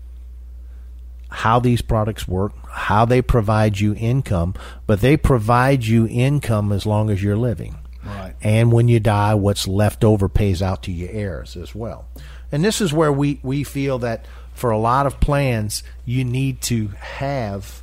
how 1.37 1.61
these 1.61 1.83
products 1.83 2.27
work, 2.27 2.55
how 2.67 3.05
they 3.05 3.21
provide 3.21 3.79
you 3.79 3.95
income, 3.95 4.55
but 4.87 5.03
they 5.03 5.19
provide 5.19 5.85
you 5.85 6.07
income 6.09 6.73
as 6.73 6.87
long 6.87 7.11
as 7.11 7.23
you're 7.23 7.37
living. 7.37 7.77
Right. 8.03 8.35
And 8.41 8.73
when 8.73 8.89
you 8.89 9.01
die, 9.01 9.35
what's 9.35 9.69
left 9.69 10.03
over 10.03 10.31
pays 10.31 10.63
out 10.63 10.83
to 10.85 10.93
your 10.93 11.11
heirs 11.11 11.55
as 11.55 11.75
well. 11.75 12.07
And 12.51 12.65
this 12.65 12.81
is 12.81 12.91
where 12.91 13.13
we, 13.13 13.39
we 13.43 13.65
feel 13.65 13.99
that 13.99 14.25
for 14.55 14.71
a 14.71 14.79
lot 14.79 15.05
of 15.05 15.21
plans, 15.21 15.83
you 16.07 16.25
need 16.25 16.63
to 16.63 16.89
have 16.99 17.83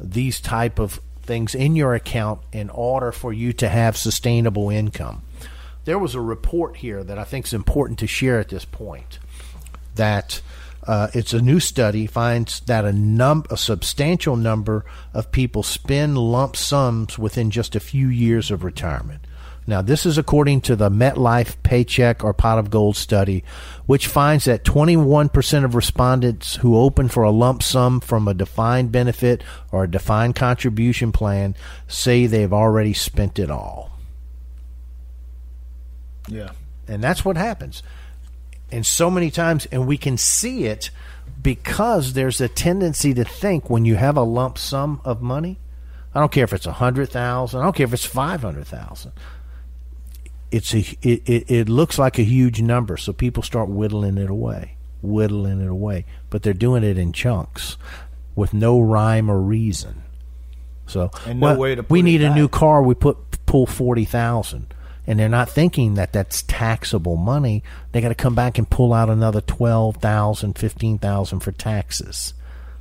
these 0.00 0.40
type 0.40 0.80
of 0.80 1.00
things 1.22 1.54
in 1.54 1.76
your 1.76 1.94
account 1.94 2.40
in 2.50 2.70
order 2.70 3.12
for 3.12 3.32
you 3.32 3.52
to 3.52 3.68
have 3.68 3.96
sustainable 3.96 4.68
income. 4.68 5.22
There 5.84 5.98
was 5.98 6.16
a 6.16 6.20
report 6.20 6.78
here 6.78 7.04
that 7.04 7.20
I 7.20 7.24
think 7.24 7.46
is 7.46 7.54
important 7.54 8.00
to 8.00 8.08
share 8.08 8.40
at 8.40 8.48
this 8.48 8.64
point 8.64 9.20
that 9.94 10.40
uh, 10.90 11.08
it's 11.14 11.32
a 11.32 11.40
new 11.40 11.60
study 11.60 12.04
finds 12.04 12.58
that 12.62 12.84
a 12.84 12.92
num 12.92 13.44
a 13.48 13.56
substantial 13.56 14.34
number 14.34 14.84
of 15.14 15.30
people 15.30 15.62
spend 15.62 16.18
lump 16.18 16.56
sums 16.56 17.16
within 17.16 17.48
just 17.48 17.76
a 17.76 17.80
few 17.80 18.08
years 18.08 18.50
of 18.50 18.64
retirement. 18.64 19.24
Now, 19.68 19.82
this 19.82 20.04
is 20.04 20.18
according 20.18 20.62
to 20.62 20.74
the 20.74 20.90
MetLife 20.90 21.62
Paycheck 21.62 22.24
or 22.24 22.34
Pot 22.34 22.58
of 22.58 22.70
Gold 22.70 22.96
study, 22.96 23.44
which 23.86 24.08
finds 24.08 24.46
that 24.46 24.64
21% 24.64 25.64
of 25.64 25.76
respondents 25.76 26.56
who 26.56 26.76
open 26.76 27.06
for 27.06 27.22
a 27.22 27.30
lump 27.30 27.62
sum 27.62 28.00
from 28.00 28.26
a 28.26 28.34
defined 28.34 28.90
benefit 28.90 29.44
or 29.70 29.84
a 29.84 29.90
defined 29.90 30.34
contribution 30.34 31.12
plan 31.12 31.54
say 31.86 32.26
they've 32.26 32.52
already 32.52 32.94
spent 32.94 33.38
it 33.38 33.48
all. 33.48 33.92
Yeah. 36.26 36.50
And 36.88 37.00
that's 37.00 37.24
what 37.24 37.36
happens. 37.36 37.84
And 38.72 38.86
so 38.86 39.10
many 39.10 39.30
times, 39.30 39.66
and 39.66 39.86
we 39.86 39.96
can 39.96 40.16
see 40.16 40.64
it 40.64 40.90
because 41.42 42.12
there's 42.12 42.40
a 42.40 42.48
tendency 42.48 43.14
to 43.14 43.24
think 43.24 43.68
when 43.70 43.84
you 43.84 43.96
have 43.96 44.16
a 44.16 44.22
lump 44.22 44.58
sum 44.58 45.00
of 45.04 45.22
money, 45.22 45.58
I 46.14 46.20
don't 46.20 46.32
care 46.32 46.44
if 46.44 46.52
it's 46.52 46.66
a 46.66 46.72
hundred 46.72 47.10
thousand, 47.10 47.60
I 47.60 47.64
don't 47.64 47.76
care 47.76 47.84
if 47.84 47.92
it's 47.92 48.04
five 48.04 48.42
hundred 48.42 48.66
thousand. 48.66 49.12
It's 50.50 50.74
a 50.74 50.78
it, 51.02 51.22
it, 51.28 51.50
it 51.50 51.68
looks 51.68 51.98
like 51.98 52.18
a 52.18 52.24
huge 52.24 52.60
number, 52.60 52.96
so 52.96 53.12
people 53.12 53.42
start 53.42 53.68
whittling 53.68 54.18
it 54.18 54.28
away, 54.28 54.76
whittling 55.02 55.60
it 55.60 55.68
away. 55.68 56.06
But 56.28 56.42
they're 56.42 56.52
doing 56.52 56.82
it 56.82 56.98
in 56.98 57.12
chunks 57.12 57.76
with 58.34 58.52
no 58.52 58.80
rhyme 58.80 59.30
or 59.30 59.40
reason. 59.40 60.02
So 60.86 61.10
And 61.24 61.38
no 61.38 61.46
well, 61.46 61.56
way 61.56 61.74
to 61.76 61.82
we 61.88 62.02
need 62.02 62.22
a 62.22 62.34
new 62.34 62.48
car. 62.48 62.82
We 62.82 62.94
put 62.94 63.46
pull 63.46 63.66
forty 63.66 64.04
thousand, 64.04 64.74
and 65.10 65.18
they're 65.18 65.28
not 65.28 65.50
thinking 65.50 65.94
that 65.94 66.12
that's 66.12 66.42
taxable 66.42 67.16
money. 67.16 67.64
They 67.90 68.00
got 68.00 68.10
to 68.10 68.14
come 68.14 68.36
back 68.36 68.58
and 68.58 68.70
pull 68.70 68.94
out 68.94 69.10
another 69.10 69.40
twelve 69.40 69.96
thousand, 69.96 70.56
fifteen 70.56 70.98
thousand 70.98 71.40
for 71.40 71.50
taxes, 71.50 72.32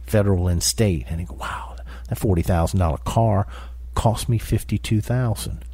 federal 0.05 0.47
and 0.47 0.61
state. 0.61 1.07
And 1.09 1.19
they 1.19 1.23
go, 1.23 1.33
wow, 1.33 1.75
that 2.07 2.19
forty 2.19 2.43
thousand 2.43 2.81
dollar 2.81 2.99
car 2.99 3.47
cost 3.95 4.29
me 4.29 4.37
fifty 4.37 4.77
two 4.77 5.01
thousand. 5.01 5.65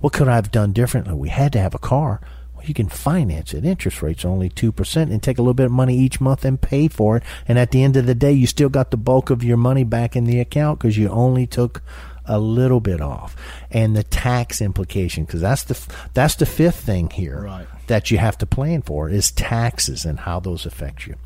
What 0.00 0.12
could 0.12 0.26
I 0.26 0.34
have 0.34 0.50
done 0.50 0.72
differently? 0.72 1.14
We 1.14 1.28
had 1.28 1.52
to 1.52 1.60
have 1.60 1.72
a 1.72 1.78
car. 1.78 2.20
Well, 2.56 2.64
you 2.64 2.74
can 2.74 2.88
finance 2.88 3.54
it. 3.54 3.64
Interest 3.64 4.02
rates 4.02 4.24
only 4.24 4.50
2% 4.50 4.96
and 4.96 5.22
take 5.22 5.38
a 5.38 5.42
little 5.42 5.54
bit 5.54 5.66
of 5.66 5.72
money 5.72 5.96
each 5.96 6.20
month 6.20 6.44
and 6.44 6.60
pay 6.60 6.88
for 6.88 7.18
it. 7.18 7.22
And 7.46 7.56
at 7.56 7.70
the 7.70 7.84
end 7.84 7.96
of 7.96 8.06
the 8.06 8.14
day, 8.16 8.32
you 8.32 8.48
still 8.48 8.68
got 8.68 8.90
the 8.90 8.96
bulk 8.96 9.30
of 9.30 9.44
your 9.44 9.56
money 9.56 9.84
back 9.84 10.16
in 10.16 10.24
the 10.24 10.40
account 10.40 10.80
because 10.80 10.98
you 10.98 11.08
only 11.08 11.46
took 11.46 11.82
a 12.26 12.38
little 12.38 12.80
bit 12.80 13.00
off. 13.00 13.36
And 13.70 13.96
the 13.96 14.02
tax 14.02 14.60
implication, 14.60 15.24
because 15.24 15.40
that's 15.40 15.64
the, 15.64 15.78
that's 16.14 16.36
the 16.36 16.46
fifth 16.46 16.80
thing 16.80 17.10
here 17.10 17.40
Right. 17.42 17.66
that 17.88 18.10
you 18.10 18.18
have 18.18 18.38
to 18.38 18.46
plan 18.46 18.82
for 18.82 19.08
is 19.08 19.30
taxes 19.30 20.04
and 20.04 20.20
how 20.20 20.40
those 20.40 20.66
affect 20.66 21.06
you. 21.06 21.16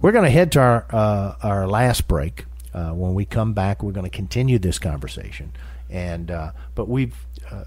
We're 0.00 0.12
going 0.12 0.24
to 0.24 0.30
head 0.30 0.52
to 0.52 0.60
our, 0.60 0.86
uh, 0.90 1.34
our 1.42 1.66
last 1.68 2.08
break. 2.08 2.44
Uh, 2.72 2.90
when 2.90 3.14
we 3.14 3.24
come 3.24 3.52
back, 3.54 3.82
we're 3.82 3.92
going 3.92 4.10
to 4.10 4.16
continue 4.16 4.58
this 4.58 4.78
conversation. 4.78 5.52
And, 5.88 6.30
uh, 6.30 6.52
but 6.74 6.88
we've, 6.88 7.14
uh, 7.50 7.64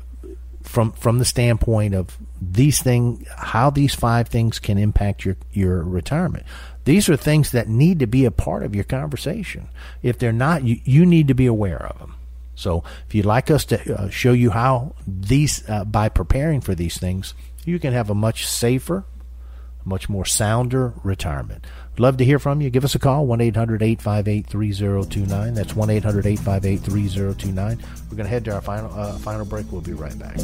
from 0.63 0.91
from 0.91 1.17
the 1.17 1.23
standpoint 1.23 1.95
of 1.95 2.17
these 2.41 2.81
things, 2.83 3.25
how 3.37 3.69
these 3.69 3.95
five 3.95 4.27
things 4.27 4.59
can 4.59 4.77
impact 4.77 5.23
your 5.23 5.37
your 5.53 5.81
retirement. 5.81 6.45
These 6.83 7.07
are 7.07 7.15
things 7.15 7.51
that 7.51 7.69
need 7.69 7.99
to 7.99 8.05
be 8.07 8.25
a 8.25 8.31
part 8.31 8.63
of 8.63 8.75
your 8.75 8.83
conversation. 8.83 9.69
If 10.03 10.19
they're 10.19 10.33
not, 10.33 10.63
you, 10.65 10.81
you 10.83 11.05
need 11.05 11.29
to 11.29 11.33
be 11.33 11.45
aware 11.45 11.85
of 11.85 11.99
them. 11.99 12.15
So, 12.57 12.83
if 13.07 13.13
you'd 13.13 13.25
like 13.25 13.51
us 13.51 13.65
to 13.65 13.95
uh, 13.95 14.09
show 14.09 14.33
you 14.33 14.49
how 14.49 14.95
these, 15.05 15.63
uh, 15.69 15.85
by 15.85 16.09
preparing 16.09 16.59
for 16.59 16.73
these 16.73 16.97
things, 16.97 17.35
you 17.65 17.77
can 17.77 17.93
have 17.93 18.09
a 18.09 18.15
much 18.15 18.47
safer, 18.47 19.05
much 19.85 20.09
more 20.09 20.25
sounder 20.25 20.95
retirement. 21.03 21.65
Love 21.99 22.17
to 22.17 22.25
hear 22.25 22.39
from 22.39 22.59
you. 22.59 22.71
Give 22.71 22.83
us 22.83 22.95
a 22.95 22.99
call, 22.99 23.27
1 23.27 23.41
800 23.41 23.83
858 23.83 24.47
3029. 24.47 25.53
That's 25.53 25.75
1 25.75 25.89
800 25.91 26.25
858 26.25 26.77
3029. 26.77 27.77
We're 27.77 28.17
going 28.17 28.25
to 28.25 28.29
head 28.29 28.43
to 28.45 28.55
our 28.55 28.61
final, 28.61 28.91
uh, 28.99 29.19
final 29.19 29.45
break. 29.45 29.71
We'll 29.71 29.81
be 29.81 29.93
right 29.93 30.17
back. 30.17 30.37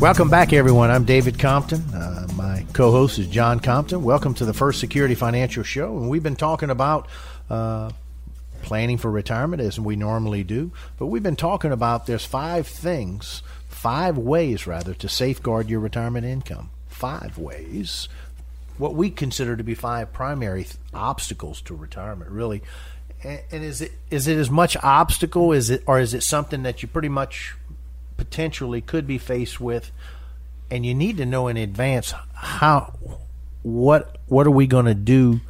Welcome 0.00 0.28
back, 0.28 0.52
everyone. 0.52 0.90
I'm 0.90 1.04
David 1.04 1.38
Compton. 1.38 1.80
Uh, 1.94 2.26
my 2.34 2.66
co 2.72 2.90
host 2.90 3.20
is 3.20 3.28
John 3.28 3.60
Compton. 3.60 4.02
Welcome 4.02 4.34
to 4.34 4.44
the 4.44 4.52
First 4.54 4.80
Security 4.80 5.14
Financial 5.14 5.62
Show. 5.62 5.96
And 5.96 6.10
we've 6.10 6.24
been 6.24 6.36
talking 6.36 6.70
about. 6.70 7.06
Uh, 7.48 7.90
planning 8.62 8.98
for 8.98 9.10
retirement 9.10 9.62
as 9.62 9.78
we 9.78 9.96
normally 9.96 10.44
do. 10.44 10.72
But 10.98 11.06
we've 11.06 11.22
been 11.22 11.36
talking 11.36 11.72
about 11.72 12.06
there's 12.06 12.24
five 12.24 12.66
things, 12.66 13.42
five 13.68 14.18
ways 14.18 14.66
rather, 14.66 14.94
to 14.94 15.08
safeguard 15.08 15.68
your 15.68 15.80
retirement 15.80 16.26
income. 16.26 16.70
Five 16.88 17.38
ways. 17.38 18.08
What 18.76 18.94
we 18.94 19.10
consider 19.10 19.56
to 19.56 19.64
be 19.64 19.74
five 19.74 20.12
primary 20.12 20.64
th- 20.64 20.76
obstacles 20.94 21.60
to 21.62 21.74
retirement, 21.74 22.30
really. 22.30 22.62
And, 23.22 23.40
and 23.50 23.64
is 23.64 23.80
it 23.80 23.92
is 24.10 24.28
it 24.28 24.36
as 24.36 24.50
much 24.50 24.76
obstacle 24.76 25.52
is 25.52 25.70
it 25.70 25.82
or 25.86 25.98
is 25.98 26.14
it 26.14 26.22
something 26.22 26.62
that 26.62 26.82
you 26.82 26.88
pretty 26.88 27.08
much 27.08 27.56
potentially 28.16 28.80
could 28.80 29.06
be 29.06 29.18
faced 29.18 29.60
with 29.60 29.90
and 30.70 30.84
you 30.86 30.94
need 30.94 31.16
to 31.16 31.26
know 31.26 31.48
in 31.48 31.56
advance 31.56 32.14
how 32.34 32.94
what 33.62 34.18
what 34.26 34.46
are 34.46 34.52
we 34.52 34.66
going 34.66 34.86
to 34.86 34.94
do 34.94 35.40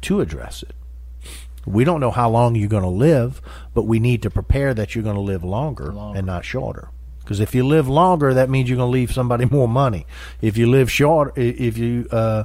to 0.00 0.20
address 0.20 0.62
it 0.62 0.74
we 1.66 1.84
don't 1.84 2.00
know 2.00 2.10
how 2.10 2.30
long 2.30 2.54
you're 2.54 2.68
going 2.68 2.82
to 2.82 2.88
live, 2.88 3.40
but 3.72 3.84
we 3.84 3.98
need 4.00 4.22
to 4.22 4.30
prepare 4.30 4.74
that 4.74 4.94
you're 4.94 5.04
going 5.04 5.16
to 5.16 5.20
live 5.22 5.44
longer, 5.44 5.90
and 6.16 6.26
not 6.26 6.44
shorter. 6.44 6.88
Because 7.20 7.40
if 7.40 7.54
you 7.54 7.66
live 7.66 7.88
longer, 7.88 8.34
that 8.34 8.50
means 8.50 8.68
you're 8.68 8.76
going 8.76 8.88
to 8.88 8.92
leave 8.92 9.12
somebody 9.12 9.44
more 9.50 9.68
money. 9.68 10.06
If 10.42 10.56
you 10.56 10.70
live 10.70 10.90
short, 10.90 11.36
if 11.38 11.78
you, 11.78 12.06
uh, 12.10 12.44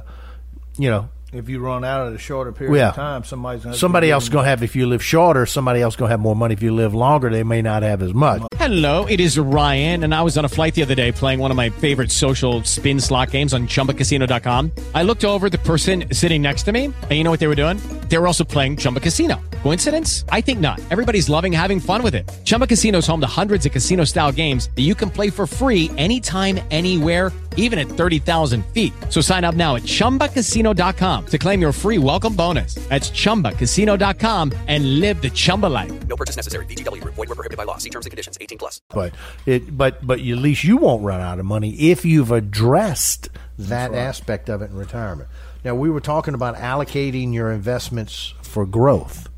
you 0.78 0.88
know, 0.88 1.10
If 1.32 1.48
you 1.48 1.60
run 1.60 1.84
out 1.84 2.08
at 2.08 2.12
a 2.12 2.18
shorter 2.18 2.50
period 2.50 2.76
yeah, 2.76 2.88
of 2.88 2.96
time, 2.96 3.22
somebody's 3.22 3.62
gonna 3.62 3.76
somebody 3.76 4.10
else 4.10 4.28
going 4.28 4.44
to 4.44 4.48
have. 4.48 4.64
If 4.64 4.74
you 4.74 4.86
live 4.86 5.02
shorter, 5.02 5.46
somebody 5.46 5.80
else 5.80 5.94
going 5.94 6.08
to 6.08 6.12
have 6.12 6.20
more 6.20 6.34
money. 6.34 6.54
If 6.54 6.62
you 6.62 6.74
live 6.74 6.92
longer, 6.92 7.30
they 7.30 7.44
may 7.44 7.62
not 7.62 7.84
have 7.84 8.02
as 8.02 8.12
much. 8.12 8.42
Hello, 8.56 9.06
it 9.06 9.20
is 9.20 9.38
Ryan, 9.38 10.02
and 10.02 10.12
I 10.12 10.22
was 10.22 10.36
on 10.36 10.44
a 10.44 10.48
flight 10.48 10.74
the 10.74 10.82
other 10.82 10.96
day 10.96 11.12
playing 11.12 11.38
one 11.38 11.52
of 11.52 11.56
my 11.56 11.70
favorite 11.70 12.10
social 12.10 12.64
spin 12.64 13.00
slot 13.00 13.30
games 13.30 13.54
on 13.54 13.68
chumbacasino.com. 13.68 14.72
I 14.94 15.04
looked 15.04 15.24
over 15.24 15.46
at 15.46 15.52
the 15.52 15.58
person 15.58 16.12
sitting 16.12 16.42
next 16.42 16.64
to 16.64 16.72
me, 16.72 16.86
and 16.86 17.12
you 17.12 17.22
know 17.22 17.30
what 17.30 17.40
they 17.40 17.46
were 17.46 17.54
doing? 17.54 17.78
They 18.08 18.18
were 18.18 18.26
also 18.26 18.44
playing 18.44 18.78
Chumba 18.78 18.98
Casino. 18.98 19.40
Coincidence? 19.62 20.24
I 20.30 20.40
think 20.40 20.58
not. 20.58 20.80
Everybody's 20.90 21.28
loving 21.28 21.52
having 21.52 21.80
fun 21.80 22.02
with 22.02 22.14
it. 22.14 22.28
Chumba 22.44 22.66
Casino 22.66 22.98
is 22.98 23.06
home 23.06 23.20
to 23.20 23.26
hundreds 23.26 23.66
of 23.66 23.72
casino 23.72 24.04
style 24.04 24.32
games 24.32 24.68
that 24.74 24.82
you 24.82 24.94
can 24.94 25.10
play 25.10 25.30
for 25.30 25.46
free 25.46 25.90
anytime, 25.96 26.58
anywhere, 26.70 27.32
even 27.56 27.78
at 27.78 27.86
30,000 27.86 28.64
feet. 28.66 28.92
So 29.08 29.22
sign 29.22 29.44
up 29.44 29.54
now 29.54 29.76
at 29.76 29.84
chumbacasino.com 29.84 31.26
to 31.26 31.38
claim 31.38 31.60
your 31.62 31.72
free 31.72 31.98
welcome 31.98 32.34
bonus. 32.34 32.74
That's 32.88 33.10
chumbacasino.com 33.10 34.52
and 34.66 35.00
live 35.00 35.22
the 35.22 35.30
Chumba 35.30 35.66
life. 35.66 35.92
No 36.08 36.16
purchase 36.16 36.36
necessary. 36.36 36.66
VGW 36.66 37.00
Group. 37.00 37.14
Void 37.14 37.28
were 37.28 37.36
prohibited 37.36 37.56
by 37.56 37.64
law. 37.64 37.76
See 37.76 37.90
terms 37.90 38.06
and 38.06 38.10
conditions. 38.10 38.36
18 38.40 38.58
plus. 38.58 38.80
But 38.90 39.14
it, 39.46 39.76
but 39.76 40.04
but 40.04 40.18
at 40.18 40.38
least 40.38 40.64
you 40.64 40.76
won't 40.76 41.04
run 41.04 41.20
out 41.20 41.38
of 41.38 41.44
money 41.44 41.72
if 41.90 42.04
you've 42.04 42.32
addressed 42.32 43.28
that 43.58 43.94
aspect 43.94 44.48
of 44.48 44.62
it 44.62 44.70
in 44.70 44.76
retirement. 44.76 45.28
Now 45.64 45.74
we 45.74 45.90
were 45.90 46.00
talking 46.00 46.34
about 46.34 46.56
allocating 46.56 47.34
your 47.34 47.52
investments 47.52 48.34
for 48.42 48.66
growth. 48.66 49.28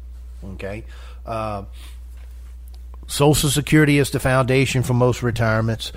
Okay, 0.44 0.84
uh, 1.26 1.64
Social 3.06 3.50
Security 3.50 3.98
is 3.98 4.10
the 4.10 4.20
foundation 4.20 4.82
for 4.82 4.94
most 4.94 5.22
retirements. 5.22 5.92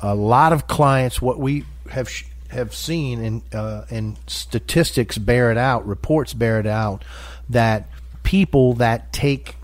A 0.00 0.14
lot 0.14 0.52
of 0.52 0.66
clients, 0.66 1.22
what 1.22 1.38
we 1.38 1.64
have 1.90 2.10
have 2.48 2.74
seen, 2.74 3.24
and 3.24 3.54
uh, 3.54 3.84
and 3.90 4.18
statistics 4.26 5.18
bear 5.18 5.50
it 5.50 5.58
out, 5.58 5.86
reports 5.86 6.34
bear 6.34 6.60
it 6.60 6.66
out, 6.66 7.04
that 7.48 7.88
people 8.22 8.74
that 8.74 9.12
take 9.12 9.56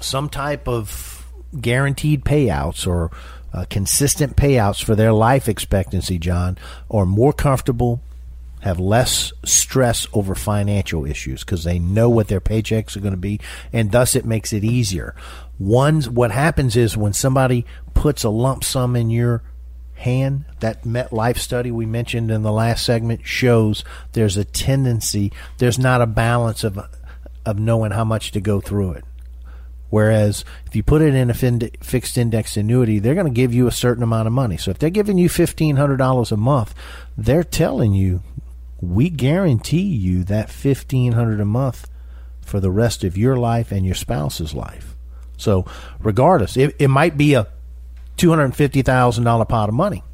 some 0.00 0.28
type 0.28 0.68
of 0.68 1.26
guaranteed 1.60 2.24
payouts 2.24 2.86
or 2.86 3.10
uh, 3.52 3.64
consistent 3.68 4.36
payouts 4.36 4.82
for 4.82 4.94
their 4.94 5.12
life 5.12 5.48
expectancy, 5.48 6.18
John, 6.18 6.56
are 6.90 7.04
more 7.06 7.32
comfortable, 7.32 8.00
have 8.60 8.78
less 8.80 9.32
stress 9.44 10.06
over 10.12 10.34
financial 10.34 11.04
issues 11.04 11.44
because 11.44 11.64
they 11.64 11.78
know 11.78 12.08
what 12.08 12.28
their 12.28 12.40
paychecks 12.40 12.96
are 12.96 13.00
going 13.00 13.12
to 13.12 13.18
be, 13.18 13.40
and 13.72 13.92
thus 13.92 14.14
it 14.16 14.24
makes 14.24 14.52
it 14.52 14.64
easier. 14.64 15.14
One, 15.58 16.02
what 16.02 16.30
happens 16.30 16.76
is 16.76 16.96
when 16.96 17.12
somebody 17.12 17.66
puts 17.94 18.24
a 18.24 18.30
lump 18.30 18.64
sum 18.64 18.96
in 18.96 19.10
your 19.10 19.42
hand, 19.94 20.44
that 20.60 20.84
MetLife 20.84 21.38
study 21.38 21.70
we 21.70 21.86
mentioned 21.86 22.30
in 22.30 22.42
the 22.42 22.52
last 22.52 22.84
segment 22.84 23.26
shows 23.26 23.84
there's 24.12 24.36
a 24.36 24.44
tendency, 24.44 25.32
there's 25.58 25.78
not 25.78 26.02
a 26.02 26.06
balance 26.06 26.64
of 26.64 26.78
of 27.44 27.58
knowing 27.58 27.90
how 27.90 28.04
much 28.04 28.30
to 28.32 28.40
go 28.40 28.60
through 28.60 28.92
it. 28.92 29.04
Whereas 29.90 30.44
if 30.66 30.76
you 30.76 30.82
put 30.82 31.02
it 31.02 31.12
in 31.12 31.28
a 31.28 31.34
fin- 31.34 31.70
fixed 31.82 32.16
index 32.16 32.56
annuity, 32.56 32.98
they're 32.98 33.14
going 33.14 33.26
to 33.26 33.32
give 33.32 33.52
you 33.52 33.66
a 33.66 33.72
certain 33.72 34.02
amount 34.02 34.28
of 34.28 34.32
money. 34.32 34.56
So 34.56 34.70
if 34.70 34.78
they're 34.78 34.90
giving 34.90 35.18
you 35.18 35.28
fifteen 35.28 35.76
hundred 35.76 35.96
dollars 35.98 36.32
a 36.32 36.36
month, 36.36 36.74
they're 37.16 37.44
telling 37.44 37.92
you 37.92 38.22
we 38.82 39.08
guarantee 39.08 39.82
you 39.82 40.24
that 40.24 40.48
$1,500 40.48 41.40
a 41.40 41.44
month 41.44 41.88
for 42.40 42.58
the 42.58 42.70
rest 42.70 43.04
of 43.04 43.16
your 43.16 43.36
life 43.36 43.70
and 43.70 43.86
your 43.86 43.94
spouse's 43.94 44.54
life. 44.54 44.96
So 45.36 45.64
regardless, 46.00 46.56
it, 46.56 46.74
it 46.78 46.88
might 46.88 47.16
be 47.16 47.34
a 47.34 47.46
two 48.22 48.30
hundred 48.30 48.54
fifty 48.54 48.82
thousand 48.82 49.24
dollar 49.24 49.44
pot 49.44 49.68
of 49.68 49.74
money. 49.74 50.04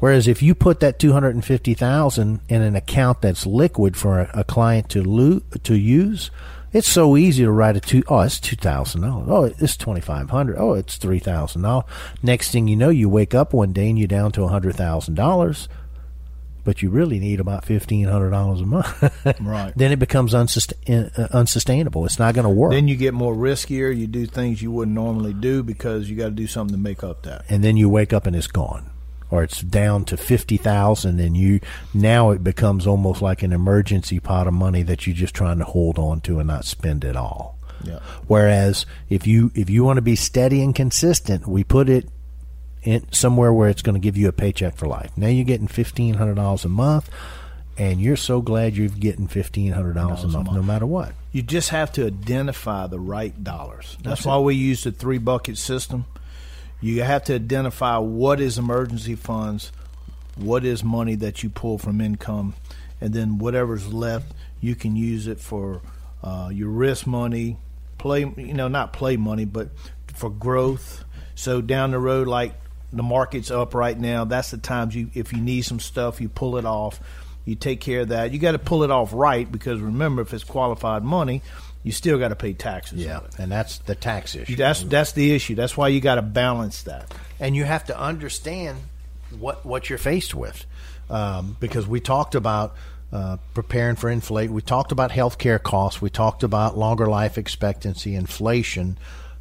Whereas 0.00 0.26
if 0.26 0.42
you 0.42 0.56
put 0.56 0.80
that 0.80 0.98
two 0.98 1.12
hundred 1.12 1.36
and 1.36 1.44
fifty 1.44 1.72
thousand 1.72 2.40
in 2.48 2.62
an 2.62 2.74
account 2.74 3.22
that's 3.22 3.46
liquid 3.46 3.96
for 3.96 4.18
a, 4.18 4.40
a 4.40 4.42
client 4.42 4.88
to 4.88 5.04
lo- 5.04 5.40
to 5.62 5.76
use, 5.76 6.32
it's 6.72 6.88
so 6.88 7.16
easy 7.16 7.44
to 7.44 7.52
write 7.52 7.76
a 7.76 7.80
two. 7.80 8.02
Oh, 8.08 8.22
it's 8.22 8.40
two 8.40 8.56
thousand 8.56 9.02
dollars. 9.02 9.28
Oh, 9.30 9.44
it's 9.64 9.76
twenty 9.76 10.00
five 10.00 10.30
hundred. 10.30 10.56
Oh, 10.58 10.72
it's 10.72 10.96
three 10.96 11.20
thousand 11.20 11.62
dollars. 11.62 11.84
Next 12.24 12.50
thing 12.50 12.66
you 12.66 12.74
know, 12.74 12.88
you 12.88 13.08
wake 13.08 13.36
up 13.36 13.54
one 13.54 13.72
day 13.72 13.88
and 13.88 13.96
you're 13.96 14.08
down 14.08 14.32
to 14.32 14.42
a 14.42 14.48
hundred 14.48 14.74
thousand 14.74 15.14
dollars, 15.14 15.68
but 16.64 16.82
you 16.82 16.90
really 16.90 17.18
need 17.18 17.40
about 17.40 17.64
fifteen 17.64 18.06
hundred 18.08 18.30
dollars 18.30 18.60
a 18.60 18.66
month. 18.66 19.36
Right. 19.40 19.72
then 19.76 19.92
it 19.92 19.98
becomes 19.98 20.32
unsustain- 20.34 21.16
uh, 21.18 21.28
unsustainable. 21.32 22.04
It's 22.06 22.18
not 22.18 22.34
going 22.34 22.44
to 22.44 22.50
work. 22.50 22.72
Then 22.72 22.88
you 22.88 22.96
get 22.96 23.14
more 23.14 23.34
riskier. 23.34 23.96
You 23.96 24.06
do 24.06 24.26
things 24.26 24.62
you 24.62 24.70
wouldn't 24.70 24.94
normally 24.94 25.32
do 25.34 25.62
because 25.62 26.08
you 26.10 26.16
got 26.16 26.24
to 26.26 26.30
do 26.30 26.46
something 26.46 26.74
to 26.74 26.80
make 26.82 27.04
up 27.04 27.22
that. 27.22 27.44
and 27.48 27.62
then 27.62 27.76
you 27.76 27.88
wake 27.88 28.12
up 28.12 28.26
and 28.26 28.34
it's 28.34 28.46
gone, 28.46 28.90
or 29.30 29.42
it's 29.42 29.60
down 29.60 30.04
to 30.06 30.16
50,000 30.16 31.20
and 31.20 31.36
you 31.36 31.60
now 31.92 32.30
it 32.30 32.42
becomes 32.44 32.86
almost 32.86 33.20
like 33.22 33.42
an 33.42 33.52
emergency 33.52 34.20
pot 34.20 34.46
of 34.46 34.54
money 34.54 34.82
that 34.82 35.06
you're 35.06 35.16
just 35.16 35.34
trying 35.34 35.58
to 35.58 35.64
hold 35.64 35.98
on 35.98 36.20
to 36.22 36.38
and 36.38 36.48
not 36.48 36.64
spend 36.64 37.04
it 37.04 37.16
all. 37.16 37.58
Yeah. 37.84 37.98
Whereas 38.26 38.86
if 39.10 39.26
you 39.26 39.50
if 39.54 39.68
you 39.68 39.84
want 39.84 39.98
to 39.98 40.02
be 40.02 40.16
steady 40.16 40.62
and 40.62 40.74
consistent, 40.74 41.46
we 41.46 41.64
put 41.64 41.88
it 41.88 42.08
in 42.84 43.10
somewhere 43.12 43.52
where 43.52 43.68
it's 43.68 43.82
going 43.82 43.94
to 43.94 44.00
give 44.00 44.16
you 44.16 44.28
a 44.28 44.32
paycheck 44.32 44.76
for 44.76 44.86
life. 44.86 45.10
Now 45.16 45.28
you're 45.28 45.44
getting 45.44 45.68
fifteen 45.68 46.14
hundred 46.14 46.36
dollars 46.36 46.64
a 46.64 46.68
month, 46.68 47.10
and 47.76 48.00
you're 48.00 48.16
so 48.16 48.40
glad 48.40 48.76
you're 48.76 48.88
getting 48.88 49.26
fifteen 49.26 49.72
hundred 49.72 49.94
dollars 49.94 50.22
a 50.22 50.28
month, 50.28 50.52
no 50.52 50.62
matter 50.62 50.86
what. 50.86 51.12
You 51.32 51.42
just 51.42 51.70
have 51.70 51.90
to 51.92 52.06
identify 52.06 52.86
the 52.86 53.00
right 53.00 53.42
dollars. 53.42 53.96
That's, 54.02 54.18
That's 54.20 54.26
why 54.26 54.38
it. 54.38 54.42
we 54.42 54.54
use 54.54 54.84
the 54.84 54.92
three 54.92 55.18
bucket 55.18 55.58
system. 55.58 56.04
You 56.80 57.02
have 57.02 57.24
to 57.24 57.34
identify 57.34 57.96
what 57.98 58.40
is 58.40 58.58
emergency 58.58 59.14
funds, 59.14 59.72
what 60.36 60.64
is 60.64 60.84
money 60.84 61.14
that 61.16 61.42
you 61.42 61.48
pull 61.48 61.78
from 61.78 62.00
income, 62.00 62.54
and 63.00 63.14
then 63.14 63.38
whatever's 63.38 63.92
left, 63.92 64.32
you 64.60 64.74
can 64.74 64.94
use 64.94 65.26
it 65.26 65.40
for 65.40 65.80
uh, 66.22 66.50
your 66.52 66.68
risk 66.68 67.06
money, 67.06 67.56
play, 67.96 68.20
you 68.36 68.54
know, 68.54 68.68
not 68.68 68.92
play 68.92 69.16
money, 69.16 69.46
but 69.46 69.70
for 70.14 70.28
growth. 70.30 71.04
So 71.34 71.60
down 71.60 71.90
the 71.90 71.98
road, 71.98 72.28
like 72.28 72.54
the 72.96 73.02
market's 73.02 73.50
up 73.50 73.74
right 73.74 73.98
now, 73.98 74.24
that's 74.24 74.50
the 74.50 74.58
times 74.58 74.94
you, 74.94 75.10
if 75.14 75.32
you 75.32 75.40
need 75.40 75.62
some 75.62 75.80
stuff, 75.80 76.20
you 76.20 76.28
pull 76.28 76.56
it 76.56 76.64
off. 76.64 77.00
You 77.44 77.54
take 77.54 77.80
care 77.80 78.00
of 78.00 78.08
that. 78.08 78.32
You 78.32 78.38
got 78.38 78.52
to 78.52 78.58
pull 78.58 78.84
it 78.84 78.90
off 78.90 79.12
right 79.12 79.50
because 79.50 79.78
remember, 79.80 80.22
if 80.22 80.32
it's 80.32 80.44
qualified 80.44 81.04
money, 81.04 81.42
you 81.82 81.92
still 81.92 82.18
got 82.18 82.28
to 82.28 82.36
pay 82.36 82.54
taxes. 82.54 83.04
Yeah, 83.04 83.18
on 83.18 83.24
it. 83.26 83.38
and 83.38 83.52
that's 83.52 83.78
the 83.78 83.94
tax 83.94 84.34
issue. 84.34 84.56
That's 84.56 84.82
that's 84.84 85.12
the 85.12 85.34
issue. 85.34 85.54
That's 85.54 85.76
why 85.76 85.88
you 85.88 86.00
got 86.00 86.14
to 86.14 86.22
balance 86.22 86.84
that. 86.84 87.12
and 87.38 87.54
you 87.54 87.64
have 87.64 87.84
to 87.86 88.00
understand 88.00 88.78
what 89.38 89.66
what 89.66 89.90
you're 89.90 89.98
faced 89.98 90.34
with, 90.34 90.64
um, 91.10 91.56
because 91.60 91.86
we 91.86 92.00
talked 92.00 92.34
about 92.34 92.74
uh, 93.12 93.36
preparing 93.52 93.96
for 93.96 94.08
inflate. 94.08 94.50
We 94.50 94.62
talked 94.62 94.90
about 94.92 95.10
healthcare 95.10 95.62
costs. 95.62 96.00
We 96.00 96.08
talked 96.08 96.42
about 96.42 96.78
longer 96.78 97.06
life 97.06 97.36
expectancy, 97.36 98.14
inflation. 98.14 98.96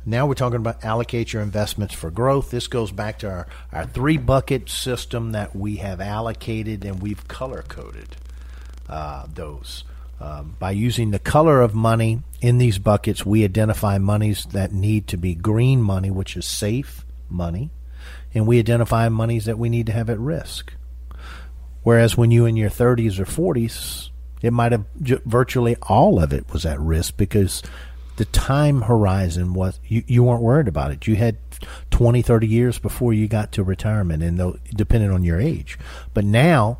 Now 0.05 0.25
we're 0.25 0.33
talking 0.33 0.57
about 0.57 0.83
allocate 0.83 1.31
your 1.31 1.41
investments 1.41 1.93
for 1.93 2.11
growth. 2.11 2.51
This 2.51 2.67
goes 2.67 2.91
back 2.91 3.19
to 3.19 3.29
our, 3.29 3.47
our 3.71 3.85
three 3.85 4.17
bucket 4.17 4.69
system 4.69 5.31
that 5.31 5.55
we 5.55 5.77
have 5.77 6.01
allocated 6.01 6.83
and 6.83 7.01
we've 7.01 7.25
color 7.29 7.63
coded 7.67 8.17
uh, 8.89 9.25
those. 9.33 9.85
Um, 10.19 10.55
by 10.59 10.71
using 10.71 11.11
the 11.11 11.19
color 11.19 11.61
of 11.61 11.73
money 11.73 12.21
in 12.41 12.57
these 12.57 12.79
buckets, 12.79 13.25
we 13.25 13.43
identify 13.43 13.97
monies 13.97 14.45
that 14.51 14.73
need 14.73 15.07
to 15.07 15.17
be 15.17 15.35
green 15.35 15.81
money, 15.81 16.11
which 16.11 16.35
is 16.35 16.45
safe 16.45 17.05
money, 17.29 17.71
and 18.33 18.45
we 18.45 18.59
identify 18.59 19.09
monies 19.09 19.45
that 19.45 19.57
we 19.57 19.69
need 19.69 19.85
to 19.87 19.93
have 19.93 20.09
at 20.09 20.19
risk. 20.19 20.73
Whereas 21.83 22.17
when 22.17 22.31
you 22.31 22.45
in 22.45 22.55
your 22.55 22.69
30s 22.69 23.19
or 23.19 23.25
40s, 23.25 24.09
it 24.41 24.51
might 24.51 24.71
have 24.73 24.85
virtually 24.95 25.75
all 25.81 26.21
of 26.21 26.33
it 26.33 26.51
was 26.51 26.65
at 26.65 26.79
risk 26.79 27.17
because 27.17 27.63
the 28.17 28.25
time 28.25 28.83
horizon 28.83 29.53
was 29.53 29.79
you, 29.87 30.03
you 30.07 30.23
weren't 30.23 30.41
worried 30.41 30.67
about 30.67 30.91
it. 30.91 31.07
You 31.07 31.15
had 31.15 31.37
20, 31.91 32.21
30 32.21 32.47
years 32.47 32.79
before 32.79 33.13
you 33.13 33.27
got 33.27 33.51
to 33.53 33.63
retirement, 33.63 34.23
and 34.23 34.37
though, 34.37 34.57
depending 34.73 35.11
on 35.11 35.23
your 35.23 35.39
age. 35.39 35.77
But 36.13 36.25
now, 36.25 36.79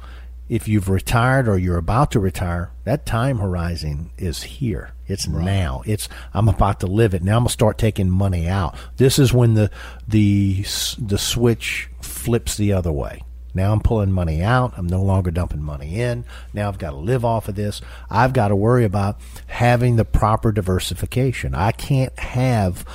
if 0.50 0.68
you've 0.68 0.90
retired 0.90 1.48
or 1.48 1.58
you're 1.58 1.78
about 1.78 2.12
to 2.12 2.20
retire, 2.20 2.72
that 2.84 3.06
time 3.06 3.40
horizon 3.40 4.12
is 4.18 4.44
here. 4.44 4.92
It's 5.08 5.28
now. 5.28 5.84
It's 5.86 6.08
I'm 6.34 6.48
about 6.48 6.80
to 6.82 6.88
live 6.88 7.14
it. 7.14 7.24
Now 7.24 7.38
I'm 7.38 7.44
gonna 7.44 7.50
start 7.50 7.78
taking 7.78 8.10
money 8.10 8.48
out. 8.48 8.76
This 8.98 9.20
is 9.20 9.34
when 9.34 9.54
the 9.54 9.72
the 10.08 10.62
the 10.98 11.18
switch 11.18 11.90
flips 12.02 12.56
the 12.56 12.74
other 12.74 12.92
way. 12.92 13.24
Now 13.54 13.72
I'm 13.72 13.80
pulling 13.80 14.12
money 14.12 14.42
out. 14.42 14.74
I'm 14.78 14.88
no 14.88 15.02
longer 15.02 15.32
dumping 15.32 15.62
money 15.62 16.02
in. 16.02 16.26
Now 16.54 16.68
I've 16.68 16.78
got 16.78 16.92
to 16.92 16.98
live 16.98 17.24
off 17.24 17.48
of 17.48 17.56
this. 17.56 17.82
I've 18.10 18.34
got 18.34 18.48
to 18.50 18.56
worry 18.56 18.86
about 18.86 19.20
having 19.48 19.96
the 19.96 20.06
proper 20.06 20.52
diversification. 20.52 21.54
I 21.54 21.72
can't 21.72 22.18
have 22.18 22.86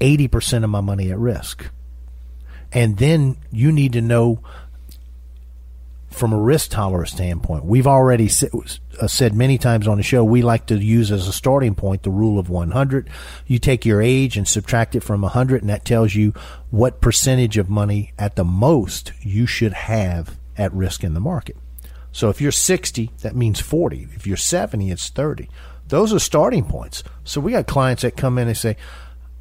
80% 0.00 0.64
of 0.64 0.70
my 0.70 0.80
money 0.80 1.10
at 1.10 1.18
risk. 1.18 1.66
And 2.72 2.96
then 2.96 3.36
you 3.50 3.70
need 3.70 3.92
to 3.92 4.00
know 4.00 4.42
from 6.12 6.32
a 6.32 6.38
risk 6.38 6.70
tolerance 6.70 7.10
standpoint. 7.12 7.64
We've 7.64 7.86
already 7.86 8.26
uh, 8.26 9.06
said 9.06 9.34
many 9.34 9.58
times 9.58 9.88
on 9.88 9.96
the 9.96 10.02
show 10.02 10.22
we 10.22 10.42
like 10.42 10.66
to 10.66 10.76
use 10.76 11.10
as 11.10 11.26
a 11.26 11.32
starting 11.32 11.74
point 11.74 12.02
the 12.02 12.10
rule 12.10 12.38
of 12.38 12.48
100. 12.48 13.10
You 13.46 13.58
take 13.58 13.84
your 13.84 14.00
age 14.00 14.36
and 14.36 14.46
subtract 14.46 14.94
it 14.94 15.02
from 15.02 15.22
100 15.22 15.62
and 15.62 15.70
that 15.70 15.84
tells 15.84 16.14
you 16.14 16.32
what 16.70 17.00
percentage 17.00 17.58
of 17.58 17.68
money 17.68 18.12
at 18.18 18.36
the 18.36 18.44
most 18.44 19.12
you 19.20 19.46
should 19.46 19.72
have 19.72 20.38
at 20.56 20.72
risk 20.72 21.02
in 21.02 21.14
the 21.14 21.20
market. 21.20 21.56
So 22.12 22.28
if 22.28 22.40
you're 22.40 22.52
60, 22.52 23.10
that 23.22 23.34
means 23.34 23.58
40. 23.60 24.08
If 24.14 24.26
you're 24.26 24.36
70, 24.36 24.90
it's 24.90 25.08
30. 25.08 25.48
Those 25.88 26.12
are 26.12 26.18
starting 26.18 26.64
points. 26.64 27.02
So 27.24 27.40
we 27.40 27.52
got 27.52 27.66
clients 27.66 28.02
that 28.02 28.16
come 28.16 28.38
in 28.38 28.48
and 28.48 28.56
say, 28.56 28.76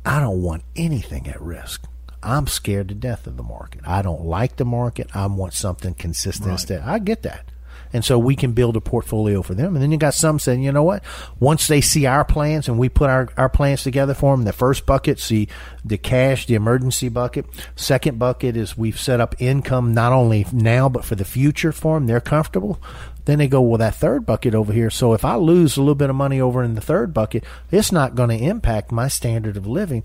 I 0.05 0.19
don't 0.19 0.41
want 0.41 0.63
anything 0.75 1.27
at 1.27 1.41
risk. 1.41 1.85
I'm 2.23 2.47
scared 2.47 2.89
to 2.89 2.95
death 2.95 3.27
of 3.27 3.37
the 3.37 3.43
market. 3.43 3.81
I 3.85 4.01
don't 4.01 4.25
like 4.25 4.57
the 4.57 4.65
market. 4.65 5.09
I 5.15 5.25
want 5.27 5.53
something 5.53 5.93
consistent 5.93 6.51
instead. 6.51 6.81
I 6.81 6.99
get 6.99 7.23
that. 7.23 7.45
And 7.93 8.05
so 8.05 8.17
we 8.17 8.35
can 8.35 8.53
build 8.53 8.77
a 8.77 8.81
portfolio 8.81 9.41
for 9.41 9.53
them. 9.53 9.75
And 9.75 9.83
then 9.83 9.91
you 9.91 9.97
got 9.97 10.13
some 10.13 10.39
saying, 10.39 10.63
you 10.63 10.71
know 10.71 10.83
what? 10.83 11.03
Once 11.39 11.67
they 11.67 11.81
see 11.81 12.05
our 12.05 12.23
plans 12.23 12.67
and 12.67 12.79
we 12.79 12.89
put 12.89 13.09
our, 13.09 13.29
our 13.35 13.49
plans 13.49 13.83
together 13.83 14.13
for 14.13 14.35
them, 14.35 14.45
the 14.45 14.53
first 14.53 14.85
bucket, 14.85 15.19
see 15.19 15.49
the 15.83 15.97
cash, 15.97 16.45
the 16.45 16.55
emergency 16.55 17.09
bucket. 17.09 17.45
Second 17.75 18.17
bucket 18.17 18.55
is 18.55 18.77
we've 18.77 18.99
set 18.99 19.19
up 19.19 19.35
income 19.39 19.93
not 19.93 20.13
only 20.13 20.45
now, 20.53 20.87
but 20.87 21.03
for 21.03 21.15
the 21.15 21.25
future 21.25 21.71
for 21.71 21.97
them. 21.97 22.07
They're 22.07 22.21
comfortable. 22.21 22.79
Then 23.25 23.37
they 23.37 23.47
go, 23.47 23.61
well, 23.61 23.77
that 23.77 23.95
third 23.95 24.25
bucket 24.25 24.55
over 24.55 24.73
here. 24.73 24.89
So 24.89 25.13
if 25.13 25.23
I 25.23 25.35
lose 25.35 25.77
a 25.77 25.81
little 25.81 25.95
bit 25.95 26.09
of 26.09 26.15
money 26.15 26.41
over 26.41 26.63
in 26.63 26.73
the 26.73 26.81
third 26.81 27.13
bucket, 27.13 27.43
it's 27.71 27.91
not 27.91 28.15
going 28.15 28.29
to 28.29 28.43
impact 28.43 28.91
my 28.91 29.07
standard 29.09 29.57
of 29.57 29.67
living. 29.67 30.03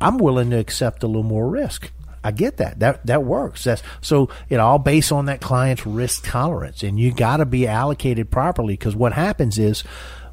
I'm 0.00 0.18
willing 0.18 0.50
to 0.50 0.58
accept 0.58 1.02
a 1.02 1.06
little 1.06 1.22
more 1.22 1.48
risk. 1.48 1.90
I 2.22 2.32
get 2.32 2.58
that. 2.58 2.80
That 2.80 3.06
that 3.06 3.24
works. 3.24 3.64
That's 3.64 3.82
so 4.00 4.28
it 4.48 4.60
all 4.60 4.78
based 4.78 5.10
on 5.10 5.26
that 5.26 5.40
client's 5.40 5.86
risk 5.86 6.24
tolerance, 6.24 6.82
and 6.82 7.00
you 7.00 7.12
got 7.12 7.38
to 7.38 7.46
be 7.46 7.66
allocated 7.66 8.30
properly 8.30 8.74
because 8.74 8.94
what 8.94 9.14
happens 9.14 9.58
is 9.58 9.82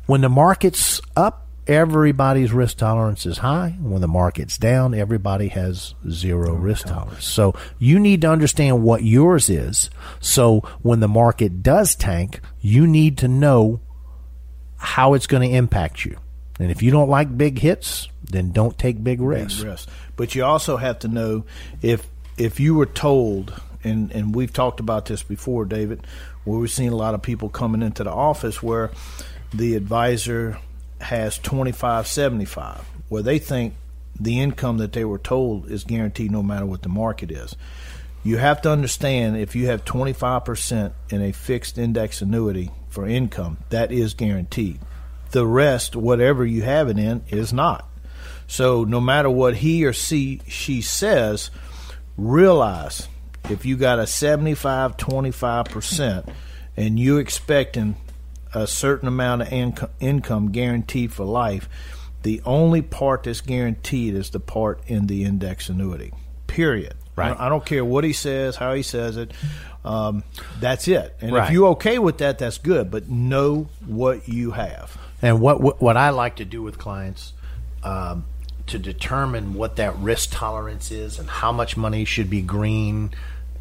when 0.06 0.22
the 0.22 0.30
market's 0.30 1.00
up, 1.16 1.48
everybody's 1.66 2.52
risk 2.52 2.78
tolerance 2.78 3.26
is 3.26 3.38
high. 3.38 3.78
When 3.80 4.02
the 4.02 4.08
market's 4.08 4.58
down, 4.58 4.94
everybody 4.94 5.50
has 5.50 5.96
zero 6.10 6.54
risk 6.54 6.88
tolerance. 6.88 7.26
So 7.26 7.54
you 7.80 8.00
need 8.00 8.22
to 8.22 8.32
understand 8.32 8.84
what 8.84 9.04
yours 9.04 9.50
is. 9.50 9.90
So 10.20 10.62
when 10.82 11.00
the 11.00 11.08
market 11.08 11.64
does 11.64 11.96
tank, 11.96 12.42
you 12.60 12.88
need 12.88 13.18
to 13.20 13.28
know 13.28 13.82
how 14.78 15.14
it's 15.14 15.28
going 15.28 15.50
to 15.50 15.56
impact 15.56 16.06
you. 16.06 16.18
And 16.60 16.72
if 16.72 16.82
you 16.82 16.92
don't 16.92 17.10
like 17.10 17.38
big 17.38 17.60
hits, 17.60 18.08
then 18.30 18.52
don't 18.52 18.78
take 18.78 19.04
big 19.04 19.22
risks. 19.22 19.64
Big. 19.64 19.78
But 20.16 20.36
you 20.36 20.44
also 20.44 20.78
have 20.78 21.00
to 21.00 21.08
know 21.08 21.46
if 21.82 22.08
if 22.38 22.60
you 22.60 22.76
were 22.76 22.86
told, 22.86 23.60
and 23.84 24.12
and 24.12 24.36
we've 24.36 24.54
talked 24.54 24.80
about 24.80 25.06
this 25.06 25.24
before, 25.24 25.66
David, 25.66 26.06
where 26.44 26.60
we've 26.60 26.72
seen 26.72 26.92
a 26.92 26.96
lot 26.96 27.14
of 27.14 27.22
people 27.22 27.50
coming 27.50 27.82
into 27.82 28.04
the 28.04 28.12
office 28.12 28.62
where 28.62 28.92
the 29.54 29.76
advisor 29.76 30.60
has 31.00 31.38
twenty 31.38 31.72
five 31.72 32.08
seventy 32.08 32.46
five, 32.46 32.84
where 33.10 33.24
they 33.24 33.40
think 33.40 33.76
the 34.20 34.40
income 34.40 34.78
that 34.78 34.94
they 34.94 35.06
were 35.06 35.20
told 35.20 35.70
is 35.70 35.84
guaranteed 35.84 36.32
no 36.32 36.44
matter 36.44 36.66
what 36.66 36.82
the 36.82 36.90
market 36.90 37.32
is. 37.32 37.56
You 38.24 38.38
have 38.38 38.62
to 38.64 38.72
understand 38.72 39.38
if 39.38 39.56
you 39.56 39.68
have 39.68 39.86
25% 39.86 40.92
in 41.10 41.22
a 41.22 41.32
fixed 41.32 41.78
index 41.78 42.22
annuity 42.22 42.72
for 42.90 43.08
income, 43.08 43.58
that 43.70 43.92
is 43.92 44.16
guaranteed. 44.16 44.80
The 45.32 45.46
rest, 45.46 45.96
whatever 45.96 46.46
you 46.46 46.64
have 46.64 46.90
it 46.90 46.98
in, 46.98 47.24
is 47.30 47.54
not. 47.54 47.88
So 48.48 48.84
no 48.86 49.00
matter 49.02 49.30
what 49.30 49.58
he 49.58 49.86
or 49.86 49.94
she, 49.94 50.42
she 50.48 50.82
says, 50.82 51.52
realize 52.18 53.08
if 53.50 53.66
you 53.66 53.78
got 53.78 54.00
a 54.00 54.08
75 54.08 54.98
25% 54.98 56.30
and 56.76 57.00
you 57.00 57.18
expecting 57.18 57.96
a 58.54 58.66
certain 58.68 59.08
amount 59.08 59.44
of 59.44 59.48
inco- 59.50 59.90
income 60.00 60.52
guaranteed 60.52 61.12
for 61.14 61.26
life, 61.26 61.70
the 62.24 62.42
only 62.46 62.82
part 62.82 63.24
that's 63.24 63.42
guaranteed 63.42 64.16
is 64.16 64.32
the 64.32 64.40
part 64.40 64.82
in 64.88 65.08
the 65.08 65.24
index 65.24 65.70
annuity. 65.70 66.14
Period. 66.48 66.94
Right. 67.16 67.36
I 67.38 67.50
don't 67.50 67.66
care 67.66 67.84
what 67.84 68.04
he 68.04 68.14
says, 68.14 68.56
how 68.56 68.74
he 68.74 68.84
says 68.84 69.18
it. 69.18 69.32
Um, 69.84 70.24
that's 70.60 70.88
it. 70.88 71.16
And 71.20 71.34
Right. 71.34 71.46
if 71.48 71.52
you're 71.52 71.70
okay 71.70 71.98
with 72.00 72.20
that, 72.20 72.38
that's 72.38 72.58
good. 72.58 72.92
But 72.92 73.10
know 73.10 73.70
what 73.86 74.28
you 74.30 74.52
have. 74.52 74.98
And 75.22 75.42
what 75.42 75.60
what, 75.62 75.82
what 75.82 75.98
I 75.98 76.12
like 76.12 76.36
to 76.38 76.46
do 76.46 76.62
with 76.62 76.78
clients 76.78 77.34
um, 77.84 78.26
to 78.68 78.80
determine 78.80 79.54
what 79.54 79.78
that 79.78 79.96
risk 79.98 80.30
tolerance 80.32 80.92
is 80.92 81.20
and 81.20 81.30
how 81.30 81.52
much 81.52 81.78
money 81.78 82.06
should 82.06 82.30
be 82.30 82.42
green 82.42 83.12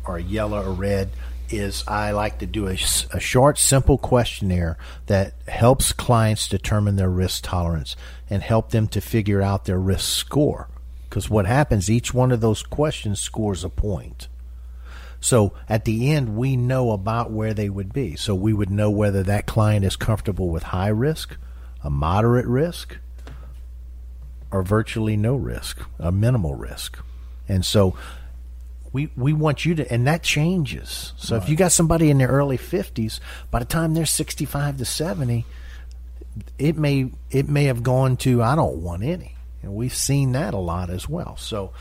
or 0.06 0.18
yellow 0.18 0.62
or 0.62 0.72
red 0.72 1.10
is 1.48 1.84
I 1.86 2.10
like 2.10 2.38
to 2.40 2.46
do 2.46 2.66
a 2.66 2.76
short, 2.76 3.58
simple 3.58 3.98
questionnaire 3.98 4.76
that 5.06 5.34
helps 5.46 5.92
clients 5.92 6.48
determine 6.48 6.96
their 6.96 7.08
risk 7.08 7.44
tolerance 7.44 7.94
and 8.28 8.42
help 8.42 8.70
them 8.70 8.88
to 8.88 9.00
figure 9.00 9.42
out 9.42 9.64
their 9.64 9.78
risk 9.78 10.16
score. 10.16 10.68
Because 11.08 11.30
what 11.30 11.46
happens, 11.46 11.88
each 11.88 12.12
one 12.12 12.32
of 12.32 12.40
those 12.40 12.62
questions 12.62 13.20
scores 13.20 13.62
a 13.62 13.68
point. 13.68 14.28
So 15.20 15.54
at 15.68 15.84
the 15.84 16.12
end, 16.12 16.36
we 16.36 16.56
know 16.56 16.90
about 16.90 17.30
where 17.30 17.54
they 17.54 17.68
would 17.68 17.92
be. 17.92 18.16
So 18.16 18.34
we 18.34 18.52
would 18.52 18.70
know 18.70 18.90
whether 18.90 19.22
that 19.22 19.46
client 19.46 19.84
is 19.84 19.96
comfortable 19.96 20.48
with 20.48 20.64
high 20.64 20.88
risk, 20.88 21.36
a 21.82 21.90
moderate 21.90 22.46
risk, 22.46 22.98
or 24.50 24.62
virtually 24.62 25.16
no 25.16 25.34
risk, 25.34 25.80
a 25.98 26.12
minimal 26.12 26.54
risk. 26.54 26.98
And 27.48 27.64
so 27.64 27.96
we 28.92 29.10
we 29.16 29.32
want 29.32 29.64
you 29.64 29.74
to 29.74 29.92
and 29.92 30.06
that 30.06 30.22
changes. 30.22 31.12
So 31.16 31.36
if 31.36 31.48
you 31.48 31.56
got 31.56 31.72
somebody 31.72 32.10
in 32.10 32.18
their 32.18 32.28
early 32.28 32.58
50s, 32.58 33.20
by 33.50 33.58
the 33.58 33.64
time 33.64 33.94
they're 33.94 34.06
65 34.06 34.78
to 34.78 34.84
70, 34.84 35.44
it 36.58 36.76
may 36.76 37.10
it 37.30 37.48
may 37.48 37.64
have 37.64 37.82
gone 37.82 38.16
to 38.18 38.42
I 38.42 38.54
don't 38.54 38.78
want 38.78 39.02
any. 39.02 39.36
And 39.62 39.74
we've 39.74 39.94
seen 39.94 40.32
that 40.32 40.54
a 40.54 40.58
lot 40.58 40.90
as 40.90 41.08
well. 41.08 41.36
So 41.36 41.72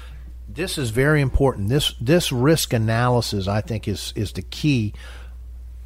this 0.48 0.78
is 0.78 0.90
very 0.90 1.22
important. 1.22 1.70
This 1.70 1.94
this 2.02 2.32
risk 2.32 2.74
analysis 2.74 3.48
I 3.48 3.62
think 3.62 3.88
is 3.88 4.12
is 4.16 4.34
the 4.34 4.42
key 4.42 4.94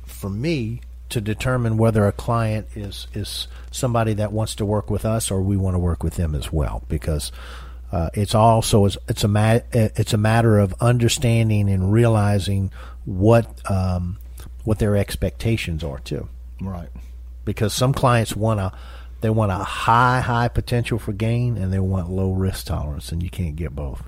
for 0.05 0.29
me 0.29 0.81
to 1.09 1.21
determine 1.21 1.77
whether 1.77 2.05
a 2.07 2.11
client 2.11 2.67
is 2.75 3.07
is 3.13 3.47
somebody 3.71 4.13
that 4.13 4.31
wants 4.31 4.55
to 4.55 4.65
work 4.65 4.89
with 4.89 5.05
us 5.05 5.31
or 5.31 5.41
we 5.41 5.57
want 5.57 5.75
to 5.75 5.79
work 5.79 6.03
with 6.03 6.15
them 6.15 6.35
as 6.35 6.51
well 6.51 6.83
because 6.87 7.31
uh, 7.91 8.09
it's 8.13 8.35
also 8.35 8.85
it's, 8.85 8.97
it's 9.07 9.23
a 9.23 9.27
ma- 9.27 9.59
it's 9.71 10.13
a 10.13 10.17
matter 10.17 10.59
of 10.59 10.73
understanding 10.79 11.69
and 11.69 11.91
realizing 11.91 12.71
what 13.05 13.59
um, 13.69 14.17
what 14.63 14.79
their 14.79 14.95
expectations 14.95 15.83
are 15.83 15.99
too. 15.99 16.29
Right. 16.61 16.89
Because 17.45 17.73
some 17.73 17.93
clients 17.93 18.35
want 18.35 18.59
a 18.59 18.71
they 19.21 19.29
want 19.29 19.51
a 19.51 19.55
high 19.55 20.21
high 20.21 20.47
potential 20.47 20.99
for 20.99 21.13
gain 21.13 21.57
and 21.57 21.73
they 21.73 21.79
want 21.79 22.09
low 22.09 22.31
risk 22.31 22.67
tolerance 22.67 23.11
and 23.11 23.23
you 23.23 23.29
can't 23.29 23.55
get 23.55 23.75
both. 23.75 24.03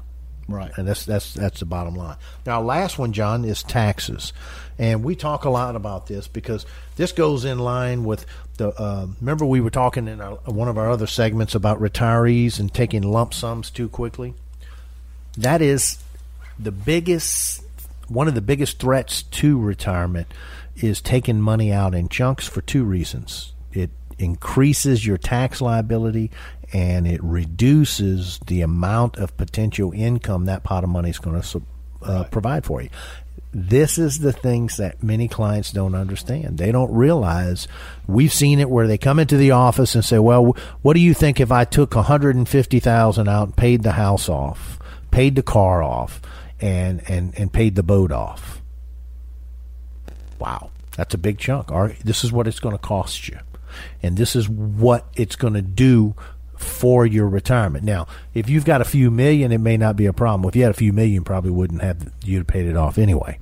Right. 0.52 0.72
And 0.78 0.88
that's 0.88 1.06
that's 1.06 1.34
that's 1.34 1.60
the 1.60 1.66
bottom 1.66 1.96
line. 1.96 2.18
Now, 2.46 2.62
last 2.62 3.00
one, 3.00 3.14
John, 3.14 3.46
is 3.46 3.64
taxes, 3.64 4.34
and 4.78 5.04
we 5.04 5.16
talk 5.16 5.46
a 5.46 5.50
lot 5.50 5.76
about 5.76 6.08
this 6.08 6.28
because 6.28 6.66
this 6.96 7.12
goes 7.12 7.46
in 7.46 7.60
line 7.60 8.04
with 8.04 8.26
the. 8.58 8.70
Uh, 8.70 9.08
remember, 9.20 9.46
we 9.46 9.62
were 9.62 9.70
talking 9.70 10.08
in 10.08 10.22
our, 10.22 10.36
one 10.46 10.68
of 10.68 10.78
our 10.78 10.90
other 10.90 11.08
segments 11.08 11.56
about 11.56 11.80
retirees 11.80 12.60
and 12.60 12.74
taking 12.74 13.04
lump 13.04 13.34
sums 13.34 13.70
too 13.70 13.90
quickly. 13.90 14.34
That 15.38 15.62
is 15.62 15.98
the 16.60 16.72
biggest, 16.72 17.64
one 18.08 18.28
of 18.28 18.36
the 18.36 18.42
biggest 18.42 18.80
threats 18.80 19.24
to 19.24 19.60
retirement 19.60 20.28
is 20.76 21.02
taking 21.02 21.42
money 21.42 21.72
out 21.72 21.96
in 21.96 22.10
chunks 22.10 22.48
for 22.48 22.62
two 22.62 22.84
reasons. 22.84 23.54
Increases 24.22 25.06
your 25.06 25.18
tax 25.18 25.62
liability 25.62 26.32
and 26.74 27.08
it 27.08 27.22
reduces 27.24 28.40
the 28.48 28.62
amount 28.62 29.18
of 29.18 29.36
potential 29.38 29.92
income 29.94 30.46
that 30.46 30.64
pot 30.64 30.84
of 30.84 30.90
money 30.90 31.10
is 31.10 31.20
going 31.20 31.42
to 31.42 31.62
uh, 32.04 32.24
provide 32.26 32.66
for 32.66 32.82
you. 32.82 32.90
This 33.54 33.98
is 33.98 34.20
the 34.20 34.32
things 34.32 34.78
that 34.78 35.04
many 35.04 35.28
clients 35.28 35.72
don't 35.74 35.96
understand. 35.96 36.58
They 36.58 36.72
don't 36.72 36.94
realize 36.94 37.68
we've 38.08 38.32
seen 38.32 38.60
it 38.60 38.70
where 38.70 38.88
they 38.88 38.98
come 38.98 39.20
into 39.20 39.36
the 39.36 39.52
office 39.52 39.94
and 39.94 40.06
say, 40.06 40.20
"Well, 40.20 40.56
what 40.82 40.94
do 40.94 41.02
you 41.02 41.14
think 41.14 41.40
if 41.40 41.52
I 41.52 41.66
took 41.66 41.94
150,000 41.94 43.28
out 43.28 43.48
and 43.48 43.58
paid 43.58 43.84
the 43.84 43.94
house 43.94 44.30
off, 44.30 44.80
paid 45.12 45.36
the 45.36 45.44
car 45.44 45.84
off, 45.84 46.22
and 46.62 47.02
and 47.10 47.38
and 47.38 47.52
paid 47.52 47.76
the 47.76 47.84
boat 47.84 48.14
off?" 48.14 48.62
Wow, 50.40 50.70
that's 50.96 51.14
a 51.14 51.18
big 51.18 51.38
chunk. 51.38 51.72
All 51.72 51.82
right, 51.82 52.00
This 52.06 52.24
is 52.24 52.32
what 52.32 52.48
it's 52.48 52.62
going 52.62 52.78
to 52.78 52.82
cost 52.82 53.28
you 53.28 53.38
and 54.02 54.18
this 54.18 54.36
is 54.36 54.48
what 54.50 55.08
it's 55.16 55.36
going 55.36 55.54
to 55.54 55.62
do 55.62 56.16
for 56.58 57.06
your 57.06 57.28
retirement. 57.28 57.84
Now, 57.84 58.08
if 58.34 58.50
you've 58.50 58.66
got 58.66 58.82
a 58.82 58.86
few 58.86 59.10
million, 59.12 59.52
it 59.52 59.58
may 59.58 59.78
not 59.78 59.96
be 59.96 60.06
a 60.06 60.14
problem. 60.14 60.48
If 60.48 60.56
you 60.56 60.64
had 60.64 60.72
a 60.72 60.76
few 60.76 60.94
million, 60.94 61.24
probably 61.24 61.52
wouldn't 61.52 61.82
have 61.82 62.12
you'd 62.24 62.48
paid 62.48 62.68
it 62.68 62.78
off 62.78 62.98
anyway. 62.98 63.40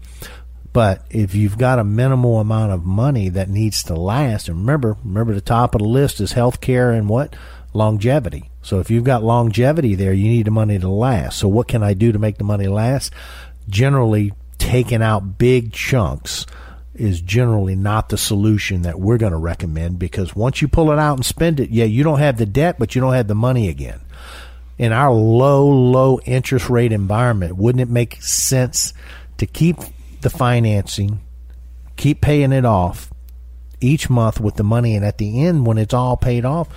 But 0.72 1.04
if 1.10 1.34
you've 1.34 1.58
got 1.58 1.80
a 1.80 1.84
minimal 1.84 2.40
amount 2.40 2.72
of 2.72 2.86
money 2.86 3.30
that 3.30 3.50
needs 3.50 3.84
to 3.84 3.96
last, 3.96 4.48
and 4.48 4.60
remember, 4.60 4.98
remember 5.04 5.34
the 5.34 5.42
top 5.42 5.76
of 5.76 5.80
the 5.80 5.88
list 5.88 6.22
is 6.22 6.34
health 6.34 6.62
care 6.62 6.92
and 6.92 7.10
what? 7.10 7.36
Longevity. 7.74 8.50
So 8.62 8.80
if 8.80 8.92
you've 8.92 9.04
got 9.04 9.24
longevity 9.24 9.96
there, 9.96 10.14
you 10.14 10.30
need 10.30 10.46
the 10.46 10.52
money 10.52 10.78
to 10.80 10.90
last. 10.90 11.40
So 11.40 11.48
what 11.48 11.68
can 11.68 11.84
I 11.84 11.94
do 11.94 12.12
to 12.12 12.20
make 12.20 12.38
the 12.38 12.44
money 12.44 12.68
last? 12.68 13.14
Generally, 13.68 14.34
taking 14.58 15.02
out 15.02 15.38
big 15.38 15.72
chunks 15.74 16.46
is 17.00 17.22
generally 17.22 17.76
not 17.76 18.10
the 18.10 18.18
solution 18.18 18.82
that 18.84 19.00
we're 19.00 19.18
going 19.18 19.32
to 19.32 19.38
recommend 19.38 20.00
because 20.00 20.36
once 20.36 20.62
you 20.62 20.68
pull 20.68 20.92
it 20.92 21.00
out 21.00 21.18
and 21.18 21.26
spend 21.26 21.60
it, 21.60 21.70
yeah, 21.70 21.86
you 21.86 22.04
don't 22.04 22.20
have 22.20 22.38
the 22.38 22.46
debt, 22.46 22.78
but 22.78 22.94
you 22.94 23.02
don't 23.02 23.14
have 23.14 23.28
the 23.28 23.36
money 23.36 23.70
again. 23.70 24.02
In 24.78 24.92
our 24.92 25.12
low, 25.12 25.68
low 25.68 26.20
interest 26.22 26.70
rate 26.70 26.92
environment, 26.92 27.58
wouldn't 27.58 27.82
it 27.82 27.90
make 27.92 28.22
sense 28.22 28.94
to 29.38 29.46
keep 29.46 29.78
the 30.22 30.30
financing, 30.30 31.22
keep 31.96 32.22
paying 32.22 32.52
it 32.52 32.66
off 32.66 33.12
each 33.82 34.10
month 34.10 34.40
with 34.40 34.56
the 34.56 34.64
money, 34.64 34.96
and 34.96 35.06
at 35.06 35.18
the 35.18 35.46
end, 35.46 35.66
when 35.66 35.78
it's 35.78 35.94
all 35.94 36.18
paid 36.18 36.46
off, 36.46 36.68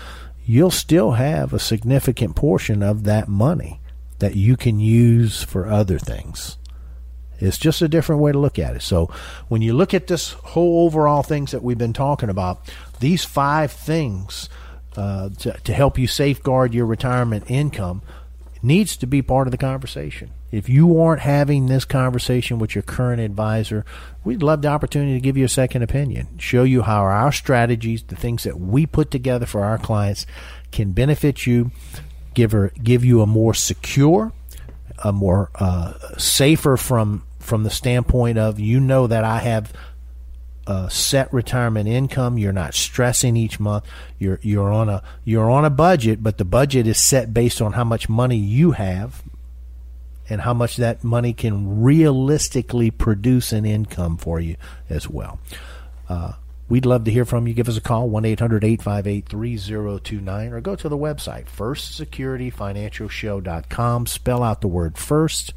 you'll 0.44 0.70
still 0.70 1.12
have 1.12 1.52
a 1.52 1.58
significant 1.58 2.36
portion 2.36 2.82
of 2.82 3.04
that 3.04 3.28
money 3.28 3.80
that 4.18 4.36
you 4.36 4.56
can 4.56 4.78
use 4.78 5.42
for 5.42 5.66
other 5.66 5.98
things. 5.98 6.58
It's 7.42 7.58
just 7.58 7.82
a 7.82 7.88
different 7.88 8.22
way 8.22 8.32
to 8.32 8.38
look 8.38 8.58
at 8.58 8.76
it. 8.76 8.82
So 8.82 9.06
when 9.48 9.62
you 9.62 9.72
look 9.72 9.94
at 9.94 10.06
this 10.06 10.32
whole 10.32 10.86
overall 10.86 11.22
things 11.22 11.50
that 11.50 11.62
we've 11.62 11.78
been 11.78 11.92
talking 11.92 12.28
about, 12.28 12.72
these 13.00 13.24
five 13.24 13.72
things 13.72 14.48
uh, 14.96 15.30
to, 15.38 15.52
to 15.52 15.72
help 15.72 15.98
you 15.98 16.06
safeguard 16.06 16.74
your 16.74 16.86
retirement 16.86 17.44
income 17.48 18.02
needs 18.62 18.96
to 18.98 19.06
be 19.06 19.22
part 19.22 19.46
of 19.46 19.50
the 19.50 19.58
conversation. 19.58 20.30
If 20.52 20.68
you 20.68 21.00
aren't 21.00 21.22
having 21.22 21.66
this 21.66 21.84
conversation 21.84 22.58
with 22.58 22.74
your 22.74 22.82
current 22.82 23.20
advisor, 23.20 23.84
we'd 24.22 24.42
love 24.42 24.62
the 24.62 24.68
opportunity 24.68 25.14
to 25.14 25.20
give 25.20 25.36
you 25.36 25.46
a 25.46 25.48
second 25.48 25.82
opinion, 25.82 26.38
show 26.38 26.62
you 26.62 26.82
how 26.82 27.02
our 27.02 27.32
strategies, 27.32 28.02
the 28.02 28.16
things 28.16 28.44
that 28.44 28.60
we 28.60 28.86
put 28.86 29.10
together 29.10 29.46
for 29.46 29.64
our 29.64 29.78
clients, 29.78 30.26
can 30.70 30.92
benefit 30.92 31.46
you, 31.46 31.70
give 32.34 32.52
her, 32.52 32.70
give 32.82 33.02
you 33.04 33.22
a 33.22 33.26
more 33.26 33.54
secure, 33.54 34.32
a 35.02 35.10
more 35.10 35.50
uh, 35.54 35.94
safer 36.18 36.76
from 36.76 37.24
from 37.42 37.64
the 37.64 37.70
standpoint 37.70 38.38
of 38.38 38.58
you 38.58 38.80
know 38.80 39.06
that 39.06 39.24
I 39.24 39.38
have 39.38 39.72
a 40.66 40.90
set 40.90 41.32
retirement 41.32 41.88
income. 41.88 42.36
You're 42.38 42.52
not 42.52 42.74
stressing 42.74 43.36
each 43.36 43.60
month. 43.60 43.84
You're 44.18 44.40
you're 44.42 44.72
on 44.72 44.88
a 44.88 45.02
you're 45.24 45.50
on 45.50 45.64
a 45.64 45.70
budget, 45.70 46.22
but 46.22 46.38
the 46.38 46.44
budget 46.44 46.86
is 46.86 47.02
set 47.02 47.34
based 47.34 47.60
on 47.60 47.72
how 47.72 47.82
much 47.84 48.08
money 48.08 48.36
you 48.36 48.70
have 48.72 49.22
and 50.28 50.40
how 50.42 50.54
much 50.54 50.76
that 50.76 51.02
money 51.04 51.32
can 51.32 51.82
realistically 51.82 52.90
produce 52.90 53.52
an 53.52 53.64
income 53.64 54.16
for 54.16 54.40
you 54.40 54.56
as 54.88 55.08
well. 55.08 55.38
Uh, 56.08 56.32
we'd 56.68 56.86
love 56.86 57.02
to 57.04 57.10
hear 57.10 57.24
from 57.24 57.48
you. 57.48 57.54
Give 57.54 57.68
us 57.68 57.76
a 57.76 57.80
call, 57.80 58.08
1 58.08 58.24
800 58.24 58.64
858 58.64 59.28
3029, 59.28 60.52
or 60.52 60.60
go 60.60 60.76
to 60.76 60.88
the 60.88 60.96
website, 60.96 61.46
firstsecurityfinancialshow.com. 61.46 64.06
Spell 64.06 64.42
out 64.42 64.60
the 64.60 64.68
word 64.68 64.96
first 64.96 65.54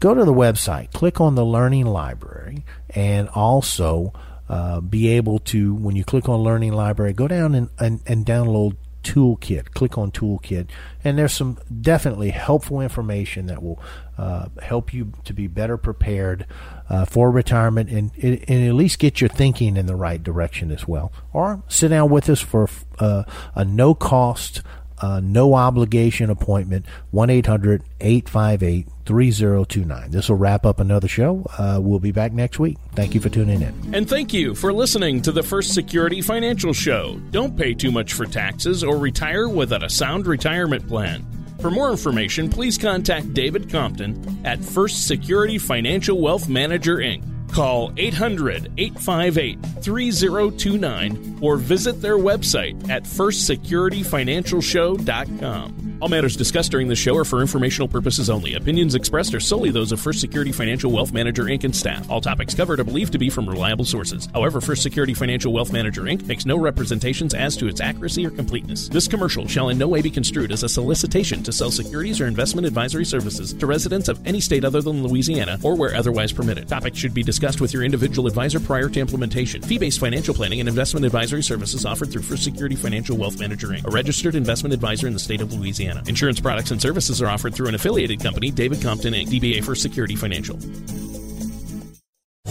go 0.00 0.14
to 0.14 0.24
the 0.24 0.32
website, 0.32 0.92
click 0.92 1.20
on 1.20 1.34
the 1.34 1.44
Learning 1.44 1.86
Library, 1.86 2.64
and 2.90 3.28
also 3.30 4.12
uh, 4.48 4.80
be 4.80 5.08
able 5.08 5.38
to, 5.40 5.74
when 5.74 5.96
you 5.96 6.04
click 6.04 6.28
on 6.28 6.40
Learning 6.40 6.72
Library, 6.72 7.12
go 7.12 7.28
down 7.28 7.54
and, 7.54 7.68
and, 7.78 8.00
and 8.06 8.24
download 8.24 8.76
Toolkit. 9.02 9.72
Click 9.72 9.96
on 9.96 10.10
Toolkit, 10.10 10.66
and 11.04 11.16
there's 11.16 11.32
some 11.32 11.58
definitely 11.80 12.30
helpful 12.30 12.80
information 12.80 13.46
that 13.46 13.62
will 13.62 13.80
uh, 14.18 14.48
help 14.60 14.92
you 14.92 15.12
to 15.24 15.32
be 15.32 15.46
better 15.46 15.76
prepared 15.76 16.46
uh, 16.90 17.04
for 17.04 17.30
retirement 17.30 17.88
and, 17.90 18.10
and 18.22 18.68
at 18.68 18.74
least 18.74 18.98
get 18.98 19.20
your 19.20 19.28
thinking 19.28 19.76
in 19.76 19.86
the 19.86 19.94
right 19.94 20.22
direction 20.22 20.70
as 20.70 20.88
well. 20.88 21.12
Or 21.32 21.62
sit 21.68 21.88
down 21.88 22.10
with 22.10 22.28
us 22.28 22.40
for 22.40 22.68
uh, 22.98 23.24
a 23.54 23.64
no 23.64 23.94
cost 23.94 24.62
uh, 25.00 25.20
no 25.22 25.54
obligation 25.54 26.30
appointment 26.30 26.84
1-800-858-3029 27.12 30.08
this 30.10 30.28
will 30.28 30.36
wrap 30.36 30.66
up 30.66 30.80
another 30.80 31.08
show. 31.08 31.46
Uh, 31.56 31.78
we'll 31.80 31.98
be 31.98 32.12
back 32.12 32.32
next 32.32 32.58
week. 32.58 32.76
Thank 32.94 33.14
you 33.14 33.20
for 33.20 33.28
tuning 33.28 33.62
in. 33.62 33.94
And 33.94 34.08
thank 34.08 34.32
you 34.32 34.54
for 34.54 34.72
listening 34.72 35.22
to 35.22 35.32
the 35.32 35.42
first 35.42 35.74
security 35.74 36.20
financial 36.20 36.72
show. 36.72 37.20
Don't 37.30 37.56
pay 37.56 37.74
too 37.74 37.90
much 37.90 38.12
for 38.12 38.26
taxes 38.26 38.84
or 38.84 38.98
retire 38.98 39.48
without 39.48 39.82
a 39.82 39.90
sound 39.90 40.26
retirement 40.26 40.86
plan. 40.88 41.26
For 41.60 41.70
more 41.70 41.90
information 41.90 42.48
please 42.48 42.78
contact 42.78 43.34
david 43.34 43.68
compton 43.68 44.40
at 44.44 44.64
first 44.64 45.08
security 45.08 45.58
financial 45.58 46.20
wealth 46.20 46.48
manager 46.48 46.98
inc 46.98 47.24
Call 47.52 47.92
800 47.96 48.72
858 48.76 49.58
3029 49.82 51.38
or 51.40 51.56
visit 51.56 52.00
their 52.00 52.18
website 52.18 52.88
at 52.88 53.02
firstsecurityfinancialshow.com. 53.04 55.88
All 56.00 56.08
matters 56.08 56.36
discussed 56.36 56.70
during 56.70 56.86
this 56.86 56.98
show 56.98 57.16
are 57.16 57.24
for 57.24 57.40
informational 57.40 57.88
purposes 57.88 58.30
only. 58.30 58.54
Opinions 58.54 58.94
expressed 58.94 59.34
are 59.34 59.40
solely 59.40 59.72
those 59.72 59.90
of 59.90 60.00
First 60.00 60.20
Security 60.20 60.52
Financial 60.52 60.92
Wealth 60.92 61.12
Manager 61.12 61.44
Inc. 61.44 61.64
and 61.64 61.74
staff. 61.74 62.08
All 62.08 62.20
topics 62.20 62.54
covered 62.54 62.78
are 62.78 62.84
believed 62.84 63.10
to 63.12 63.18
be 63.18 63.28
from 63.28 63.48
reliable 63.48 63.84
sources. 63.84 64.28
However, 64.32 64.60
First 64.60 64.84
Security 64.84 65.12
Financial 65.12 65.52
Wealth 65.52 65.72
Manager 65.72 66.02
Inc. 66.02 66.24
makes 66.26 66.46
no 66.46 66.56
representations 66.56 67.34
as 67.34 67.56
to 67.56 67.66
its 67.66 67.80
accuracy 67.80 68.24
or 68.24 68.30
completeness. 68.30 68.88
This 68.88 69.08
commercial 69.08 69.48
shall 69.48 69.70
in 69.70 69.78
no 69.78 69.88
way 69.88 70.00
be 70.00 70.10
construed 70.10 70.52
as 70.52 70.62
a 70.62 70.68
solicitation 70.68 71.42
to 71.42 71.50
sell 71.50 71.72
securities 71.72 72.20
or 72.20 72.28
investment 72.28 72.64
advisory 72.64 73.04
services 73.04 73.52
to 73.54 73.66
residents 73.66 74.08
of 74.08 74.24
any 74.24 74.40
state 74.40 74.64
other 74.64 74.80
than 74.80 75.02
Louisiana 75.02 75.58
or 75.64 75.74
where 75.74 75.96
otherwise 75.96 76.32
permitted. 76.32 76.68
Topics 76.68 76.96
should 76.96 77.14
be 77.14 77.24
discussed 77.38 77.60
with 77.60 77.72
your 77.72 77.84
individual 77.84 78.26
advisor 78.26 78.58
prior 78.58 78.88
to 78.88 78.98
implementation. 78.98 79.62
Fee 79.62 79.78
based 79.78 80.00
financial 80.00 80.34
planning 80.34 80.58
and 80.58 80.68
investment 80.68 81.06
advisory 81.06 81.40
services 81.40 81.86
offered 81.86 82.10
through 82.10 82.22
First 82.22 82.42
Security 82.42 82.74
Financial 82.74 83.16
Wealth 83.16 83.38
Manager 83.38 83.68
Inc., 83.68 83.86
a 83.86 83.90
registered 83.90 84.34
investment 84.34 84.74
advisor 84.74 85.06
in 85.06 85.12
the 85.12 85.20
state 85.20 85.40
of 85.40 85.52
Louisiana. 85.52 86.02
Insurance 86.08 86.40
products 86.40 86.72
and 86.72 86.82
services 86.82 87.22
are 87.22 87.28
offered 87.28 87.54
through 87.54 87.68
an 87.68 87.76
affiliated 87.76 88.20
company, 88.20 88.50
David 88.50 88.82
Compton 88.82 89.14
Inc., 89.14 89.28
DBA 89.28 89.62
First 89.62 89.82
Security 89.82 90.16
Financial. 90.16 90.56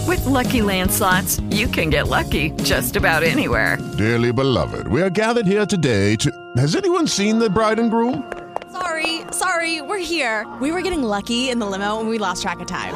With 0.07 0.21
LuckyLand 0.21 0.89
Slots, 0.91 1.41
you 1.49 1.67
can 1.67 1.89
get 1.89 2.07
lucky 2.07 2.51
just 2.63 2.95
about 2.95 3.23
anywhere. 3.23 3.77
Dearly 3.97 4.31
beloved, 4.31 4.87
we 4.87 5.01
are 5.01 5.09
gathered 5.09 5.47
here 5.47 5.65
today 5.65 6.15
to. 6.15 6.31
Has 6.55 6.77
anyone 6.77 7.07
seen 7.07 7.39
the 7.39 7.49
bride 7.49 7.79
and 7.79 7.91
groom? 7.91 8.31
Sorry, 8.71 9.23
sorry, 9.31 9.81
we're 9.81 9.97
here. 9.97 10.47
We 10.61 10.71
were 10.71 10.81
getting 10.81 11.03
lucky 11.03 11.49
in 11.49 11.59
the 11.59 11.65
limo 11.65 11.99
and 11.99 12.07
we 12.07 12.19
lost 12.19 12.41
track 12.41 12.61
of 12.61 12.67
time. 12.67 12.95